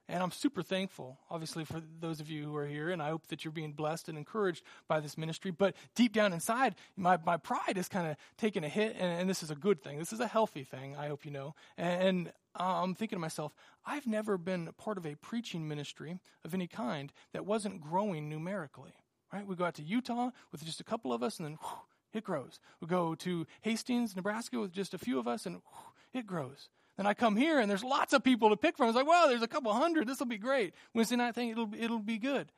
And 0.10 0.24
I'm 0.24 0.32
super 0.32 0.64
thankful, 0.64 1.20
obviously, 1.30 1.66
for 1.66 1.82
those 2.00 2.22
of 2.22 2.30
you 2.30 2.46
who 2.46 2.56
are 2.56 2.66
here, 2.66 2.92
and 2.92 3.02
I 3.02 3.10
hope 3.10 3.28
that 3.28 3.44
you're 3.44 3.52
being 3.52 3.74
blessed 3.74 4.08
and 4.08 4.18
encouraged 4.18 4.64
by 4.88 5.02
this 5.02 5.18
ministry. 5.18 5.52
But 5.52 5.76
deep 5.96 6.14
down 6.14 6.32
inside, 6.32 6.76
my, 6.96 7.18
my 7.26 7.36
pride 7.36 7.78
is 7.78 7.90
kind 7.90 8.08
of 8.08 8.16
taking 8.38 8.64
a 8.64 8.70
hit, 8.70 8.96
and, 8.98 9.20
and, 9.20 9.30
this 9.30 9.44
is 9.44 9.52
a 9.52 9.56
good 9.56 9.84
thing. 9.84 10.00
This 10.00 10.14
is 10.14 10.22
a 10.22 10.28
healthy 10.28 10.64
thing, 10.64 10.96
I 10.96 11.08
hope 11.08 11.26
you 11.26 11.32
know. 11.32 11.56
And, 11.78 12.02
and 12.02 12.28
uh, 12.58 12.84
I'm 12.84 12.96
thinking 12.96 13.18
to 13.18 13.22
myself, 13.22 13.54
I've 13.86 14.08
never 14.08 14.38
been 14.38 14.70
part 14.78 14.98
of 14.98 15.06
a 15.06 15.16
preaching 15.16 15.68
ministry 15.68 16.20
of 16.46 16.54
any 16.54 16.68
kind 16.68 17.12
that 17.34 17.46
wasn't 17.46 17.82
growing 17.82 18.30
numerically. 18.30 18.94
Right? 19.34 19.46
We 19.46 19.58
go 19.58 19.66
out 19.66 19.76
to 19.76 19.84
Utah 19.84 20.30
with 20.54 20.64
just 20.64 20.80
a 20.80 20.86
couple 20.86 21.12
of 21.12 21.22
us, 21.22 21.38
and 21.38 21.46
then 21.46 21.58
whew, 21.62 21.80
it 22.14 22.24
grows. 22.24 22.62
We 22.80 22.88
go 22.88 23.14
to 23.16 23.46
Hastings, 23.60 24.16
Nebraska 24.16 24.58
with 24.58 24.72
just 24.72 24.94
a 24.94 24.98
few 24.98 25.20
of 25.20 25.28
us, 25.28 25.46
and 25.46 25.56
whew, 25.56 25.94
it 26.14 26.26
grows. 26.26 26.70
Then 26.98 27.06
I 27.06 27.14
come 27.14 27.36
here 27.36 27.60
and 27.60 27.70
there's 27.70 27.84
lots 27.84 28.14
of 28.14 28.24
people 28.24 28.50
to 28.50 28.58
pick 28.58 28.76
from. 28.76 28.90
It's 28.90 28.96
like, 28.96 29.08
well, 29.08 29.28
there's 29.28 29.44
a 29.44 29.48
couple 29.48 29.72
hundred. 29.74 30.08
This 30.08 30.20
will 30.20 30.26
be 30.26 30.38
great. 30.38 30.74
Wednesday 30.94 31.16
night 31.16 31.36
thing, 31.36 31.50
it'll 31.50 31.70
it'll 31.78 32.00
be 32.00 32.18
good. 32.18 32.52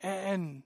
And 0.00 0.62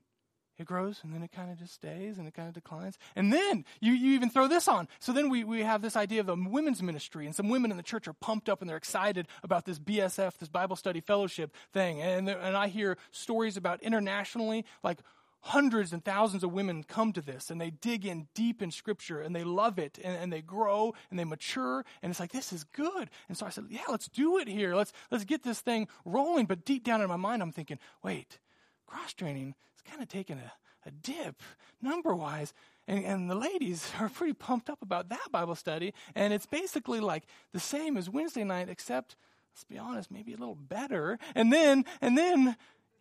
it 0.59 0.67
grows 0.67 1.01
and 1.03 1.13
then 1.13 1.23
it 1.23 1.33
kind 1.33 1.51
of 1.51 1.59
just 1.59 1.75
stays 1.75 2.19
and 2.19 2.27
it 2.27 2.35
kind 2.35 2.49
of 2.49 2.55
declines. 2.55 2.99
And 3.15 3.33
then 3.33 3.65
you, 3.81 3.93
you 3.93 4.15
even 4.15 4.31
throw 4.31 4.49
this 4.49 4.69
on. 4.69 4.89
So 5.01 5.13
then 5.13 5.29
we, 5.29 5.45
we 5.45 5.63
have 5.63 5.83
this 5.83 5.97
idea 5.97 6.21
of 6.21 6.29
a 6.29 6.35
women's 6.35 6.83
ministry, 6.83 7.27
and 7.27 7.35
some 7.35 7.49
women 7.49 7.71
in 7.71 7.77
the 7.77 7.83
church 7.83 8.09
are 8.09 8.15
pumped 8.15 8.49
up 8.49 8.61
and 8.61 8.71
they're 8.71 8.77
excited 8.77 9.29
about 9.43 9.65
this 9.65 9.79
BSF, 9.79 10.39
this 10.39 10.49
Bible 10.49 10.77
study 10.77 11.01
fellowship 11.01 11.55
thing. 11.73 12.01
And, 12.01 12.29
and 12.29 12.57
I 12.57 12.69
hear 12.69 12.97
stories 13.11 13.57
about 13.57 13.83
internationally, 13.83 14.65
like 14.83 15.01
hundreds 15.47 15.93
and 15.93 16.05
thousands 16.05 16.43
of 16.43 16.53
women 16.53 16.83
come 16.83 17.13
to 17.13 17.21
this 17.21 17.51
and 17.51 17.61
they 17.61 17.71
dig 17.71 18.05
in 18.05 18.27
deep 18.35 18.61
in 18.61 18.73
scripture 18.73 19.21
and 19.21 19.35
they 19.35 19.45
love 19.45 19.79
it 19.79 19.97
and, 20.03 20.17
and, 20.17 20.33
they 20.33 20.43
grow 20.43 20.93
and 21.09 21.19
they 21.19 21.25
mature 21.25 21.85
and 22.03 22.11
it's 22.11 22.19
like 22.19 22.33
this 22.33 22.53
is 22.53 22.65
good. 22.65 23.09
And 23.29 23.39
so 23.39 23.47
i 23.47 23.51
said 23.51 23.67
yeah 23.71 23.83
let's 23.89 24.09
do 24.09 24.39
it 24.39 24.49
here. 24.49 24.75
Let's 24.75 24.93
let's 25.11 25.25
get 25.25 25.45
this 25.45 25.61
thing 25.61 25.87
rolling. 26.05 26.47
But 26.47 26.65
deep 26.65 26.83
down 26.83 27.01
in 27.01 27.09
my 27.09 27.17
mind 27.17 27.43
i'm 27.43 27.53
thinking 27.53 27.79
wait 28.03 28.41
cross 28.87 29.13
training 29.13 29.55
is 29.77 29.83
kind 29.89 30.03
of 30.03 30.09
taking 30.09 30.39
a, 30.39 30.53
a 30.85 30.91
dip 30.91 31.41
number 31.81 32.13
wise 32.13 32.53
and, 32.89 33.05
and 33.05 33.31
the 33.31 33.37
ladies 33.37 33.93
are 34.01 34.09
pretty 34.09 34.35
pumped 34.35 34.69
up 34.69 34.83
about 34.83 35.11
that 35.11 35.31
bible 35.31 35.55
study. 35.55 35.95
And 36.17 36.33
it's 36.33 36.47
basically 36.47 36.99
like 36.99 37.23
the 37.53 37.61
same 37.61 37.97
as 37.97 38.11
wednesday 38.11 38.43
night 38.43 38.69
except 38.69 39.15
let's 39.55 39.63
be 39.63 39.79
honest 39.79 40.11
maybe 40.11 40.33
a 40.33 40.39
little 40.39 40.57
better. 40.57 41.21
And 41.37 41.53
then 41.53 41.85
and 42.01 42.19
then 42.19 42.57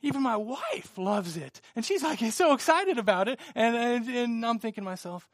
even 0.06 0.22
my 0.22 0.38
wife 0.38 0.98
loves 0.98 1.36
it. 1.36 1.62
And 1.76 1.84
she's 1.84 2.04
like 2.04 2.20
so 2.32 2.54
excited 2.54 3.00
about 3.00 3.28
it. 3.28 3.40
And, 3.56 3.76
and, 3.76 4.08
and 4.08 4.46
I'm 4.46 4.60
thinking 4.60 4.84
to 4.84 4.90
myself, 4.90 5.28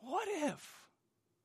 what 0.00 0.28
if? 0.28 0.74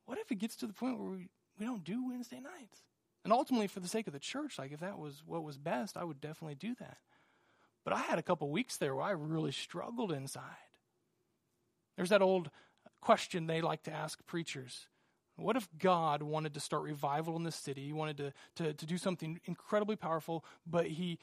What 0.05 0.17
if 0.17 0.31
it 0.31 0.39
gets 0.39 0.55
to 0.57 0.67
the 0.67 0.73
point 0.73 0.99
where 0.99 1.11
we, 1.11 1.29
we 1.59 1.65
don't 1.65 1.83
do 1.83 2.07
Wednesday 2.07 2.39
nights? 2.39 2.79
And 3.23 3.31
ultimately, 3.31 3.67
for 3.67 3.79
the 3.79 3.87
sake 3.87 4.07
of 4.07 4.13
the 4.13 4.19
church, 4.19 4.57
like 4.57 4.71
if 4.71 4.79
that 4.79 4.97
was 4.97 5.21
what 5.25 5.43
was 5.43 5.59
best, 5.59 5.95
I 5.95 6.03
would 6.03 6.19
definitely 6.19 6.55
do 6.55 6.73
that. 6.79 6.97
But 7.85 7.93
I 7.93 7.99
had 7.99 8.17
a 8.17 8.23
couple 8.23 8.49
weeks 8.49 8.77
there 8.77 8.95
where 8.95 9.05
I 9.05 9.11
really 9.11 9.51
struggled 9.51 10.11
inside. 10.11 10.43
There's 11.95 12.09
that 12.09 12.23
old 12.23 12.49
question 13.01 13.45
they 13.45 13.61
like 13.61 13.83
to 13.83 13.91
ask 13.91 14.25
preachers. 14.25 14.87
What 15.35 15.55
if 15.55 15.67
God 15.77 16.23
wanted 16.23 16.55
to 16.55 16.59
start 16.59 16.81
revival 16.81 17.35
in 17.35 17.43
the 17.43 17.51
city? 17.51 17.85
He 17.85 17.93
wanted 17.93 18.17
to, 18.17 18.33
to, 18.55 18.73
to 18.73 18.85
do 18.85 18.97
something 18.97 19.39
incredibly 19.45 19.95
powerful, 19.95 20.43
but 20.65 20.87
he 20.87 21.19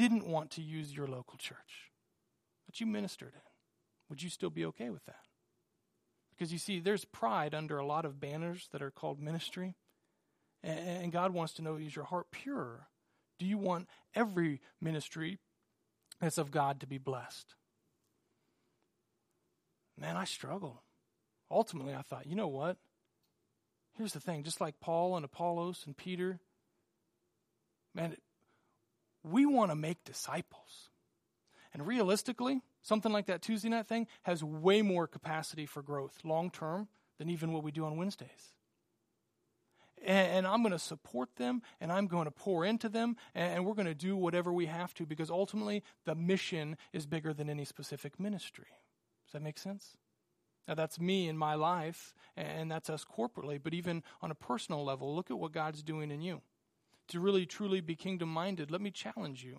didn't 0.00 0.26
want 0.26 0.52
to 0.52 0.62
use 0.62 0.96
your 0.96 1.06
local 1.06 1.36
church, 1.36 1.90
that 2.66 2.80
you 2.80 2.86
ministered 2.86 3.34
in, 3.34 3.40
would 4.08 4.22
you 4.22 4.30
still 4.30 4.50
be 4.50 4.64
okay 4.64 4.88
with 4.88 5.04
that? 5.04 5.26
Because 6.30 6.52
you 6.52 6.58
see, 6.58 6.80
there's 6.80 7.04
pride 7.04 7.54
under 7.54 7.76
a 7.76 7.84
lot 7.84 8.06
of 8.06 8.18
banners 8.18 8.68
that 8.72 8.80
are 8.80 8.90
called 8.90 9.20
ministry. 9.20 9.74
And 10.62 11.12
God 11.12 11.32
wants 11.32 11.52
to 11.54 11.62
know 11.62 11.76
is 11.76 11.94
your 11.94 12.06
heart 12.06 12.26
pure? 12.30 12.88
Do 13.38 13.46
you 13.46 13.58
want 13.58 13.88
every 14.14 14.60
ministry 14.80 15.38
that's 16.20 16.38
of 16.38 16.50
God 16.50 16.80
to 16.80 16.86
be 16.86 16.98
blessed? 16.98 17.54
Man, 19.98 20.16
I 20.16 20.24
struggled. 20.24 20.78
Ultimately, 21.50 21.94
I 21.94 22.02
thought, 22.02 22.26
you 22.26 22.36
know 22.36 22.48
what? 22.48 22.78
Here's 23.96 24.12
the 24.12 24.20
thing 24.20 24.44
just 24.44 24.60
like 24.60 24.80
Paul 24.80 25.16
and 25.16 25.24
Apollos 25.24 25.82
and 25.86 25.96
Peter, 25.96 26.40
man, 27.94 28.16
we 29.22 29.46
want 29.46 29.70
to 29.70 29.76
make 29.76 30.04
disciples. 30.04 30.90
And 31.72 31.86
realistically, 31.86 32.62
something 32.82 33.12
like 33.12 33.26
that 33.26 33.42
Tuesday 33.42 33.68
night 33.68 33.86
thing 33.86 34.06
has 34.22 34.42
way 34.42 34.82
more 34.82 35.06
capacity 35.06 35.66
for 35.66 35.82
growth 35.82 36.18
long 36.24 36.50
term 36.50 36.88
than 37.18 37.30
even 37.30 37.52
what 37.52 37.62
we 37.62 37.70
do 37.70 37.84
on 37.84 37.96
Wednesdays. 37.96 38.54
and, 40.04 40.46
I'm 40.46 40.62
going 40.62 40.72
to 40.72 40.78
support 40.78 41.36
them 41.36 41.62
and 41.80 41.92
I'm 41.92 42.06
going 42.06 42.24
to 42.24 42.30
pour 42.30 42.64
into 42.64 42.88
them 42.88 43.16
and, 43.34 43.52
and 43.54 43.66
we're 43.66 43.74
going 43.74 43.86
to 43.86 43.94
do 43.94 44.16
whatever 44.16 44.52
we 44.52 44.66
have 44.66 44.94
to 44.94 45.06
because 45.06 45.30
ultimately 45.30 45.84
the 46.06 46.14
mission 46.14 46.76
is 46.92 47.06
bigger 47.06 47.34
than 47.34 47.50
any 47.50 47.64
specific 47.64 48.18
ministry. 48.18 48.68
Does 49.26 49.34
that 49.34 49.42
make 49.42 49.58
sense? 49.58 49.96
Now, 50.66 50.74
that's 50.74 51.00
me 51.00 51.28
in 51.28 51.36
my 51.36 51.54
life, 51.54 52.14
and 52.36 52.70
that's 52.70 52.90
us 52.90 53.04
corporately, 53.04 53.60
but 53.60 53.74
even 53.74 54.04
on 54.22 54.30
a 54.30 54.36
personal 54.36 54.84
level, 54.84 55.14
look 55.14 55.30
at 55.30 55.38
what 55.38 55.52
God's 55.52 55.82
doing 55.82 56.10
in 56.10 56.20
you. 56.20 56.42
To 57.10 57.20
really, 57.20 57.44
truly 57.44 57.80
be 57.80 57.96
kingdom 57.96 58.28
minded, 58.28 58.70
let 58.70 58.80
me 58.80 58.92
challenge 58.92 59.42
you. 59.44 59.58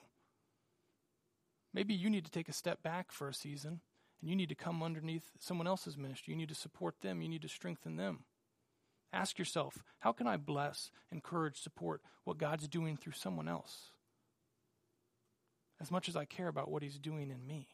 Maybe 1.74 1.93
you 1.93 2.10
need 2.10 2.26
to 2.26 2.32
take 2.32 2.47
a 2.47 2.54
step 2.54 2.82
back 2.82 3.12
for 3.12 3.28
a 3.28 3.34
season, 3.34 3.82
and 4.22 4.30
you 4.30 4.36
need 4.38 4.49
to 4.49 4.56
come 4.56 4.82
underneath 4.82 5.32
someone 5.38 5.68
else's 5.68 5.97
ministry. 5.97 6.32
You 6.32 6.38
need 6.38 6.49
to 6.49 6.56
support 6.56 7.02
them, 7.02 7.22
you 7.22 7.28
need 7.28 7.41
to 7.41 7.49
strengthen 7.49 7.97
them. 7.97 8.24
Ask 9.12 9.38
yourself, 9.38 9.84
how 9.99 10.14
can 10.14 10.28
I 10.28 10.38
bless, 10.38 10.91
encourage, 11.12 11.62
support 11.62 12.02
what 12.24 12.38
God's 12.38 12.70
doing 12.70 12.95
through 12.95 13.14
someone 13.14 13.49
else? 13.49 13.91
As 15.82 15.91
much 15.91 16.08
as 16.08 16.16
I 16.16 16.24
care 16.24 16.47
about 16.47 16.72
what 16.72 16.84
He's 16.84 16.99
doing 16.99 17.32
in 17.32 17.45
me. 17.45 17.68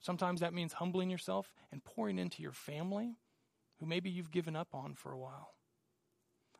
Sometimes 0.00 0.40
that 0.40 0.52
means 0.54 0.74
humbling 0.74 1.08
yourself 1.08 1.52
and 1.70 1.84
pouring 1.84 2.18
into 2.18 2.42
your 2.42 2.52
family, 2.52 3.16
who 3.78 3.86
maybe 3.86 4.10
you've 4.10 4.32
given 4.32 4.56
up 4.56 4.74
on 4.74 4.94
for 4.94 5.12
a 5.12 5.18
while, 5.18 5.54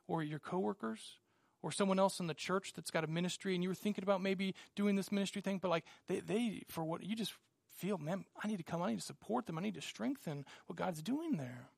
or 0.07 0.23
your 0.23 0.39
coworkers, 0.39 1.19
or 1.63 1.73
someone 1.73 1.99
else 1.99 2.21
in 2.21 2.27
the 2.27 2.35
church 2.35 2.73
that's 2.75 2.91
got 2.91 3.05
a 3.05 3.07
ministry 3.07 3.55
and 3.55 3.63
you 3.63 3.71
were 3.71 3.75
thinking 3.75 4.05
about 4.05 4.21
maybe 4.21 4.55
doing 4.77 4.97
this 4.97 5.11
ministry 5.11 5.41
thing, 5.41 5.59
but 5.59 5.71
like 5.71 5.85
they, 6.09 6.21
they 6.21 6.63
for 6.69 6.85
what 6.85 7.03
you 7.03 7.17
just 7.17 7.33
feel, 7.77 7.97
man, 7.97 8.25
I 8.43 8.49
need 8.49 8.59
to 8.59 8.63
come, 8.63 8.83
I 8.83 8.91
need 8.91 9.01
to 9.01 9.05
support 9.05 9.47
them, 9.47 9.59
I 9.59 9.63
need 9.63 9.75
to 9.75 9.81
strengthen 9.81 10.45
what 10.67 10.77
God's 10.77 11.03
doing 11.03 11.37
there. 11.37 11.69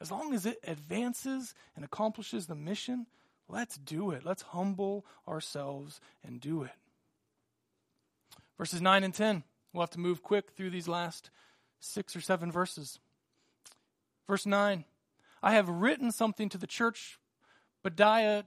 As 0.00 0.10
long 0.10 0.34
as 0.34 0.44
it 0.44 0.58
advances 0.66 1.54
and 1.76 1.84
accomplishes 1.84 2.46
the 2.46 2.54
mission, 2.54 3.06
let's 3.48 3.78
do 3.78 4.10
it. 4.10 4.24
Let's 4.24 4.42
humble 4.42 5.06
ourselves 5.26 6.00
and 6.22 6.40
do 6.40 6.64
it. 6.64 6.72
Verses 8.58 8.82
9 8.82 9.04
and 9.04 9.14
10. 9.14 9.44
We'll 9.72 9.82
have 9.82 9.90
to 9.90 10.00
move 10.00 10.22
quick 10.22 10.50
through 10.50 10.70
these 10.70 10.88
last 10.88 11.30
six 11.80 12.14
or 12.14 12.20
seven 12.20 12.52
verses. 12.52 12.98
Verse 14.26 14.44
9 14.44 14.84
I 15.44 15.52
have 15.52 15.68
written 15.68 16.10
something 16.10 16.48
to 16.48 16.56
the 16.56 16.66
church, 16.66 17.18
but 17.82 17.94
Diotrephes, 17.94 18.46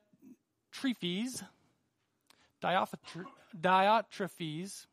Diotrephes, 3.61 4.87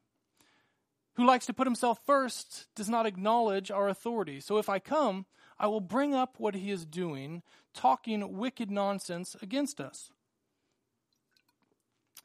who 1.14 1.24
likes 1.24 1.46
to 1.46 1.54
put 1.54 1.66
himself 1.66 1.98
first, 2.04 2.66
does 2.74 2.90
not 2.90 3.06
acknowledge 3.06 3.70
our 3.70 3.88
authority. 3.88 4.38
So 4.40 4.58
if 4.58 4.68
I 4.68 4.80
come, 4.80 5.24
I 5.58 5.66
will 5.66 5.80
bring 5.80 6.14
up 6.14 6.34
what 6.36 6.54
he 6.54 6.70
is 6.70 6.84
doing, 6.84 7.42
talking 7.72 8.36
wicked 8.36 8.70
nonsense 8.70 9.34
against 9.40 9.80
us. 9.80 10.10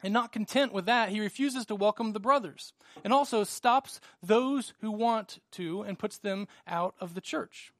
And 0.02 0.12
not 0.12 0.30
content 0.30 0.74
with 0.74 0.84
that, 0.84 1.08
he 1.08 1.20
refuses 1.20 1.64
to 1.66 1.74
welcome 1.74 2.12
the 2.12 2.20
brothers 2.20 2.74
and 3.02 3.14
also 3.14 3.44
stops 3.44 3.98
those 4.22 4.74
who 4.82 4.90
want 4.90 5.38
to 5.52 5.80
and 5.80 5.98
puts 5.98 6.18
them 6.18 6.48
out 6.66 6.94
of 7.00 7.14
the 7.14 7.22
church. 7.22 7.72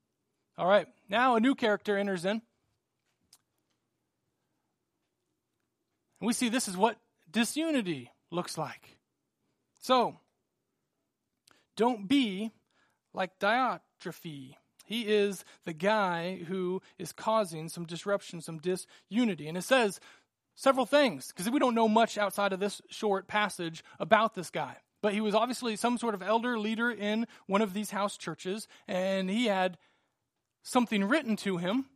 All 0.61 0.67
right, 0.67 0.87
now 1.09 1.37
a 1.37 1.41
new 1.41 1.55
character 1.55 1.97
enters 1.97 2.27
in. 2.27 2.33
And 2.33 2.43
we 6.21 6.35
see 6.35 6.51
this 6.51 6.69
is 6.69 6.77
what 6.77 6.99
disunity 7.31 8.11
looks 8.31 8.59
like. 8.59 8.99
So, 9.79 10.19
don't 11.79 12.07
be 12.07 12.53
like 13.15 13.39
Diotrephes. 13.39 14.53
He 14.85 15.01
is 15.07 15.47
the 15.65 15.73
guy 15.73 16.41
who 16.47 16.83
is 16.99 17.13
causing 17.13 17.71
some 17.71 17.87
disruption, 17.87 18.43
some 18.43 18.59
disunity. 18.59 19.49
And 19.49 19.57
it 19.57 19.63
says 19.63 19.99
several 20.57 20.85
things 20.85 21.29
because 21.29 21.49
we 21.49 21.59
don't 21.59 21.75
know 21.75 21.89
much 21.89 22.19
outside 22.19 22.53
of 22.53 22.61
this 22.61 22.83
short 22.91 23.29
passage 23.29 23.83
about 23.99 24.35
this 24.35 24.51
guy. 24.51 24.77
But 25.01 25.15
he 25.15 25.23
was 25.23 25.35
obviously 25.35 25.77
some 25.77 25.97
sort 25.97 26.15
of 26.15 26.23
elder 26.23 26.59
leader 26.59 26.91
in 26.91 27.27
one 27.47 27.63
of 27.63 27.73
these 27.73 27.93
house 27.93 28.19
churches, 28.19 28.69
and 28.87 29.31
he 29.31 29.47
had 29.47 29.79
something 30.63 31.05
written 31.05 31.37
to 31.37 31.57
him. 31.57 31.87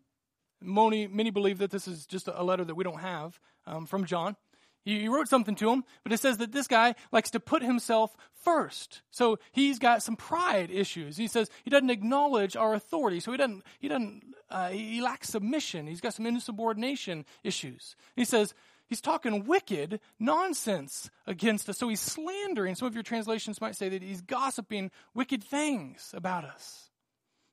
Many, 0.61 1.07
many 1.07 1.31
believe 1.31 1.59
that 1.59 1.71
this 1.71 1.87
is 1.87 2.07
just 2.07 2.29
a 2.29 2.43
letter 2.43 2.65
that 2.65 2.75
we 2.75 2.85
don't 2.85 3.01
have 3.01 3.39
um, 3.67 3.87
from 3.87 4.05
John. 4.05 4.37
He 4.85 5.09
wrote 5.09 5.29
something 5.29 5.55
to 5.57 5.71
him, 5.71 5.85
but 6.03 6.13
it 6.13 6.21
says 6.21 6.37
that 6.39 6.53
this 6.53 6.67
guy 6.67 6.95
likes 7.11 7.31
to 7.31 7.41
put 7.41 7.63
himself 7.63 8.15
first. 8.43 9.01
So 9.11 9.39
he's 9.51 9.79
got 9.79 10.03
some 10.03 10.15
pride 10.15 10.71
issues. 10.71 11.17
He 11.17 11.27
says 11.27 11.49
he 11.65 11.71
doesn't 11.71 11.89
acknowledge 11.89 12.55
our 12.55 12.75
authority. 12.75 13.19
So 13.21 13.31
he 13.31 13.39
doesn't, 13.39 13.63
he 13.79 13.89
doesn't, 13.89 14.35
uh, 14.51 14.69
he 14.69 15.01
lacks 15.01 15.31
submission. 15.31 15.87
He's 15.87 16.03
got 16.03 16.13
some 16.13 16.27
insubordination 16.27 17.25
issues. 17.43 17.97
He 18.15 18.27
says 18.27 18.53
he's 18.87 19.01
talking 19.01 19.47
wicked 19.47 20.01
nonsense 20.19 21.11
against 21.27 21.71
us. 21.71 21.79
So 21.79 21.89
he's 21.89 22.01
slandering. 22.01 22.75
Some 22.75 22.87
of 22.87 22.95
your 22.95 23.03
translations 23.03 23.63
might 23.63 23.77
say 23.77 23.89
that 23.89 24.03
he's 24.03 24.21
gossiping 24.21 24.91
wicked 25.15 25.43
things 25.43 26.13
about 26.15 26.45
us. 26.45 26.84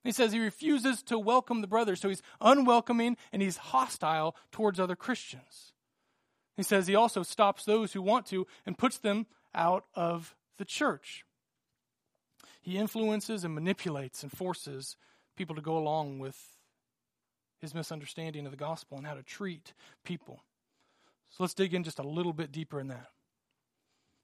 He 0.04 0.12
says 0.12 0.32
he 0.32 0.40
refuses 0.40 1.02
to 1.04 1.18
welcome 1.18 1.60
the 1.60 1.66
brothers. 1.66 2.00
So 2.00 2.08
he's 2.08 2.22
unwelcoming 2.40 3.16
and 3.32 3.40
he's 3.40 3.56
hostile 3.56 4.36
towards 4.50 4.80
other 4.80 4.96
Christians. 4.96 5.72
He 6.56 6.62
says 6.62 6.86
he 6.86 6.94
also 6.94 7.22
stops 7.22 7.64
those 7.64 7.92
who 7.92 8.02
want 8.02 8.26
to 8.26 8.46
and 8.66 8.76
puts 8.76 8.98
them 8.98 9.26
out 9.54 9.84
of 9.94 10.34
the 10.58 10.64
church. 10.64 11.24
He 12.60 12.78
influences 12.78 13.44
and 13.44 13.54
manipulates 13.54 14.22
and 14.22 14.30
forces 14.30 14.96
people 15.36 15.56
to 15.56 15.62
go 15.62 15.76
along 15.76 16.18
with 16.18 16.36
his 17.60 17.74
misunderstanding 17.74 18.44
of 18.44 18.50
the 18.50 18.56
gospel 18.56 18.98
and 18.98 19.06
how 19.06 19.14
to 19.14 19.22
treat 19.22 19.72
people. 20.04 20.42
So 21.30 21.42
let's 21.42 21.54
dig 21.54 21.74
in 21.74 21.84
just 21.84 21.98
a 21.98 22.06
little 22.06 22.32
bit 22.32 22.52
deeper 22.52 22.80
in 22.80 22.88
that. 22.88 23.08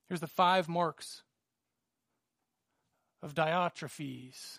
Here's 0.09 0.21
the 0.21 0.27
five 0.27 0.69
marks 0.69 1.23
of 3.23 3.35
Diotrephes. 3.35 4.59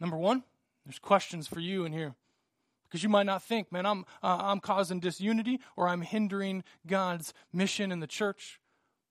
Number 0.00 0.16
one, 0.16 0.44
there's 0.84 0.98
questions 0.98 1.46
for 1.46 1.60
you 1.60 1.84
in 1.84 1.92
here. 1.92 2.14
Because 2.88 3.02
you 3.02 3.08
might 3.10 3.26
not 3.26 3.42
think, 3.42 3.70
man, 3.70 3.84
I'm, 3.84 4.06
uh, 4.22 4.38
I'm 4.40 4.60
causing 4.60 5.00
disunity 5.00 5.60
or 5.76 5.88
I'm 5.88 6.00
hindering 6.00 6.64
God's 6.86 7.34
mission 7.52 7.92
in 7.92 8.00
the 8.00 8.06
church. 8.06 8.60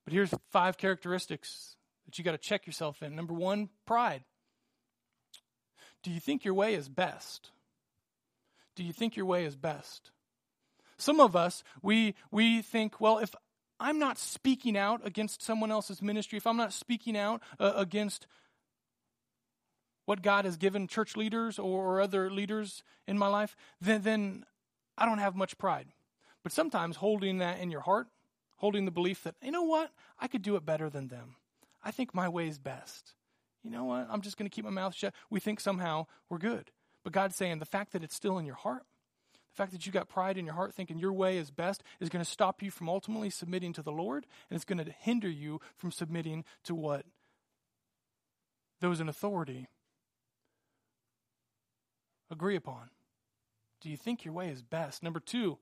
But 0.03 0.13
here's 0.13 0.33
five 0.49 0.77
characteristics 0.77 1.75
that 2.05 2.17
you 2.17 2.23
got 2.23 2.31
to 2.31 2.38
check 2.39 2.65
yourself 2.65 3.03
in. 3.03 3.15
Number 3.15 3.33
one, 3.33 3.69
pride. 3.85 4.23
Do 6.01 6.09
you 6.09 6.19
think 6.19 6.43
your 6.43 6.55
way 6.55 6.73
is 6.73 6.89
best? 6.89 7.51
Do 8.75 8.83
you 8.83 8.93
think 8.93 9.15
your 9.15 9.25
way 9.25 9.45
is 9.45 9.55
best? 9.55 10.11
Some 10.97 11.19
of 11.19 11.35
us, 11.35 11.63
we, 11.83 12.15
we 12.31 12.61
think, 12.61 12.99
well, 12.99 13.19
if 13.19 13.35
I'm 13.79 13.99
not 13.99 14.17
speaking 14.17 14.75
out 14.75 15.05
against 15.05 15.43
someone 15.43 15.71
else's 15.71 16.01
ministry, 16.01 16.38
if 16.38 16.47
I'm 16.47 16.57
not 16.57 16.73
speaking 16.73 17.15
out 17.15 17.43
uh, 17.59 17.73
against 17.75 18.25
what 20.07 20.21
God 20.21 20.45
has 20.45 20.55
given 20.55 20.87
church 20.87 21.17
leaders 21.17 21.59
or 21.59 21.99
other 21.99 22.31
leaders 22.31 22.81
in 23.05 23.17
my 23.17 23.27
life, 23.27 23.57
then, 23.81 24.03
then 24.03 24.45
I 24.97 25.05
don't 25.05 25.17
have 25.17 25.35
much 25.35 25.57
pride. 25.57 25.87
But 26.43 26.53
sometimes 26.53 26.95
holding 26.95 27.39
that 27.39 27.59
in 27.59 27.69
your 27.69 27.81
heart, 27.81 28.07
holding 28.55 28.85
the 28.85 28.91
belief 28.91 29.21
that, 29.23 29.35
you 29.43 29.51
know 29.51 29.63
what, 29.63 29.91
I 30.17 30.29
could 30.29 30.43
do 30.43 30.55
it 30.55 30.65
better 30.65 30.89
than 30.89 31.09
them. 31.09 31.35
I 31.83 31.91
think 31.91 32.15
my 32.15 32.29
way 32.29 32.47
is 32.47 32.57
best. 32.57 33.15
You 33.65 33.69
know 33.69 33.83
what, 33.83 34.07
I'm 34.09 34.21
just 34.21 34.37
going 34.37 34.49
to 34.49 34.55
keep 34.55 34.63
my 34.63 34.71
mouth 34.71 34.95
shut. 34.95 35.13
We 35.29 35.41
think 35.41 35.59
somehow 35.59 36.05
we're 36.29 36.37
good. 36.37 36.71
But 37.03 37.11
God's 37.11 37.35
saying 37.35 37.59
the 37.59 37.65
fact 37.65 37.91
that 37.91 38.01
it's 38.01 38.15
still 38.15 38.37
in 38.37 38.45
your 38.45 38.55
heart, 38.55 38.83
the 39.51 39.57
fact 39.57 39.73
that 39.73 39.85
you 39.85 39.91
got 39.91 40.07
pride 40.07 40.37
in 40.37 40.45
your 40.45 40.55
heart 40.55 40.73
thinking 40.73 40.99
your 40.99 41.11
way 41.11 41.37
is 41.37 41.51
best 41.51 41.83
is 41.99 42.07
going 42.07 42.23
to 42.23 42.31
stop 42.31 42.63
you 42.63 42.71
from 42.71 42.87
ultimately 42.87 43.29
submitting 43.29 43.73
to 43.73 43.81
the 43.81 43.91
Lord, 43.91 44.25
and 44.49 44.55
it's 44.55 44.63
going 44.63 44.83
to 44.83 44.89
hinder 44.89 45.29
you 45.29 45.59
from 45.75 45.91
submitting 45.91 46.45
to 46.63 46.73
what 46.73 47.05
those 48.79 49.01
in 49.01 49.09
authority 49.09 49.67
agree 52.30 52.55
upon? 52.55 52.89
Do 53.82 53.89
you 53.89 53.97
think 53.97 54.25
your 54.25 54.34
way 54.34 54.49
is 54.49 54.61
best? 54.61 55.03
Number 55.03 55.19
two, 55.19 55.57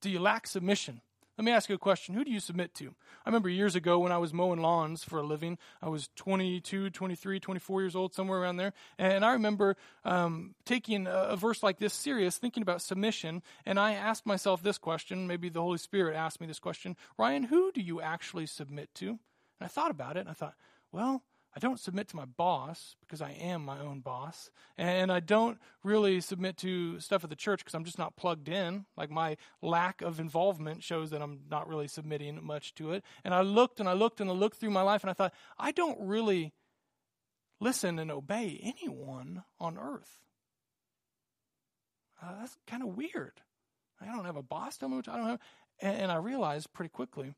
do 0.00 0.10
you 0.10 0.18
lack 0.18 0.46
submission? 0.46 1.02
Let 1.40 1.44
me 1.46 1.52
ask 1.52 1.70
you 1.70 1.74
a 1.74 1.78
question. 1.78 2.14
Who 2.14 2.22
do 2.22 2.30
you 2.30 2.38
submit 2.38 2.74
to? 2.74 2.88
I 3.24 3.28
remember 3.30 3.48
years 3.48 3.74
ago 3.74 4.00
when 4.00 4.12
I 4.12 4.18
was 4.18 4.34
mowing 4.34 4.60
lawns 4.60 5.02
for 5.02 5.18
a 5.18 5.22
living. 5.22 5.56
I 5.80 5.88
was 5.88 6.10
22, 6.16 6.90
23, 6.90 7.40
24 7.40 7.80
years 7.80 7.96
old, 7.96 8.12
somewhere 8.12 8.40
around 8.40 8.58
there. 8.58 8.74
And 8.98 9.24
I 9.24 9.32
remember 9.32 9.78
um, 10.04 10.54
taking 10.66 11.06
a, 11.06 11.10
a 11.10 11.36
verse 11.36 11.62
like 11.62 11.78
this 11.78 11.94
serious, 11.94 12.36
thinking 12.36 12.62
about 12.62 12.82
submission. 12.82 13.42
And 13.64 13.80
I 13.80 13.92
asked 13.94 14.26
myself 14.26 14.62
this 14.62 14.76
question. 14.76 15.26
Maybe 15.26 15.48
the 15.48 15.62
Holy 15.62 15.78
Spirit 15.78 16.14
asked 16.14 16.42
me 16.42 16.46
this 16.46 16.58
question 16.58 16.94
Ryan, 17.16 17.44
who 17.44 17.72
do 17.72 17.80
you 17.80 18.02
actually 18.02 18.44
submit 18.44 18.94
to? 18.96 19.08
And 19.08 19.18
I 19.62 19.68
thought 19.68 19.90
about 19.90 20.18
it. 20.18 20.20
And 20.20 20.28
I 20.28 20.34
thought, 20.34 20.56
well, 20.92 21.22
I 21.54 21.58
don't 21.58 21.80
submit 21.80 22.06
to 22.08 22.16
my 22.16 22.26
boss 22.26 22.94
because 23.00 23.20
I 23.20 23.32
am 23.32 23.64
my 23.64 23.80
own 23.80 24.00
boss. 24.00 24.50
And 24.78 25.10
I 25.10 25.18
don't 25.18 25.58
really 25.82 26.20
submit 26.20 26.56
to 26.58 27.00
stuff 27.00 27.24
at 27.24 27.30
the 27.30 27.36
church 27.36 27.60
because 27.60 27.74
I'm 27.74 27.84
just 27.84 27.98
not 27.98 28.16
plugged 28.16 28.48
in. 28.48 28.86
Like 28.96 29.10
my 29.10 29.36
lack 29.60 30.00
of 30.00 30.20
involvement 30.20 30.84
shows 30.84 31.10
that 31.10 31.22
I'm 31.22 31.40
not 31.50 31.68
really 31.68 31.88
submitting 31.88 32.38
much 32.44 32.74
to 32.76 32.92
it. 32.92 33.02
And 33.24 33.34
I 33.34 33.40
looked 33.40 33.80
and 33.80 33.88
I 33.88 33.94
looked 33.94 34.20
and 34.20 34.30
I 34.30 34.32
looked 34.32 34.58
through 34.58 34.70
my 34.70 34.82
life 34.82 35.02
and 35.02 35.10
I 35.10 35.14
thought, 35.14 35.34
I 35.58 35.72
don't 35.72 35.98
really 36.00 36.52
listen 37.58 37.98
and 37.98 38.10
obey 38.12 38.60
anyone 38.62 39.42
on 39.58 39.76
earth. 39.76 40.18
uh, 42.22 42.38
that's 42.38 42.56
kind 42.66 42.82
of 42.82 42.96
weird. 42.96 43.40
I 44.00 44.06
don't 44.06 44.24
have 44.24 44.36
a 44.36 44.42
boss 44.42 44.76
tell 44.76 44.88
me 44.88 44.96
what 44.96 45.08
I 45.08 45.16
don't 45.16 45.26
have. 45.26 45.40
And, 45.80 46.02
and 46.02 46.12
I 46.12 46.16
realized 46.16 46.72
pretty 46.72 46.90
quickly 46.90 47.34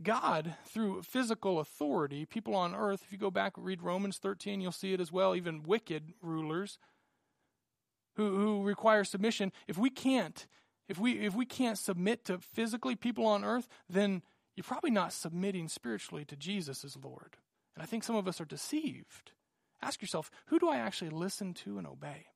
God, 0.00 0.54
through 0.64 1.02
physical 1.02 1.60
authority, 1.60 2.24
people 2.24 2.54
on 2.54 2.74
earth, 2.74 3.02
if 3.04 3.12
you 3.12 3.18
go 3.18 3.30
back 3.30 3.56
and 3.56 3.66
read 3.66 3.82
Romans 3.82 4.18
13, 4.18 4.60
you'll 4.60 4.72
see 4.72 4.92
it 4.92 5.00
as 5.00 5.12
well, 5.12 5.34
even 5.34 5.64
wicked 5.64 6.14
rulers 6.22 6.78
who, 8.16 8.36
who 8.36 8.62
require 8.62 9.04
submission. 9.04 9.52
If 9.68 9.76
we 9.76 9.90
can't, 9.90 10.46
if 10.88 10.98
we 10.98 11.12
if 11.18 11.34
we 11.34 11.44
can't 11.44 11.78
submit 11.78 12.24
to 12.26 12.38
physically 12.38 12.96
people 12.96 13.26
on 13.26 13.44
earth, 13.44 13.68
then 13.88 14.22
you're 14.56 14.64
probably 14.64 14.90
not 14.90 15.12
submitting 15.12 15.68
spiritually 15.68 16.24
to 16.26 16.36
Jesus 16.36 16.84
as 16.84 16.96
Lord. 16.96 17.36
And 17.74 17.82
I 17.82 17.86
think 17.86 18.04
some 18.04 18.16
of 18.16 18.28
us 18.28 18.40
are 18.40 18.46
deceived. 18.46 19.32
Ask 19.82 20.00
yourself, 20.00 20.30
who 20.46 20.58
do 20.58 20.68
I 20.68 20.76
actually 20.76 21.10
listen 21.10 21.54
to 21.54 21.78
and 21.78 21.86
obey? 21.86 22.26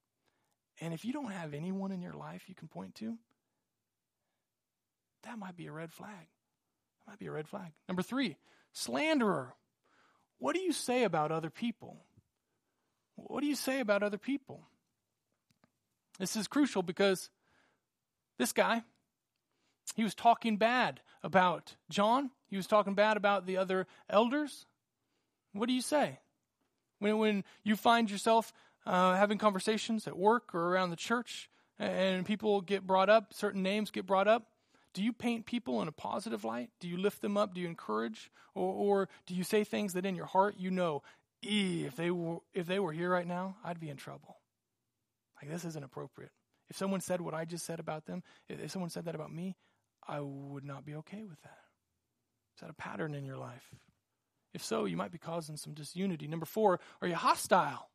And 0.80 0.92
if 0.92 1.04
you 1.04 1.12
don't 1.12 1.32
have 1.32 1.54
anyone 1.54 1.92
in 1.92 2.02
your 2.02 2.12
life 2.12 2.44
you 2.48 2.54
can 2.54 2.68
point 2.68 2.94
to, 2.96 3.16
that 5.22 5.38
might 5.38 5.56
be 5.56 5.66
a 5.66 5.72
red 5.72 5.92
flag. 5.92 6.28
Might 7.06 7.18
be 7.18 7.26
a 7.26 7.32
red 7.32 7.48
flag. 7.48 7.72
Number 7.88 8.02
three, 8.02 8.36
slanderer. 8.72 9.54
What 10.38 10.54
do 10.54 10.60
you 10.60 10.72
say 10.72 11.04
about 11.04 11.32
other 11.32 11.50
people? 11.50 12.04
What 13.14 13.40
do 13.40 13.46
you 13.46 13.54
say 13.54 13.80
about 13.80 14.02
other 14.02 14.18
people? 14.18 14.62
This 16.18 16.36
is 16.36 16.48
crucial 16.48 16.82
because 16.82 17.30
this 18.38 18.52
guy, 18.52 18.82
he 19.94 20.02
was 20.02 20.14
talking 20.14 20.56
bad 20.56 21.00
about 21.22 21.76
John. 21.90 22.30
He 22.48 22.56
was 22.56 22.66
talking 22.66 22.94
bad 22.94 23.16
about 23.16 23.46
the 23.46 23.56
other 23.56 23.86
elders. 24.08 24.66
What 25.52 25.68
do 25.68 25.74
you 25.74 25.80
say? 25.80 26.18
When, 26.98 27.18
when 27.18 27.44
you 27.64 27.76
find 27.76 28.10
yourself 28.10 28.52
uh, 28.84 29.14
having 29.14 29.38
conversations 29.38 30.06
at 30.06 30.16
work 30.16 30.54
or 30.54 30.72
around 30.72 30.90
the 30.90 30.96
church 30.96 31.50
and 31.78 32.24
people 32.24 32.60
get 32.60 32.86
brought 32.86 33.10
up, 33.10 33.34
certain 33.34 33.62
names 33.62 33.90
get 33.90 34.06
brought 34.06 34.28
up, 34.28 34.48
do 34.96 35.04
you 35.04 35.12
paint 35.12 35.44
people 35.44 35.82
in 35.82 35.88
a 35.88 35.92
positive 35.92 36.42
light? 36.42 36.70
Do 36.80 36.88
you 36.88 36.96
lift 36.96 37.20
them 37.20 37.36
up? 37.36 37.52
Do 37.52 37.60
you 37.60 37.66
encourage? 37.66 38.30
Or, 38.54 38.72
or 38.72 39.08
do 39.26 39.34
you 39.34 39.44
say 39.44 39.62
things 39.62 39.92
that 39.92 40.06
in 40.06 40.14
your 40.14 40.24
heart 40.24 40.54
you 40.56 40.70
know, 40.70 41.02
if 41.42 41.96
they 41.96 42.10
were 42.10 42.38
if 42.54 42.66
they 42.66 42.78
were 42.78 42.92
here 42.92 43.10
right 43.10 43.26
now, 43.26 43.56
I'd 43.62 43.78
be 43.78 43.90
in 43.90 43.98
trouble. 43.98 44.38
Like 45.40 45.50
this 45.52 45.66
isn't 45.66 45.84
appropriate. 45.84 46.30
If 46.70 46.78
someone 46.78 47.02
said 47.02 47.20
what 47.20 47.34
I 47.34 47.44
just 47.44 47.66
said 47.66 47.78
about 47.78 48.06
them, 48.06 48.22
if 48.48 48.70
someone 48.70 48.88
said 48.88 49.04
that 49.04 49.14
about 49.14 49.30
me, 49.30 49.54
I 50.08 50.20
would 50.20 50.64
not 50.64 50.86
be 50.86 50.94
okay 50.94 51.24
with 51.28 51.42
that. 51.42 51.58
Is 52.56 52.62
that 52.62 52.70
a 52.70 52.74
pattern 52.74 53.14
in 53.14 53.26
your 53.26 53.36
life? 53.36 53.74
If 54.54 54.64
so, 54.64 54.86
you 54.86 54.96
might 54.96 55.12
be 55.12 55.18
causing 55.18 55.58
some 55.58 55.74
disunity. 55.74 56.26
Number 56.26 56.46
four, 56.46 56.80
are 57.02 57.08
you 57.08 57.16
hostile? 57.16 57.90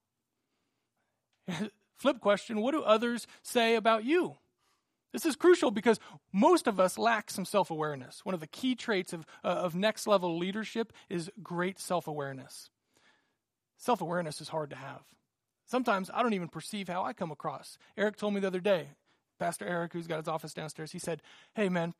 Flip 1.96 2.20
question 2.20 2.62
What 2.62 2.74
do 2.74 2.84
others 2.84 3.26
say 3.42 3.74
about 3.74 4.06
you? 4.06 4.36
This 5.14 5.26
is 5.26 5.36
crucial 5.36 5.72
because 5.72 6.00
most 6.32 6.68
of 6.68 6.80
us 6.80 6.98
lack 6.98 7.30
some 7.30 7.46
self 7.46 7.70
awareness. 7.70 8.24
One 8.24 8.34
of 8.34 8.40
the 8.40 8.48
key 8.48 8.76
traits 8.76 9.14
of, 9.14 9.26
uh, 9.44 9.48
of 9.48 9.76
next 9.76 10.08
level 10.08 10.38
leadership 10.38 10.94
is 11.10 11.30
great 11.44 11.80
self 11.80 12.08
awareness. 12.08 12.70
Self 13.78 14.02
awareness 14.02 14.40
is 14.42 14.50
hard 14.50 14.70
to 14.70 14.76
have. 14.76 15.02
Sometimes 15.66 16.10
I 16.14 16.24
don't 16.24 16.34
even 16.34 16.48
perceive 16.48 16.88
how 16.88 17.04
I 17.04 17.14
come 17.14 17.32
across. 17.32 17.78
Eric 17.98 18.18
told 18.18 18.34
me 18.34 18.40
the 18.40 18.48
other 18.48 18.60
day, 18.60 18.90
Pastor 19.40 19.66
Eric, 19.66 19.94
who's 19.94 20.08
got 20.08 20.20
his 20.20 20.28
office 20.28 20.54
downstairs, 20.54 20.92
he 20.92 21.00
said, 21.00 21.22
Hey, 21.56 21.68
man, 21.68 21.94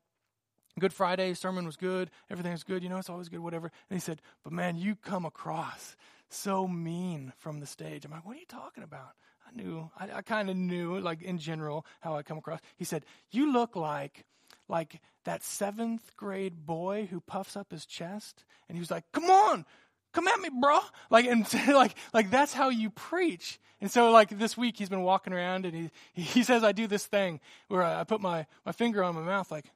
Good 0.78 0.94
Friday, 0.94 1.34
sermon 1.34 1.66
was 1.66 1.76
good, 1.76 2.10
everything 2.30 2.52
was 2.52 2.64
good, 2.64 2.82
you 2.82 2.88
know, 2.88 2.96
it's 2.96 3.10
always 3.10 3.28
good, 3.28 3.40
whatever. 3.40 3.70
And 3.90 3.96
he 3.96 4.00
said, 4.00 4.22
But 4.42 4.54
man, 4.54 4.78
you 4.78 4.96
come 4.96 5.26
across 5.26 5.96
so 6.30 6.66
mean 6.66 7.34
from 7.36 7.60
the 7.60 7.66
stage. 7.66 8.04
I'm 8.04 8.10
like, 8.10 8.24
What 8.24 8.36
are 8.36 8.40
you 8.40 8.46
talking 8.46 8.82
about? 8.82 9.12
I 9.52 9.62
knew, 9.62 9.90
I, 9.98 10.08
I 10.18 10.22
kind 10.22 10.50
of 10.50 10.56
knew, 10.56 10.98
like 10.98 11.22
in 11.22 11.38
general, 11.38 11.86
how 12.00 12.16
I 12.16 12.22
come 12.22 12.38
across. 12.38 12.60
He 12.76 12.84
said, 12.84 13.04
"You 13.30 13.52
look 13.52 13.76
like, 13.76 14.24
like 14.68 15.00
that 15.24 15.42
seventh 15.42 16.16
grade 16.16 16.66
boy 16.66 17.08
who 17.10 17.20
puffs 17.20 17.56
up 17.56 17.70
his 17.70 17.86
chest." 17.86 18.44
And 18.68 18.76
he 18.76 18.80
was 18.80 18.90
like, 18.90 19.04
"Come 19.12 19.24
on, 19.24 19.64
come 20.12 20.28
at 20.28 20.40
me, 20.40 20.48
bro!" 20.60 20.80
Like 21.10 21.26
and 21.26 21.46
like 21.68 21.96
like 22.12 22.30
that's 22.30 22.52
how 22.52 22.68
you 22.68 22.90
preach. 22.90 23.60
And 23.80 23.90
so 23.90 24.10
like 24.10 24.38
this 24.38 24.56
week 24.56 24.76
he's 24.78 24.88
been 24.88 25.02
walking 25.02 25.32
around 25.32 25.66
and 25.66 25.90
he 26.14 26.22
he 26.22 26.42
says 26.42 26.62
I 26.64 26.72
do 26.72 26.86
this 26.86 27.06
thing 27.06 27.40
where 27.68 27.82
I 27.82 28.04
put 28.04 28.20
my 28.20 28.46
my 28.64 28.72
finger 28.72 29.02
on 29.02 29.14
my 29.14 29.22
mouth 29.22 29.50
like 29.50 29.66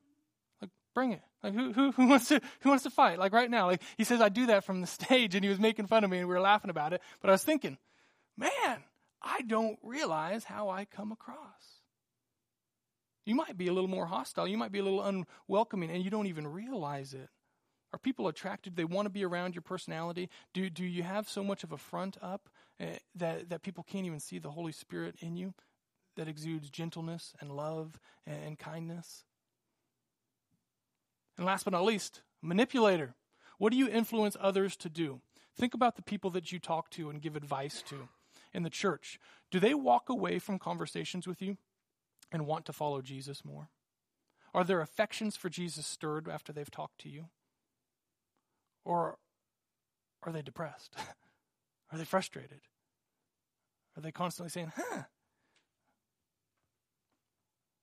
like 0.61 0.71
bring 0.95 1.13
it. 1.13 1.23
Like 1.43 1.55
who, 1.55 1.73
who 1.73 1.93
who 1.93 2.07
wants 2.09 2.29
to 2.29 2.41
who 2.61 2.71
wants 2.71 2.85
to 2.85 2.91
fight? 2.91 3.19
Like 3.19 3.33
right 3.33 3.51
now, 3.51 3.67
like 3.67 3.83
he 3.97 4.05
says 4.05 4.21
I 4.21 4.29
do 4.29 4.47
that 4.47 4.65
from 4.65 4.81
the 4.81 4.87
stage, 4.99 5.35
and 5.35 5.45
he 5.45 5.49
was 5.49 5.59
making 5.59 5.87
fun 5.87 6.05
of 6.05 6.11
me, 6.11 6.19
and 6.19 6.29
we 6.29 6.35
were 6.35 6.41
laughing 6.41 6.71
about 6.71 6.93
it. 6.93 7.01
But 7.21 7.31
I 7.31 7.33
was 7.33 7.45
thinking, 7.45 7.79
man, 8.37 8.83
I 9.27 9.43
don't 9.43 9.79
realize 9.83 10.45
how 10.45 10.69
I 10.69 10.85
come 10.85 11.11
across. 11.11 11.83
You 13.25 13.35
might 13.35 13.59
be 13.59 13.67
a 13.67 13.73
little 13.73 13.91
more 13.91 14.07
hostile. 14.07 14.47
You 14.47 14.57
might 14.57 14.71
be 14.71 14.79
a 14.79 14.85
little 14.85 15.03
unwelcoming, 15.03 15.91
and 15.91 16.05
you 16.05 16.11
don't 16.11 16.29
even 16.29 16.47
realize 16.47 17.13
it. 17.13 17.29
Are 17.93 17.99
people 17.99 18.29
attracted? 18.29 18.77
They 18.77 18.85
want 18.85 19.07
to 19.07 19.11
be 19.11 19.25
around 19.25 19.55
your 19.55 19.63
personality. 19.63 20.29
Do 20.55 20.71
do 20.71 20.85
you 20.85 21.03
have 21.03 21.29
so 21.29 21.43
much 21.43 21.65
of 21.65 21.73
a 21.73 21.79
front 21.79 22.17
up 22.23 22.49
uh, 22.81 22.99
that 23.17 23.51
that 23.51 23.63
people 23.63 23.85
can't 23.85 24.07
even 24.07 24.21
see 24.21 24.39
the 24.39 24.51
Holy 24.51 24.73
Spirit 24.73 25.17
in 25.21 25.37
you, 25.37 25.55
that 26.15 26.29
exudes 26.29 26.71
gentleness 26.71 27.35
and 27.41 27.51
love 27.51 27.99
and, 28.27 28.43
and 28.45 28.59
kindness? 28.59 29.25
And 31.37 31.47
last 31.47 31.65
but 31.65 31.73
not 31.73 31.85
least, 31.85 32.23
manipulator. 32.43 33.15
What 33.59 33.73
do 33.73 33.79
you 33.79 33.89
influence 33.89 34.37
others 34.39 34.77
to 34.77 34.89
do? 34.89 35.21
Think 35.57 35.75
about 35.75 35.97
the 35.97 36.03
people 36.03 36.31
that 36.31 36.53
you 36.53 36.59
talk 36.59 36.91
to 36.91 37.09
and 37.11 37.21
give 37.23 37.35
advice 37.35 37.83
to 37.89 38.09
in 38.57 38.63
the 38.63 38.71
church, 38.71 39.21
do 39.51 39.61
they 39.61 39.75
walk 39.75 40.09
away 40.09 40.39
from 40.39 40.59
conversations 40.59 41.29
with 41.29 41.43
you 41.43 41.59
and 42.33 42.47
want 42.47 42.65
to 42.65 42.73
follow 42.73 43.03
Jesus 43.03 43.45
more? 43.45 43.69
Are 44.55 44.65
their 44.65 44.81
affections 44.81 45.37
for 45.37 45.51
Jesus 45.51 45.87
stirred 45.87 46.27
after 46.27 46.55
they've 46.55 46.71
talked 46.71 46.99
to 47.03 47.11
you? 47.11 47.27
Or 48.83 49.19
are 50.23 50.33
they 50.33 50.41
depressed? 50.41 50.97
are 51.93 51.99
they 51.99 52.07
frustrated? 52.07 52.61
Are 53.95 54.01
they 54.01 54.11
constantly 54.11 54.49
saying, 54.49 54.73
huh? 54.75 55.03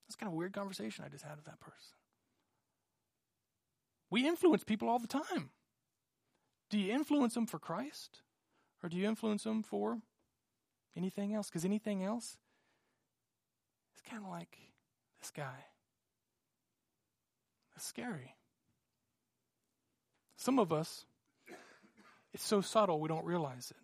That's 0.08 0.16
kind 0.16 0.32
of 0.32 0.36
weird 0.36 0.54
conversation 0.54 1.06
I 1.06 1.10
just 1.10 1.24
had 1.24 1.36
with 1.36 1.46
that 1.46 1.60
person. 1.60 1.98
We 4.10 4.28
influence 4.28 4.64
people 4.64 4.90
all 4.90 5.00
the 5.00 5.08
time. 5.08 5.52
Do 6.72 6.80
you 6.80 6.92
influence 6.92 7.36
them 7.36 7.46
for 7.46 7.60
Christ? 7.60 8.24
Or 8.82 8.90
do 8.90 8.98
you 8.98 9.08
influence 9.08 9.44
them 9.44 9.62
for 9.62 10.00
Anything 10.96 11.34
else? 11.34 11.50
Because 11.50 11.66
anything 11.66 12.04
else 12.04 12.38
is 13.96 14.02
kind 14.10 14.24
of 14.24 14.30
like 14.30 14.58
this 15.20 15.32
guy. 15.32 15.66
It's 17.76 17.86
scary. 17.86 18.36
Some 20.38 20.60
of 20.60 20.72
us, 20.72 21.06
it's 22.34 22.44
so 22.44 22.62
subtle 22.62 23.00
we 23.00 23.08
don't 23.08 23.26
realize 23.26 23.72
it. 23.72 23.78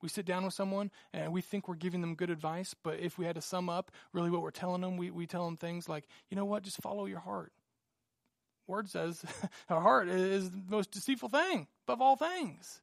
We 0.00 0.08
sit 0.08 0.26
down 0.26 0.44
with 0.44 0.54
someone 0.54 0.90
and 1.12 1.32
we 1.32 1.40
think 1.40 1.66
we're 1.66 1.76
giving 1.76 2.00
them 2.00 2.14
good 2.14 2.30
advice, 2.30 2.74
but 2.82 3.00
if 3.00 3.18
we 3.18 3.24
had 3.24 3.36
to 3.36 3.42
sum 3.42 3.68
up 3.68 3.90
really 4.12 4.30
what 4.30 4.42
we're 4.42 4.50
telling 4.50 4.82
them, 4.82 4.96
we, 4.96 5.10
we 5.10 5.26
tell 5.26 5.44
them 5.44 5.56
things 5.56 5.88
like, 5.88 6.04
you 6.28 6.36
know 6.36 6.44
what, 6.44 6.62
just 6.62 6.80
follow 6.82 7.06
your 7.06 7.20
heart. 7.20 7.52
Word 8.66 8.88
says 8.88 9.24
our 9.68 9.80
heart 9.80 10.08
is 10.08 10.50
the 10.50 10.62
most 10.68 10.90
deceitful 10.90 11.30
thing 11.30 11.66
above 11.86 12.00
all 12.00 12.16
things. 12.16 12.80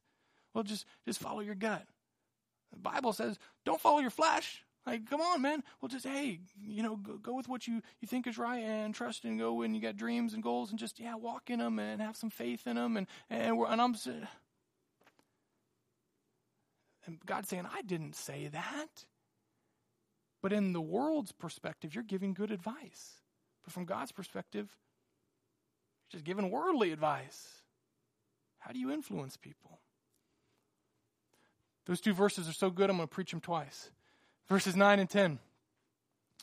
Well, 0.52 0.64
just, 0.64 0.84
just 1.04 1.20
follow 1.20 1.40
your 1.40 1.54
gut. 1.54 1.86
The 2.72 2.78
Bible 2.78 3.12
says, 3.12 3.38
don't 3.64 3.80
follow 3.80 4.00
your 4.00 4.10
flesh. 4.10 4.64
Like, 4.86 5.08
come 5.08 5.20
on, 5.20 5.42
man. 5.42 5.62
Well, 5.80 5.88
just, 5.88 6.06
hey, 6.06 6.40
you 6.60 6.82
know, 6.82 6.96
go, 6.96 7.16
go 7.16 7.34
with 7.34 7.48
what 7.48 7.68
you, 7.68 7.82
you 8.00 8.08
think 8.08 8.26
is 8.26 8.36
right 8.36 8.62
and 8.64 8.92
trust 8.94 9.24
and 9.24 9.38
go 9.38 9.54
when 9.54 9.74
you 9.74 9.80
got 9.80 9.96
dreams 9.96 10.34
and 10.34 10.42
goals 10.42 10.70
and 10.70 10.78
just, 10.78 10.98
yeah, 10.98 11.14
walk 11.14 11.50
in 11.50 11.60
them 11.60 11.78
and 11.78 12.02
have 12.02 12.16
some 12.16 12.30
faith 12.30 12.66
in 12.66 12.74
them. 12.76 12.96
And, 12.96 13.06
and, 13.30 13.56
we're, 13.56 13.68
and 13.68 13.80
I'm, 13.80 13.94
and 17.06 17.18
God's 17.24 17.48
saying, 17.48 17.66
I 17.72 17.82
didn't 17.82 18.16
say 18.16 18.48
that. 18.48 19.04
But 20.40 20.52
in 20.52 20.72
the 20.72 20.80
world's 20.80 21.30
perspective, 21.30 21.94
you're 21.94 22.02
giving 22.02 22.34
good 22.34 22.50
advice. 22.50 23.20
But 23.62 23.72
from 23.72 23.84
God's 23.84 24.10
perspective, 24.10 24.76
you're 26.10 26.18
just 26.18 26.24
giving 26.24 26.50
worldly 26.50 26.90
advice. 26.90 27.62
How 28.58 28.72
do 28.72 28.80
you 28.80 28.90
influence 28.90 29.36
people? 29.36 29.78
Those 31.86 32.00
two 32.00 32.12
verses 32.12 32.48
are 32.48 32.52
so 32.52 32.70
good, 32.70 32.90
I'm 32.90 32.96
going 32.96 33.08
to 33.08 33.14
preach 33.14 33.30
them 33.30 33.40
twice. 33.40 33.90
Verses 34.48 34.76
9 34.76 34.98
and 34.98 35.10
10. 35.10 35.38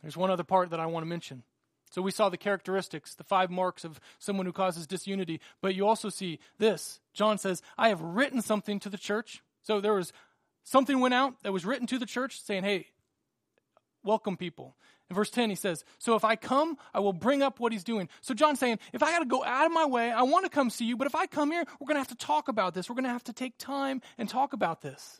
There's 0.02 0.18
one 0.18 0.32
other 0.32 0.44
part 0.44 0.70
that 0.72 0.80
I 0.80 0.86
want 0.86 1.04
to 1.04 1.10
mention. 1.10 1.44
So 1.92 2.02
we 2.02 2.12
saw 2.12 2.30
the 2.30 2.38
characteristics, 2.38 3.16
the 3.16 3.24
five 3.24 3.50
marks 3.50 3.84
of 3.84 4.00
someone 4.20 4.46
who 4.46 4.52
causes 4.52 4.86
disunity, 4.86 5.42
but 5.62 5.76
you 5.76 5.88
also 5.88 6.10
see 6.10 6.40
this. 6.60 7.00
John 7.14 7.38
says, 7.38 7.62
I 7.78 7.90
have 7.90 8.02
written 8.02 8.42
something 8.42 8.80
to 8.82 8.90
the 8.90 8.98
church. 8.98 9.42
So 9.64 9.82
there 9.82 9.94
was 9.94 10.14
something 10.64 11.00
went 11.00 11.16
out 11.16 11.42
that 11.44 11.52
was 11.52 11.66
written 11.66 11.88
to 11.88 11.98
the 11.98 12.06
church 12.06 12.42
saying, 12.42 12.64
hey, 12.64 12.88
welcome 14.04 14.38
people. 14.38 14.76
In 15.10 15.16
verse 15.16 15.32
10, 15.32 15.50
he 15.50 15.56
says, 15.56 15.84
So 15.98 16.16
if 16.16 16.24
I 16.24 16.36
come, 16.36 16.78
I 16.94 17.00
will 17.00 17.14
bring 17.14 17.42
up 17.42 17.60
what 17.60 17.72
he's 17.72 17.84
doing. 17.84 18.10
So 18.22 18.36
John's 18.36 18.60
saying, 18.60 18.78
if 18.94 19.02
I 19.02 19.12
got 19.12 19.20
to 19.20 19.26
go 19.26 19.44
out 19.44 19.66
of 19.66 19.72
my 19.72 19.86
way, 19.86 20.12
I 20.12 20.22
want 20.22 20.46
to 20.46 20.52
come 20.52 20.70
see 20.70 20.86
you, 20.86 20.96
but 20.96 21.08
if 21.08 21.16
I 21.16 21.26
come 21.26 21.50
here, 21.52 21.64
we're 21.80 21.88
going 21.88 21.96
to 21.96 22.02
have 22.02 22.10
to 22.10 22.16
talk 22.16 22.48
about 22.48 22.76
this. 22.76 22.90
We're 22.90 22.96
going 22.96 23.06
to 23.06 23.10
have 23.10 23.24
to 23.24 23.34
take 23.34 23.58
time 23.58 24.02
and 24.20 24.30
talk 24.30 24.54
about 24.54 24.82
this. 24.82 25.20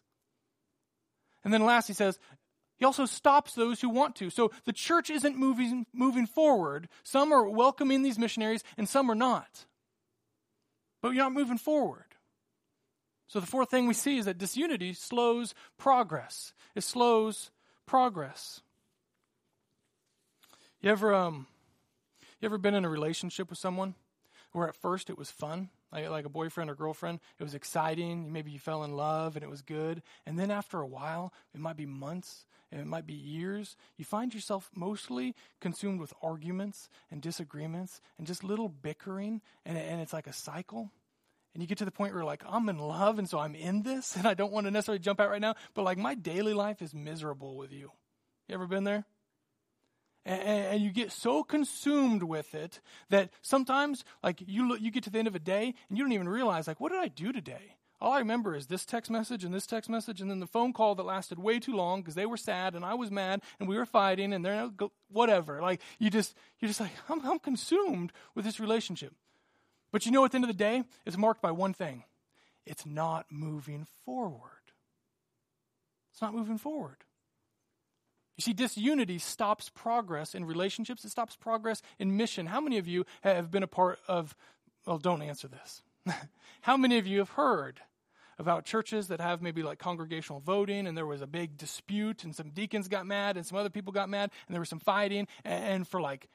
And 1.44 1.54
then 1.54 1.66
last, 1.66 1.88
he 1.88 1.94
says, 1.94 2.20
He 2.78 2.86
also 2.86 3.06
stops 3.06 3.54
those 3.54 3.82
who 3.82 3.90
want 3.90 4.16
to. 4.18 4.30
So 4.30 4.52
the 4.66 4.74
church 4.74 5.10
isn't 5.10 5.38
moving, 5.38 5.86
moving 5.94 6.26
forward. 6.26 6.90
Some 7.04 7.32
are 7.34 7.50
welcoming 7.50 8.04
these 8.04 8.20
missionaries 8.20 8.64
and 8.78 8.88
some 8.88 9.10
are 9.10 9.16
not. 9.16 9.66
But 11.02 11.10
you're 11.10 11.24
not 11.24 11.34
moving 11.34 11.58
forward. 11.58 12.06
So 13.28 13.40
the 13.40 13.46
fourth 13.46 13.70
thing 13.70 13.88
we 13.88 13.94
see 13.94 14.18
is 14.18 14.26
that 14.26 14.40
disunity 14.40 14.94
slows 14.94 15.54
progress. 15.78 16.54
It 16.76 16.84
slows 16.84 17.52
progress. 17.86 18.62
You 20.82 20.92
ever 20.92 21.14
um 21.14 21.48
you 22.40 22.46
ever 22.48 22.58
been 22.58 22.74
in 22.74 22.86
a 22.86 22.90
relationship 22.90 23.50
with 23.50 23.60
someone 23.60 23.96
where 24.52 24.68
at 24.68 24.76
first 24.76 25.10
it 25.10 25.18
was 25.18 25.30
fun, 25.30 25.70
like, 25.92 26.10
like 26.10 26.26
a 26.26 26.30
boyfriend 26.30 26.70
or 26.70 26.76
girlfriend, 26.76 27.20
it 27.40 27.44
was 27.44 27.56
exciting, 27.56 28.32
maybe 28.32 28.52
you 28.52 28.60
fell 28.60 28.84
in 28.84 28.96
love 28.96 29.36
and 29.36 29.44
it 29.44 29.50
was 29.50 29.62
good, 29.62 30.02
and 30.26 30.38
then 30.38 30.52
after 30.52 30.80
a 30.80 30.88
while, 30.88 31.34
it 31.54 31.60
might 31.60 31.78
be 31.78 31.86
months, 31.86 32.46
and 32.72 32.80
it 32.80 32.88
might 32.88 33.08
be 33.08 33.14
years, 33.14 33.76
you 33.98 34.06
find 34.06 34.34
yourself 34.34 34.70
mostly 34.76 35.36
consumed 35.60 36.00
with 36.00 36.14
arguments 36.22 36.90
and 37.10 37.22
disagreements 37.22 38.02
and 38.18 38.28
just 38.28 38.44
little 38.44 38.70
bickering, 38.70 39.42
and, 39.66 39.78
and 39.78 40.02
it's 40.02 40.14
like 40.14 40.28
a 40.28 40.34
cycle. 40.34 40.92
And 41.54 41.64
you 41.64 41.68
get 41.68 41.80
to 41.80 41.86
the 41.86 41.92
point 41.92 42.14
where 42.14 42.24
like, 42.24 42.44
I'm 42.48 42.70
in 42.70 42.78
love, 42.78 43.18
and 43.18 43.28
so 43.28 43.40
I'm 43.40 43.56
in 43.56 43.82
this, 43.82 44.16
and 44.18 44.28
I 44.28 44.34
don't 44.34 44.52
want 44.52 44.68
to 44.68 44.72
necessarily 44.72 45.00
jump 45.00 45.20
out 45.20 45.30
right 45.30 45.42
now, 45.42 45.56
but 45.74 45.84
like 45.84 45.98
my 45.98 46.16
daily 46.16 46.54
life 46.54 46.82
is 46.82 46.94
miserable 46.94 47.58
with 47.58 47.72
you. 47.72 47.92
You 48.48 48.56
ever 48.56 48.68
been 48.68 48.84
there? 48.84 49.06
And, 50.30 50.42
and 50.42 50.82
you 50.82 50.92
get 50.92 51.12
so 51.12 51.44
consumed 51.44 52.22
with 52.22 52.54
it 52.54 52.82
that 53.10 53.32
sometimes, 53.42 54.06
like, 54.24 54.44
you, 54.46 54.70
look, 54.70 54.80
you 54.80 54.92
get 54.92 55.04
to 55.06 55.10
the 55.10 55.18
end 55.18 55.28
of 55.28 55.34
a 55.34 55.40
day 55.40 55.74
and 55.90 55.98
you 55.98 56.04
don't 56.04 56.14
even 56.14 56.30
realize, 56.30 56.68
like, 56.68 56.80
what 56.80 56.92
did 56.92 57.00
I 57.00 57.08
do 57.08 57.34
today? 57.34 57.78
All 58.00 58.14
I 58.14 58.20
remember 58.20 58.56
is 58.56 58.68
this 58.68 58.86
text 58.86 59.10
message 59.10 59.44
and 59.44 59.54
this 59.54 59.66
text 59.66 59.90
message, 59.90 60.22
and 60.22 60.30
then 60.30 60.40
the 60.40 60.48
phone 60.48 60.72
call 60.72 60.94
that 60.96 61.04
lasted 61.04 61.40
way 61.40 61.60
too 61.60 61.76
long 61.76 62.02
because 62.02 62.14
they 62.14 62.28
were 62.28 62.38
sad 62.38 62.76
and 62.76 62.86
I 62.86 62.94
was 62.94 63.10
mad 63.10 63.42
and 63.60 63.68
we 63.68 63.76
were 63.76 63.88
fighting 63.88 64.32
and 64.32 64.46
they're 64.46 64.70
whatever. 65.12 65.62
Like 65.62 65.82
you 65.98 66.10
just 66.10 66.34
you're 66.60 66.70
just 66.70 66.80
like 66.80 66.92
I'm, 67.10 67.20
I'm 67.28 67.40
consumed 67.40 68.14
with 68.36 68.46
this 68.46 68.58
relationship. 68.58 69.14
But 69.92 70.06
you 70.06 70.14
know, 70.14 70.24
at 70.24 70.32
the 70.32 70.36
end 70.36 70.46
of 70.46 70.50
the 70.50 70.54
day, 70.54 70.84
it's 71.06 71.18
marked 71.18 71.42
by 71.42 71.52
one 71.52 71.74
thing: 71.74 72.06
it's 72.66 72.86
not 72.86 73.26
moving 73.30 73.86
forward. 74.06 74.72
It's 76.14 76.22
not 76.22 76.34
moving 76.34 76.58
forward. 76.58 77.04
You 78.40 78.42
see, 78.42 78.54
disunity 78.54 79.18
stops 79.20 79.68
progress 79.68 80.34
in 80.34 80.46
relationships, 80.46 81.04
it 81.04 81.10
stops 81.10 81.36
progress 81.36 81.82
in 82.00 82.16
mission. 82.16 82.46
How 82.46 82.62
many 82.62 82.78
of 82.78 82.88
you 82.88 83.06
have 83.20 83.52
been 83.52 83.64
a 83.64 83.68
part 83.68 84.00
of, 84.08 84.34
well, 84.86 84.98
don't 84.98 85.22
answer 85.22 85.50
this. 85.50 85.82
How 86.62 86.78
many 86.78 86.98
of 86.98 87.06
you 87.06 87.20
have 87.20 87.32
heard 87.32 87.82
about 88.38 88.64
churches 88.64 89.10
that 89.10 89.20
have 89.20 89.42
maybe 89.42 89.62
like 89.62 89.78
congregational 89.78 90.40
voting 90.40 90.88
and 90.88 90.98
there 90.98 91.06
was 91.06 91.22
a 91.22 91.28
big 91.28 91.58
dispute 91.58 92.24
and 92.24 92.34
some 92.34 92.52
deacons 92.52 92.88
got 92.88 93.06
mad 93.06 93.36
and 93.36 93.46
some 93.46 93.58
other 93.58 93.70
people 93.70 93.92
got 93.92 94.08
mad 94.08 94.32
and 94.48 94.56
there 94.56 94.62
was 94.62 94.70
some 94.70 94.80
fighting 94.80 95.28
and 95.44 95.86
for 95.86 96.00
like 96.00 96.30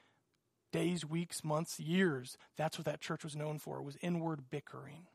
days, 0.71 1.03
weeks, 1.03 1.43
months, 1.43 1.79
years, 1.79 2.37
that's 2.55 2.77
what 2.77 2.85
that 2.85 3.01
church 3.01 3.23
was 3.23 3.35
known 3.35 3.57
for, 3.57 3.81
was 3.81 3.97
inward 4.03 4.51
bickering. 4.51 5.07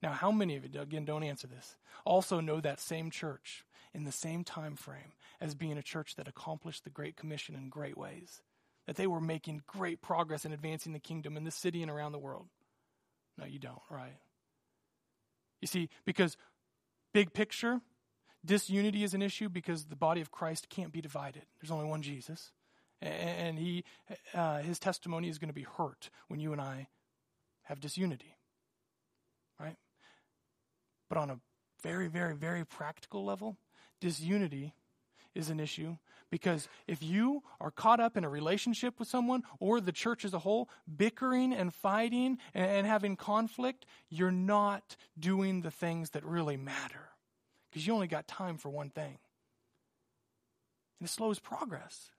Now, 0.00 0.12
how 0.12 0.30
many 0.30 0.54
of 0.54 0.64
you, 0.64 0.80
again, 0.80 1.04
don't 1.04 1.24
answer 1.24 1.48
this, 1.48 1.74
also 2.04 2.38
know 2.38 2.60
that 2.60 2.78
same 2.78 3.10
church 3.10 3.64
in 3.92 4.04
the 4.04 4.12
same 4.12 4.44
time 4.44 4.76
frame 4.76 5.12
as 5.44 5.54
being 5.54 5.76
a 5.76 5.82
church 5.82 6.16
that 6.16 6.26
accomplished 6.26 6.84
the 6.84 6.90
Great 6.90 7.16
Commission 7.16 7.54
in 7.54 7.68
great 7.68 7.96
ways? 7.96 8.40
That 8.86 8.96
they 8.96 9.06
were 9.06 9.20
making 9.20 9.62
great 9.66 10.02
progress 10.02 10.44
in 10.44 10.52
advancing 10.52 10.92
the 10.92 10.98
kingdom 10.98 11.36
in 11.36 11.44
this 11.44 11.54
city 11.54 11.82
and 11.82 11.90
around 11.90 12.12
the 12.12 12.18
world? 12.18 12.48
No, 13.38 13.44
you 13.44 13.58
don't, 13.58 13.82
right? 13.90 14.16
You 15.60 15.68
see, 15.68 15.88
because 16.04 16.36
big 17.12 17.32
picture, 17.32 17.80
disunity 18.44 19.04
is 19.04 19.14
an 19.14 19.22
issue 19.22 19.48
because 19.48 19.84
the 19.84 19.96
body 19.96 20.20
of 20.20 20.30
Christ 20.30 20.68
can't 20.68 20.92
be 20.92 21.00
divided. 21.00 21.42
There's 21.60 21.70
only 21.70 21.86
one 21.86 22.02
Jesus. 22.02 22.52
And 23.00 23.58
he, 23.58 23.84
uh, 24.32 24.58
his 24.58 24.78
testimony 24.78 25.28
is 25.28 25.38
going 25.38 25.48
to 25.48 25.54
be 25.54 25.66
hurt 25.76 26.10
when 26.28 26.40
you 26.40 26.52
and 26.52 26.60
I 26.60 26.88
have 27.64 27.80
disunity. 27.80 28.36
Right? 29.60 29.76
But 31.08 31.18
on 31.18 31.30
a 31.30 31.38
very, 31.82 32.08
very, 32.08 32.34
very 32.34 32.64
practical 32.64 33.24
level, 33.24 33.58
disunity 34.00 34.74
is 35.34 35.50
an 35.50 35.60
issue 35.60 35.96
because 36.30 36.68
if 36.86 37.02
you 37.02 37.42
are 37.60 37.70
caught 37.70 38.00
up 38.00 38.16
in 38.16 38.24
a 38.24 38.28
relationship 38.28 38.98
with 38.98 39.06
someone 39.08 39.42
or 39.60 39.80
the 39.80 39.92
church 39.92 40.24
as 40.24 40.34
a 40.34 40.40
whole, 40.40 40.68
bickering 40.96 41.52
and 41.52 41.72
fighting 41.72 42.38
and, 42.54 42.66
and 42.66 42.86
having 42.86 43.16
conflict, 43.16 43.86
you're 44.08 44.32
not 44.32 44.96
doing 45.18 45.60
the 45.60 45.70
things 45.70 46.10
that 46.10 46.24
really 46.24 46.56
matter 46.56 47.10
because 47.70 47.86
you 47.86 47.94
only 47.94 48.06
got 48.06 48.26
time 48.26 48.56
for 48.56 48.68
one 48.68 48.90
thing. 48.90 49.18
And 50.98 51.08
it 51.08 51.10
slows 51.10 51.38
progress. 51.38 52.10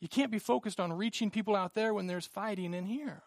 You 0.00 0.08
can't 0.08 0.30
be 0.30 0.38
focused 0.38 0.80
on 0.80 0.92
reaching 0.92 1.30
people 1.30 1.54
out 1.54 1.74
there 1.74 1.92
when 1.92 2.06
there's 2.06 2.26
fighting 2.26 2.72
in 2.72 2.86
here. 2.86 3.22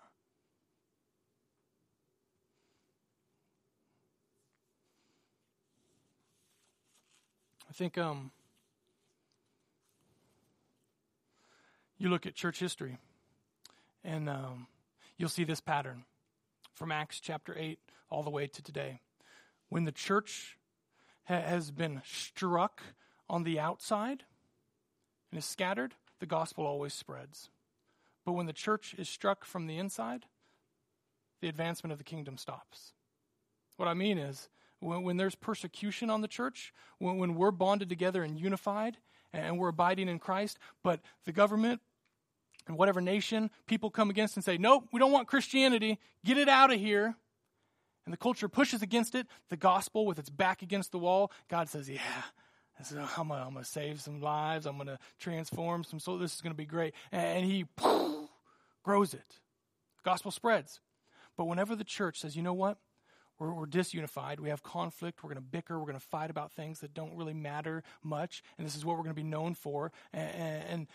I 7.70 7.74
think 7.74 7.98
um, 7.98 8.32
you 12.04 12.10
look 12.10 12.26
at 12.26 12.36
church 12.36 12.60
history 12.60 12.98
and 14.04 14.28
um, 14.28 14.68
you'll 15.18 15.30
see 15.30 15.46
this 15.46 15.62
pattern 15.62 16.04
from 16.74 16.92
Acts 16.92 17.22
chapter 17.22 17.56
8 17.58 17.80
all 18.10 18.24
the 18.24 18.30
way 18.30 18.46
to 18.46 18.62
today. 18.62 19.00
When 19.70 19.86
the 19.86 19.92
church 19.94 20.58
ha- 21.24 21.40
has 21.40 21.72
been 21.72 22.02
struck 22.04 22.82
on 23.30 23.46
the 23.46 23.58
outside 23.58 24.24
and 25.32 25.38
is 25.38 25.46
scattered, 25.46 25.94
the 26.20 26.26
gospel 26.26 26.66
always 26.66 26.94
spreads. 26.94 27.50
But 28.26 28.34
when 28.34 28.48
the 28.48 28.54
church 28.54 28.94
is 28.98 29.08
struck 29.08 29.46
from 29.46 29.68
the 29.68 29.78
inside, 29.78 30.26
the 31.40 31.48
advancement 31.48 31.94
of 31.94 32.00
the 32.00 32.04
kingdom 32.04 32.38
stops. 32.38 32.92
What 33.78 33.88
I 33.88 33.94
mean 33.94 34.18
is, 34.18 34.50
when, 34.82 35.04
when 35.04 35.16
there's 35.16 35.36
persecution 35.36 36.10
on 36.10 36.20
the 36.20 36.28
church, 36.28 36.74
when, 37.00 37.18
when 37.18 37.36
we're 37.36 37.52
bonded 37.52 37.88
together 37.88 38.24
and 38.24 38.38
unified 38.38 38.98
and 39.32 39.58
we're 39.58 39.70
abiding 39.70 40.10
in 40.10 40.20
Christ, 40.20 40.60
but 40.84 41.00
the 41.24 41.32
government 41.32 41.80
and 42.68 42.78
whatever 42.78 43.02
nation 43.02 43.50
people 43.68 43.90
come 43.90 44.10
against 44.10 44.36
and 44.36 44.44
say, 44.44 44.58
nope, 44.58 44.88
we 44.92 45.00
don't 45.00 45.12
want 45.12 45.28
Christianity, 45.28 46.00
get 46.24 46.38
it 46.38 46.50
out 46.50 46.72
of 46.72 46.80
here. 46.80 47.16
And 48.06 48.12
the 48.12 48.18
culture 48.18 48.50
pushes 48.50 48.82
against 48.82 49.16
it, 49.16 49.28
the 49.50 49.56
gospel 49.56 50.06
with 50.06 50.20
its 50.20 50.30
back 50.30 50.62
against 50.62 50.92
the 50.92 51.00
wall, 51.00 51.32
God 51.50 51.70
says, 51.70 51.90
yeah, 51.90 52.02
I'm 53.18 53.28
going 53.30 53.56
to 53.56 53.64
save 53.64 54.02
some 54.02 54.20
lives. 54.22 54.66
I'm 54.66 54.76
going 54.76 54.88
to 54.88 55.00
transform 55.20 55.84
some 55.84 56.00
souls. 56.00 56.20
This 56.20 56.36
is 56.36 56.42
going 56.42 56.54
to 56.54 56.58
be 56.58 56.66
great. 56.66 56.94
And 57.12 57.46
he 57.46 57.66
poof, 57.76 58.30
grows 58.84 59.14
it. 59.14 59.40
Gospel 60.04 60.32
spreads. 60.32 60.82
But 61.38 61.46
whenever 61.46 61.76
the 61.76 61.84
church 61.84 62.20
says, 62.20 62.36
you 62.36 62.44
know 62.44 62.54
what? 62.54 62.78
We're, 63.40 63.54
we're 63.54 63.68
disunified. 63.68 64.40
We 64.40 64.50
have 64.50 64.64
conflict. 64.64 65.24
We're 65.24 65.30
going 65.30 65.42
to 65.42 65.50
bicker. 65.50 65.80
We're 65.80 65.86
going 65.86 66.00
to 66.00 66.06
fight 66.08 66.30
about 66.30 66.52
things 66.52 66.80
that 66.80 66.94
don't 66.94 67.16
really 67.16 67.34
matter 67.34 67.84
much. 68.04 68.44
And 68.58 68.68
this 68.68 68.76
is 68.76 68.84
what 68.86 68.98
we're 68.98 69.04
going 69.04 69.16
to 69.16 69.22
be 69.22 69.24
known 69.24 69.54
for. 69.54 69.92
And, 70.12 70.64
and 70.70 70.88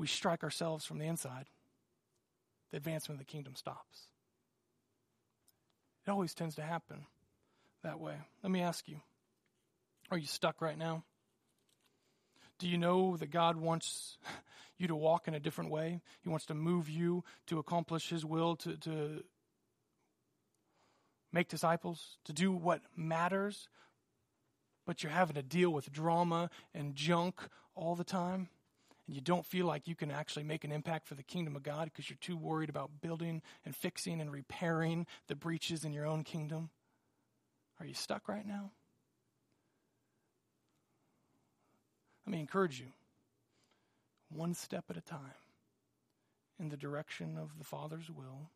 we 0.00 0.06
strike 0.06 0.42
ourselves 0.42 0.86
from 0.86 0.98
the 0.98 1.04
inside. 1.04 1.44
The 2.70 2.78
advancement 2.78 3.20
of 3.20 3.26
the 3.26 3.30
kingdom 3.30 3.54
stops. 3.54 4.00
It 6.06 6.10
always 6.10 6.32
tends 6.32 6.54
to 6.54 6.62
happen 6.62 7.04
that 7.84 8.00
way. 8.00 8.14
Let 8.42 8.50
me 8.50 8.62
ask 8.62 8.88
you 8.88 8.96
are 10.10 10.16
you 10.16 10.26
stuck 10.26 10.62
right 10.62 10.78
now? 10.78 11.04
Do 12.58 12.66
you 12.66 12.78
know 12.78 13.18
that 13.18 13.30
God 13.30 13.56
wants 13.56 14.16
you 14.78 14.88
to 14.88 14.96
walk 14.96 15.28
in 15.28 15.34
a 15.34 15.40
different 15.40 15.70
way? 15.70 16.00
He 16.22 16.30
wants 16.30 16.46
to 16.46 16.54
move 16.54 16.88
you 16.88 17.22
to 17.48 17.58
accomplish 17.58 18.08
His 18.08 18.24
will, 18.24 18.56
to, 18.56 18.78
to 18.78 19.22
make 21.30 21.48
disciples, 21.48 22.16
to 22.24 22.32
do 22.32 22.52
what 22.52 22.80
matters, 22.96 23.68
but 24.86 25.02
you're 25.02 25.12
having 25.12 25.34
to 25.34 25.42
deal 25.42 25.70
with 25.70 25.92
drama 25.92 26.48
and 26.74 26.96
junk 26.96 27.38
all 27.74 27.94
the 27.94 28.02
time, 28.02 28.48
and 29.10 29.16
you 29.16 29.20
don't 29.20 29.44
feel 29.44 29.66
like 29.66 29.88
you 29.88 29.96
can 29.96 30.12
actually 30.12 30.44
make 30.44 30.62
an 30.62 30.70
impact 30.70 31.08
for 31.08 31.16
the 31.16 31.24
kingdom 31.24 31.56
of 31.56 31.64
God 31.64 31.86
because 31.86 32.08
you're 32.08 32.16
too 32.20 32.36
worried 32.36 32.70
about 32.70 33.00
building 33.00 33.42
and 33.64 33.74
fixing 33.74 34.20
and 34.20 34.30
repairing 34.30 35.04
the 35.26 35.34
breaches 35.34 35.84
in 35.84 35.92
your 35.92 36.06
own 36.06 36.22
kingdom? 36.22 36.70
Are 37.80 37.86
you 37.86 37.92
stuck 37.92 38.28
right 38.28 38.46
now? 38.46 38.70
Let 42.24 42.30
me 42.34 42.38
encourage 42.38 42.78
you 42.78 42.86
one 44.28 44.54
step 44.54 44.84
at 44.90 44.96
a 44.96 45.00
time 45.00 45.34
in 46.60 46.68
the 46.68 46.76
direction 46.76 47.36
of 47.36 47.58
the 47.58 47.64
Father's 47.64 48.10
will 48.10 48.48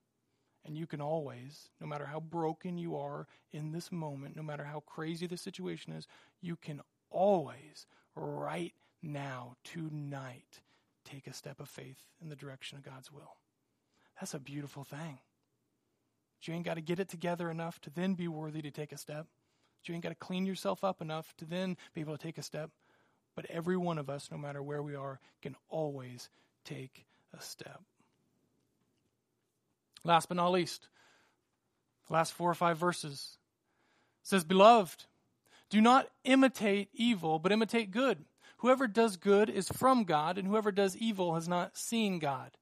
and 0.65 0.77
you 0.77 0.87
can 0.87 1.01
always, 1.01 1.69
no 1.81 1.89
matter 1.89 2.07
how 2.07 2.21
broken 2.21 2.79
you 2.79 2.97
are 2.97 3.27
in 3.51 3.73
this 3.73 3.91
moment, 3.91 4.37
no 4.37 4.43
matter 4.45 4.63
how 4.63 4.85
crazy 4.87 5.27
the 5.27 5.37
situation 5.37 5.93
is, 5.93 6.07
you 6.41 6.55
can 6.55 6.81
always, 7.11 7.89
right 8.15 8.73
now, 9.05 9.57
tonight, 9.65 10.61
take 11.05 11.27
a 11.27 11.33
step 11.33 11.61
of 11.61 11.69
faith 11.69 12.03
in 12.21 12.29
the 12.29 12.37
direction 12.37 12.79
of 12.79 12.85
God's 12.85 13.13
will. 13.13 13.37
That's 14.19 14.35
a 14.35 14.39
beautiful 14.39 14.85
thing. 14.85 15.19
You 16.43 16.55
ain't 16.55 16.65
got 16.65 16.75
to 16.75 16.83
get 16.83 17.01
it 17.01 17.09
together 17.09 17.51
enough 17.51 17.81
to 17.83 17.91
then 17.91 18.15
be 18.15 18.29
worthy 18.29 18.63
to 18.63 18.71
take 18.71 18.93
a 18.93 18.99
step. 18.99 19.27
You 19.85 19.95
ain't 19.95 20.03
got 20.03 20.11
to 20.11 20.15
clean 20.15 20.47
yourself 20.47 20.83
up 20.83 21.03
enough 21.03 21.35
to 21.39 21.45
then 21.45 21.77
be 21.95 22.01
able 22.01 22.17
to 22.17 22.23
take 22.23 22.39
a 22.39 22.43
step. 22.43 22.71
But 23.35 23.47
every 23.47 23.77
one 23.77 23.99
of 23.99 24.09
us, 24.09 24.31
no 24.31 24.39
matter 24.39 24.63
where 24.63 24.83
we 24.83 24.95
are, 24.95 25.21
can 25.43 25.57
always 25.69 26.31
take 26.65 27.05
a 27.37 27.43
step. 27.43 27.83
Last 30.05 30.29
but 30.29 30.37
not 30.37 30.53
least, 30.53 30.89
last 32.09 32.33
four 32.33 32.51
or 32.51 32.55
five 32.55 32.79
verses 32.79 33.39
says, 34.23 34.45
Beloved, 34.45 35.05
do 35.71 35.81
not 35.81 36.09
imitate 36.25 36.89
evil, 36.95 37.39
but 37.39 37.53
imitate 37.53 37.91
good. 37.91 38.25
Whoever 38.59 38.87
does 38.87 39.17
good 39.17 39.51
is 39.51 39.69
from 39.69 40.05
God, 40.05 40.39
and 40.39 40.49
whoever 40.49 40.73
does 40.73 40.97
evil 40.97 41.35
has 41.35 41.49
not 41.49 41.77
seen 41.77 42.19
God. 42.19 42.53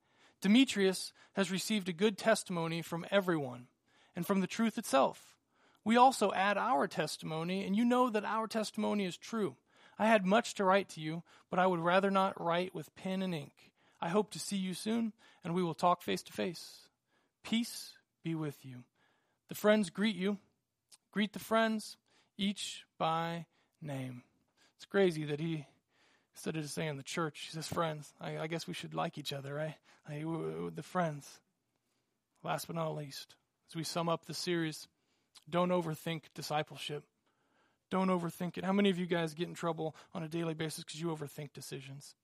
Demetrius 0.41 1.13
has 1.35 1.51
received 1.51 1.89
a 1.89 1.93
good 1.93 2.19
testimony 2.19 2.83
from 2.83 3.07
everyone 3.11 3.69
and 4.17 4.27
from 4.27 4.41
the 4.41 4.47
truth 4.47 4.79
itself. 4.79 5.37
We 5.85 5.97
also 5.97 6.33
add 6.33 6.59
our 6.59 6.87
testimony, 6.87 7.65
and 7.65 7.77
you 7.77 7.85
know 7.85 8.11
that 8.11 8.25
our 8.25 8.47
testimony 8.47 9.05
is 9.05 9.17
true. 9.17 9.57
I 9.99 10.07
had 10.07 10.27
much 10.27 10.55
to 10.55 10.65
write 10.65 10.89
to 10.91 11.01
you, 11.01 11.23
but 11.51 11.59
I 11.59 11.67
would 11.67 11.81
rather 11.81 12.11
not 12.11 12.41
write 12.41 12.75
with 12.75 12.95
pen 12.97 13.23
and 13.23 13.35
ink. 13.35 13.71
I 14.01 14.09
hope 14.09 14.31
to 14.33 14.39
see 14.39 14.57
you 14.57 14.75
soon, 14.75 15.13
and 15.45 15.55
we 15.55 15.63
will 15.63 15.75
talk 15.75 16.03
face 16.03 16.23
to 16.25 16.33
face. 16.33 16.89
Peace 17.45 17.93
be 18.25 18.35
with 18.35 18.65
you. 18.65 18.85
The 19.49 19.55
friends 19.55 19.91
greet 19.91 20.17
you. 20.17 20.39
Greet 21.13 21.35
the 21.35 21.39
friends, 21.39 21.99
each 22.39 22.85
by 22.99 23.47
name. 23.81 24.23
It's 24.77 24.87
crazy 24.87 25.25
that 25.25 25.41
he, 25.41 25.67
instead 26.35 26.57
of 26.57 26.63
just 26.63 26.75
saying 26.75 26.97
the 26.97 27.03
church, 27.03 27.41
he 27.41 27.55
says 27.55 27.69
friends. 27.69 28.13
I, 28.21 28.39
I 28.39 28.47
guess 28.47 28.67
we 28.67 28.75
should 28.75 28.95
like 28.95 29.19
each 29.19 29.33
other, 29.33 29.55
right? 29.55 29.75
The 30.09 30.83
friends. 30.83 31.41
Last 32.45 32.67
but 32.67 32.77
not 32.77 32.97
least, 32.97 33.37
as 33.71 33.77
we 33.77 33.85
sum 33.85 34.09
up 34.09 34.27
the 34.27 34.35
series, 34.35 34.89
don't 35.49 35.71
overthink 35.71 36.23
discipleship. 36.35 37.05
Don't 37.91 38.09
overthink 38.09 38.59
it. 38.59 38.65
How 38.65 38.73
many 38.73 38.91
of 38.91 38.99
you 38.99 39.07
guys 39.07 39.35
get 39.35 39.49
in 39.49 39.55
trouble 39.55 39.95
on 40.15 40.23
a 40.23 40.29
daily 40.29 40.55
basis 40.55 40.83
because 40.83 41.01
you 41.01 41.09
overthink 41.09 41.53
decisions? 41.53 42.17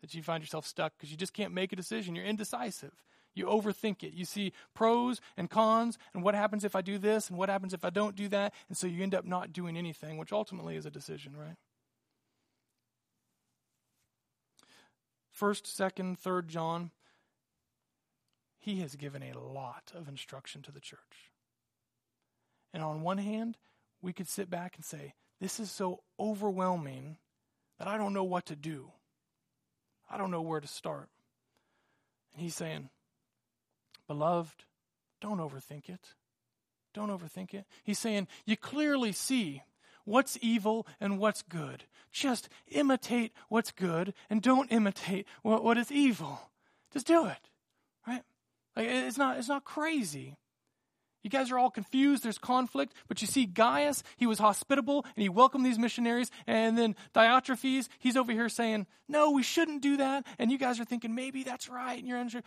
That 0.00 0.14
you 0.14 0.22
find 0.22 0.42
yourself 0.42 0.66
stuck 0.66 0.92
because 0.96 1.10
you 1.10 1.16
just 1.16 1.32
can't 1.32 1.54
make 1.54 1.72
a 1.72 1.76
decision. 1.76 2.14
You're 2.14 2.24
indecisive. 2.24 2.92
You 3.34 3.46
overthink 3.46 4.02
it. 4.02 4.12
You 4.12 4.24
see 4.24 4.52
pros 4.74 5.20
and 5.36 5.48
cons, 5.48 5.96
and 6.12 6.22
what 6.22 6.34
happens 6.34 6.64
if 6.64 6.76
I 6.76 6.82
do 6.82 6.98
this, 6.98 7.28
and 7.28 7.38
what 7.38 7.48
happens 7.48 7.72
if 7.72 7.84
I 7.84 7.90
don't 7.90 8.14
do 8.14 8.28
that, 8.28 8.52
and 8.68 8.76
so 8.76 8.86
you 8.86 9.02
end 9.02 9.14
up 9.14 9.24
not 9.24 9.52
doing 9.52 9.76
anything, 9.76 10.18
which 10.18 10.32
ultimately 10.32 10.76
is 10.76 10.86
a 10.86 10.90
decision, 10.90 11.34
right? 11.36 11.56
First, 15.32 15.66
second, 15.66 16.18
third 16.18 16.48
John, 16.48 16.90
he 18.58 18.80
has 18.80 18.94
given 18.94 19.22
a 19.22 19.38
lot 19.38 19.92
of 19.94 20.08
instruction 20.08 20.62
to 20.62 20.72
the 20.72 20.80
church. 20.80 21.32
And 22.72 22.82
on 22.82 23.02
one 23.02 23.18
hand, 23.18 23.56
we 24.00 24.12
could 24.12 24.28
sit 24.28 24.50
back 24.50 24.76
and 24.76 24.84
say, 24.84 25.14
This 25.40 25.58
is 25.58 25.70
so 25.70 26.02
overwhelming 26.20 27.16
that 27.78 27.88
I 27.88 27.96
don't 27.96 28.14
know 28.14 28.24
what 28.24 28.46
to 28.46 28.56
do. 28.56 28.92
I 30.10 30.18
don't 30.18 30.30
know 30.30 30.42
where 30.42 30.60
to 30.60 30.68
start. 30.68 31.08
And 32.34 32.42
he's 32.42 32.54
saying, 32.54 32.90
Beloved, 34.06 34.64
don't 35.20 35.38
overthink 35.38 35.88
it. 35.88 36.14
Don't 36.94 37.10
overthink 37.10 37.54
it. 37.54 37.64
He's 37.82 37.98
saying, 37.98 38.28
You 38.44 38.56
clearly 38.56 39.12
see 39.12 39.62
what's 40.04 40.38
evil 40.40 40.86
and 41.00 41.18
what's 41.18 41.42
good. 41.42 41.84
Just 42.10 42.48
imitate 42.68 43.32
what's 43.48 43.72
good 43.72 44.14
and 44.28 44.42
don't 44.42 44.70
imitate 44.70 45.26
what, 45.42 45.64
what 45.64 45.78
is 45.78 45.90
evil. 45.90 46.40
Just 46.92 47.06
do 47.06 47.26
it. 47.26 47.50
Right? 48.06 48.22
Like, 48.76 48.88
it's 48.88 49.18
not, 49.18 49.38
it's 49.38 49.48
not 49.48 49.64
crazy. 49.64 50.36
You 51.22 51.30
guys 51.30 51.50
are 51.52 51.58
all 51.58 51.70
confused. 51.70 52.24
There's 52.24 52.38
conflict. 52.38 52.94
But 53.08 53.22
you 53.22 53.28
see, 53.28 53.46
Gaius, 53.46 54.02
he 54.16 54.26
was 54.26 54.40
hospitable 54.40 55.04
and 55.14 55.22
he 55.22 55.28
welcomed 55.28 55.64
these 55.64 55.78
missionaries. 55.78 56.30
And 56.46 56.76
then 56.76 56.96
Diotrephes, 57.14 57.88
he's 57.98 58.16
over 58.16 58.32
here 58.32 58.48
saying, 58.48 58.86
no, 59.08 59.30
we 59.30 59.42
shouldn't 59.42 59.82
do 59.82 59.96
that. 59.98 60.26
And 60.38 60.50
you 60.50 60.58
guys 60.58 60.80
are 60.80 60.84
thinking, 60.84 61.14
maybe 61.14 61.44
that's 61.44 61.68
right. 61.68 61.98
And 61.98 62.08
you're 62.08 62.18
unsure. 62.18 62.42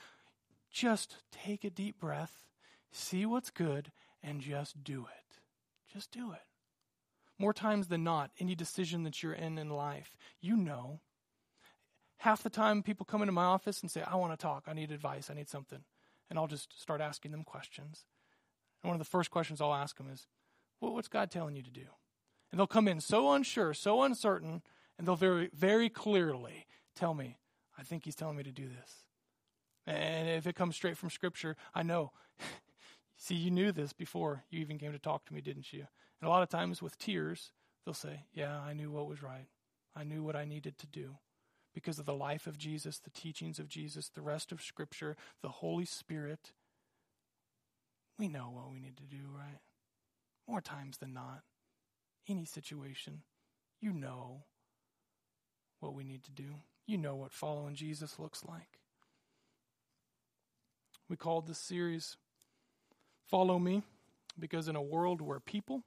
Just 0.72 1.16
take 1.32 1.64
a 1.64 1.70
deep 1.70 2.00
breath, 2.00 2.44
see 2.92 3.26
what's 3.26 3.50
good, 3.50 3.92
and 4.22 4.42
just 4.42 4.84
do 4.84 5.06
it. 5.06 5.40
Just 5.94 6.12
do 6.12 6.34
it. 6.34 6.40
More 7.38 7.54
times 7.54 7.88
than 7.88 8.04
not, 8.04 8.32
any 8.40 8.56
decision 8.56 9.04
that 9.04 9.22
you're 9.22 9.34
in 9.34 9.58
in 9.58 9.70
life, 9.70 10.16
you 10.42 10.56
know. 10.56 11.02
Half 12.18 12.44
the 12.44 12.50
time, 12.50 12.82
people 12.82 13.06
come 13.06 13.22
into 13.22 13.34
my 13.34 13.44
office 13.44 13.82
and 13.82 13.92
say, 13.92 14.02
I 14.02 14.16
want 14.16 14.32
to 14.32 14.38
talk. 14.38 14.64
I 14.68 14.74
need 14.74 14.92
advice. 14.92 15.30
I 15.30 15.34
need 15.34 15.50
something. 15.50 15.84
And 16.30 16.40
I'll 16.40 16.48
just 16.48 16.80
start 16.80 17.02
asking 17.02 17.32
them 17.32 17.44
questions. 17.44 18.06
And 18.82 18.90
one 18.90 18.96
of 18.96 19.06
the 19.06 19.10
first 19.10 19.32
questions 19.32 19.60
I'll 19.60 19.74
ask 19.74 19.98
them 19.98 20.10
is, 20.12 20.28
well, 20.80 20.94
What's 20.94 21.08
God 21.08 21.30
telling 21.30 21.56
you 21.56 21.62
to 21.64 21.72
do? 21.72 21.88
And 22.52 22.60
they'll 22.60 22.68
come 22.68 22.88
in 22.88 23.02
so 23.02 23.32
unsure, 23.32 23.74
so 23.74 24.04
uncertain, 24.04 24.62
and 24.98 25.08
they'll 25.08 25.16
very, 25.16 25.50
very 25.54 25.90
clearly 25.90 26.68
tell 26.96 27.14
me, 27.14 27.38
I 27.78 27.84
think 27.84 28.06
He's 28.06 28.16
telling 28.16 28.38
me 28.38 28.44
to 28.44 28.52
do 28.52 28.68
this. 28.68 29.04
And 29.86 30.30
if 30.30 30.48
it 30.48 30.56
comes 30.56 30.76
straight 30.76 30.98
from 30.98 31.10
Scripture, 31.10 31.58
I 31.74 31.84
know. 31.84 32.12
See, 33.18 33.36
you 33.36 33.52
knew 33.52 33.72
this 33.72 33.94
before 33.94 34.44
you 34.50 34.60
even 34.60 34.78
came 34.78 34.92
to 34.94 35.00
talk 35.00 35.26
to 35.26 35.34
me, 35.34 35.42
didn't 35.42 35.74
you? 35.74 35.88
And 36.22 36.28
a 36.28 36.32
lot 36.32 36.44
of 36.44 36.50
times 36.50 36.82
with 36.82 36.98
tears, 36.98 37.52
they'll 37.86 37.94
say, 37.94 38.22
Yeah, 38.34 38.60
I 38.60 38.74
knew 38.74 38.92
what 38.92 39.08
was 39.08 39.22
right. 39.22 39.48
I 39.96 40.04
knew 40.04 40.24
what 40.24 40.36
I 40.36 40.46
needed 40.46 40.78
to 40.80 40.88
do. 40.88 41.18
Because 41.74 42.00
of 42.00 42.06
the 42.06 42.14
life 42.14 42.48
of 42.48 42.58
Jesus, 42.58 43.00
the 43.00 43.10
teachings 43.10 43.60
of 43.60 43.68
Jesus, 43.68 44.10
the 44.10 44.22
rest 44.22 44.52
of 44.52 44.62
Scripture, 44.62 45.18
the 45.42 45.50
Holy 45.50 45.84
Spirit, 45.84 46.54
we 48.18 48.30
know 48.30 48.50
what 48.52 48.72
we 48.72 48.80
need 48.80 48.96
to 48.98 49.04
do, 49.04 49.24
right? 49.38 49.60
More 50.48 50.62
times 50.62 50.98
than 50.98 51.14
not. 51.14 51.42
Any 52.28 52.46
situation, 52.46 53.24
you 53.82 53.92
know 53.92 54.46
what 55.80 55.94
we 55.94 56.04
need 56.04 56.24
to 56.24 56.32
do. 56.32 56.56
You 56.88 56.98
know 56.98 57.16
what 57.16 57.34
following 57.34 57.76
Jesus 57.76 58.20
looks 58.20 58.44
like. 58.48 58.80
We 61.10 61.16
called 61.16 61.48
this 61.48 61.60
series 61.60 62.18
Follow 63.28 63.60
Me 63.60 63.84
because 64.40 64.68
in 64.68 64.76
a 64.76 64.82
world 64.82 65.22
where 65.22 65.40
people, 65.40 65.84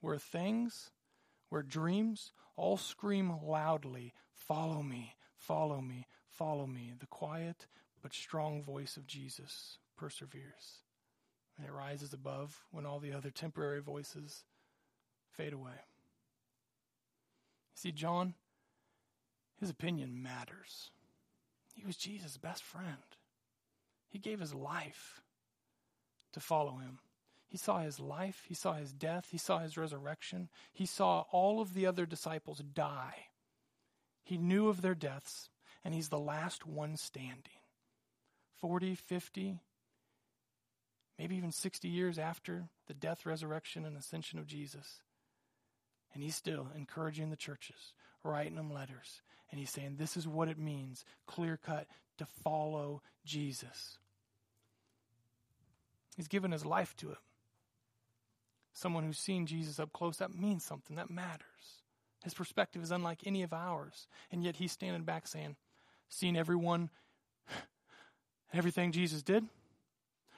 where 0.00 0.18
things, 0.18 0.90
where 1.48 1.62
dreams 1.62 2.32
all 2.56 2.76
scream 2.76 3.32
loudly, 3.42 4.12
Follow 4.38 4.82
me, 4.82 5.16
follow 5.36 5.80
me, 5.80 6.06
follow 6.30 6.66
me, 6.66 6.92
the 6.98 7.06
quiet 7.06 7.66
but 8.00 8.14
strong 8.14 8.62
voice 8.62 8.96
of 8.96 9.06
Jesus 9.06 9.78
perseveres 9.96 10.84
and 11.56 11.66
it 11.66 11.72
rises 11.72 12.12
above 12.12 12.64
when 12.70 12.86
all 12.86 13.00
the 13.00 13.12
other 13.12 13.30
temporary 13.30 13.80
voices 13.80 14.44
fade 15.32 15.52
away. 15.52 15.82
See, 17.74 17.92
John, 17.92 18.34
his 19.60 19.70
opinion 19.70 20.22
matters. 20.22 20.90
He 21.74 21.84
was 21.84 21.96
Jesus' 21.96 22.38
best 22.38 22.62
friend. 22.62 22.96
He 24.08 24.18
gave 24.18 24.40
his 24.40 24.54
life 24.54 25.20
to 26.32 26.40
follow 26.40 26.76
him. 26.76 27.00
He 27.48 27.56
saw 27.56 27.80
his 27.80 27.98
life, 27.98 28.44
he 28.46 28.54
saw 28.54 28.74
his 28.74 28.92
death, 28.92 29.28
he 29.30 29.38
saw 29.38 29.58
his 29.58 29.78
resurrection, 29.78 30.50
he 30.72 30.84
saw 30.84 31.24
all 31.32 31.60
of 31.60 31.72
the 31.72 31.86
other 31.86 32.04
disciples 32.04 32.62
die. 32.74 33.28
He 34.22 34.36
knew 34.36 34.68
of 34.68 34.82
their 34.82 34.94
deaths, 34.94 35.48
and 35.82 35.94
he's 35.94 36.10
the 36.10 36.18
last 36.18 36.66
one 36.66 36.98
standing. 36.98 37.62
40, 38.60 38.94
50, 38.96 39.60
maybe 41.18 41.36
even 41.36 41.52
60 41.52 41.88
years 41.88 42.18
after 42.18 42.68
the 42.86 42.94
death, 42.94 43.24
resurrection, 43.24 43.86
and 43.86 43.96
ascension 43.96 44.38
of 44.38 44.46
Jesus. 44.46 45.00
And 46.12 46.22
he's 46.22 46.36
still 46.36 46.68
encouraging 46.76 47.30
the 47.30 47.36
churches, 47.36 47.94
writing 48.22 48.56
them 48.56 48.72
letters. 48.72 49.22
And 49.50 49.58
he's 49.58 49.70
saying, 49.70 49.96
This 49.96 50.16
is 50.16 50.28
what 50.28 50.48
it 50.48 50.58
means, 50.58 51.04
clear 51.26 51.56
cut, 51.56 51.86
to 52.18 52.26
follow 52.26 53.00
Jesus. 53.24 53.98
He's 56.16 56.28
given 56.28 56.50
his 56.50 56.66
life 56.66 56.96
to 56.96 57.12
it. 57.12 57.18
Someone 58.78 59.02
who's 59.02 59.18
seen 59.18 59.44
Jesus 59.44 59.80
up 59.80 59.92
close, 59.92 60.18
that 60.18 60.32
means 60.32 60.64
something, 60.64 60.94
that 60.94 61.10
matters. 61.10 61.82
His 62.22 62.32
perspective 62.32 62.80
is 62.80 62.92
unlike 62.92 63.26
any 63.26 63.42
of 63.42 63.52
ours. 63.52 64.06
And 64.30 64.44
yet 64.44 64.54
he's 64.56 64.70
standing 64.70 65.02
back 65.02 65.26
saying, 65.26 65.56
Seen 66.08 66.36
everyone, 66.36 66.90
everything 68.52 68.92
Jesus 68.92 69.24
did, 69.24 69.44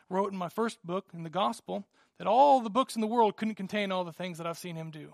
wrote 0.09 0.33
in 0.33 0.39
my 0.39 0.49
first 0.49 0.79
book, 0.83 1.05
in 1.13 1.23
the 1.23 1.29
gospel, 1.29 1.87
that 2.17 2.27
all 2.27 2.61
the 2.61 2.71
books 2.71 2.95
in 2.95 3.03
the 3.03 3.07
world 3.07 3.37
couldn't 3.37 3.57
contain 3.57 3.93
all 3.93 4.05
the 4.05 4.13
things 4.13 4.39
that 4.39 4.47
I've 4.47 4.57
seen 4.57 4.75
him 4.75 4.91
do. 4.91 5.13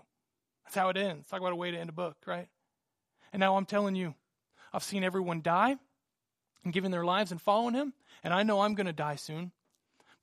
That's 0.63 0.77
how 0.77 0.87
it 0.87 0.95
ends. 0.95 1.27
Talk 1.27 1.41
about 1.41 1.51
a 1.51 1.57
way 1.57 1.69
to 1.69 1.77
end 1.77 1.89
a 1.89 1.93
book, 1.93 2.15
right? 2.25 2.47
And 3.33 3.41
now 3.41 3.57
I'm 3.57 3.65
telling 3.65 3.95
you, 3.95 4.15
I've 4.71 4.83
seen 4.83 5.03
everyone 5.03 5.41
die 5.41 5.75
and 6.63 6.71
giving 6.71 6.91
their 6.91 7.05
lives 7.05 7.31
and 7.31 7.41
following 7.41 7.73
him, 7.75 7.93
and 8.23 8.33
I 8.33 8.43
know 8.43 8.61
I'm 8.61 8.73
going 8.73 8.87
to 8.87 8.93
die 8.93 9.15
soon, 9.15 9.51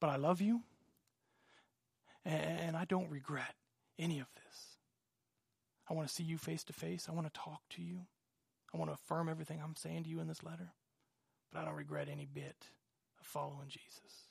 but 0.00 0.08
I 0.08 0.16
love 0.16 0.40
you, 0.40 0.62
and 2.24 2.76
I 2.76 2.84
don't 2.84 3.10
regret 3.10 3.54
any 3.98 4.18
of 4.20 4.26
this. 4.34 4.78
I 5.88 5.94
want 5.94 6.08
to 6.08 6.14
see 6.14 6.24
you 6.24 6.38
face 6.38 6.64
to 6.64 6.72
face. 6.72 7.08
I 7.08 7.12
want 7.12 7.32
to 7.32 7.40
talk 7.40 7.60
to 7.70 7.82
you. 7.82 8.06
I 8.72 8.78
want 8.78 8.90
to 8.90 8.94
affirm 8.94 9.28
everything 9.28 9.60
I'm 9.62 9.76
saying 9.76 10.04
to 10.04 10.10
you 10.10 10.20
in 10.20 10.26
this 10.26 10.42
letter, 10.42 10.72
but 11.52 11.60
I 11.60 11.64
don't 11.64 11.74
regret 11.74 12.08
any 12.10 12.26
bit 12.26 12.56
of 13.20 13.26
following 13.26 13.68
Jesus. 13.68 14.28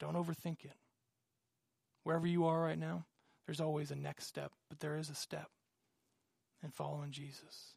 Don't 0.00 0.16
overthink 0.16 0.64
it. 0.64 0.76
Wherever 2.04 2.26
you 2.26 2.46
are 2.46 2.60
right 2.60 2.78
now, 2.78 3.04
there's 3.46 3.60
always 3.60 3.90
a 3.90 3.96
next 3.96 4.26
step, 4.26 4.52
but 4.68 4.80
there 4.80 4.96
is 4.96 5.10
a 5.10 5.14
step. 5.14 5.50
in 6.62 6.70
following 6.70 7.10
Jesus. 7.10 7.74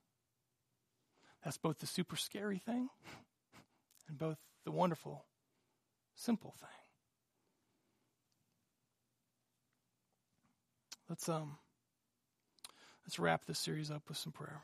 That's 1.43 1.57
both 1.57 1.79
the 1.79 1.87
super 1.87 2.15
scary 2.15 2.59
thing 2.59 2.89
and 4.07 4.17
both 4.17 4.37
the 4.63 4.71
wonderful, 4.71 5.25
simple 6.15 6.53
thing. 6.59 6.84
Let's 11.09 11.29
um 11.29 11.57
let's 13.05 13.19
wrap 13.19 13.45
this 13.45 13.59
series 13.59 13.91
up 13.91 14.03
with 14.07 14.17
some 14.17 14.31
prayer. 14.31 14.61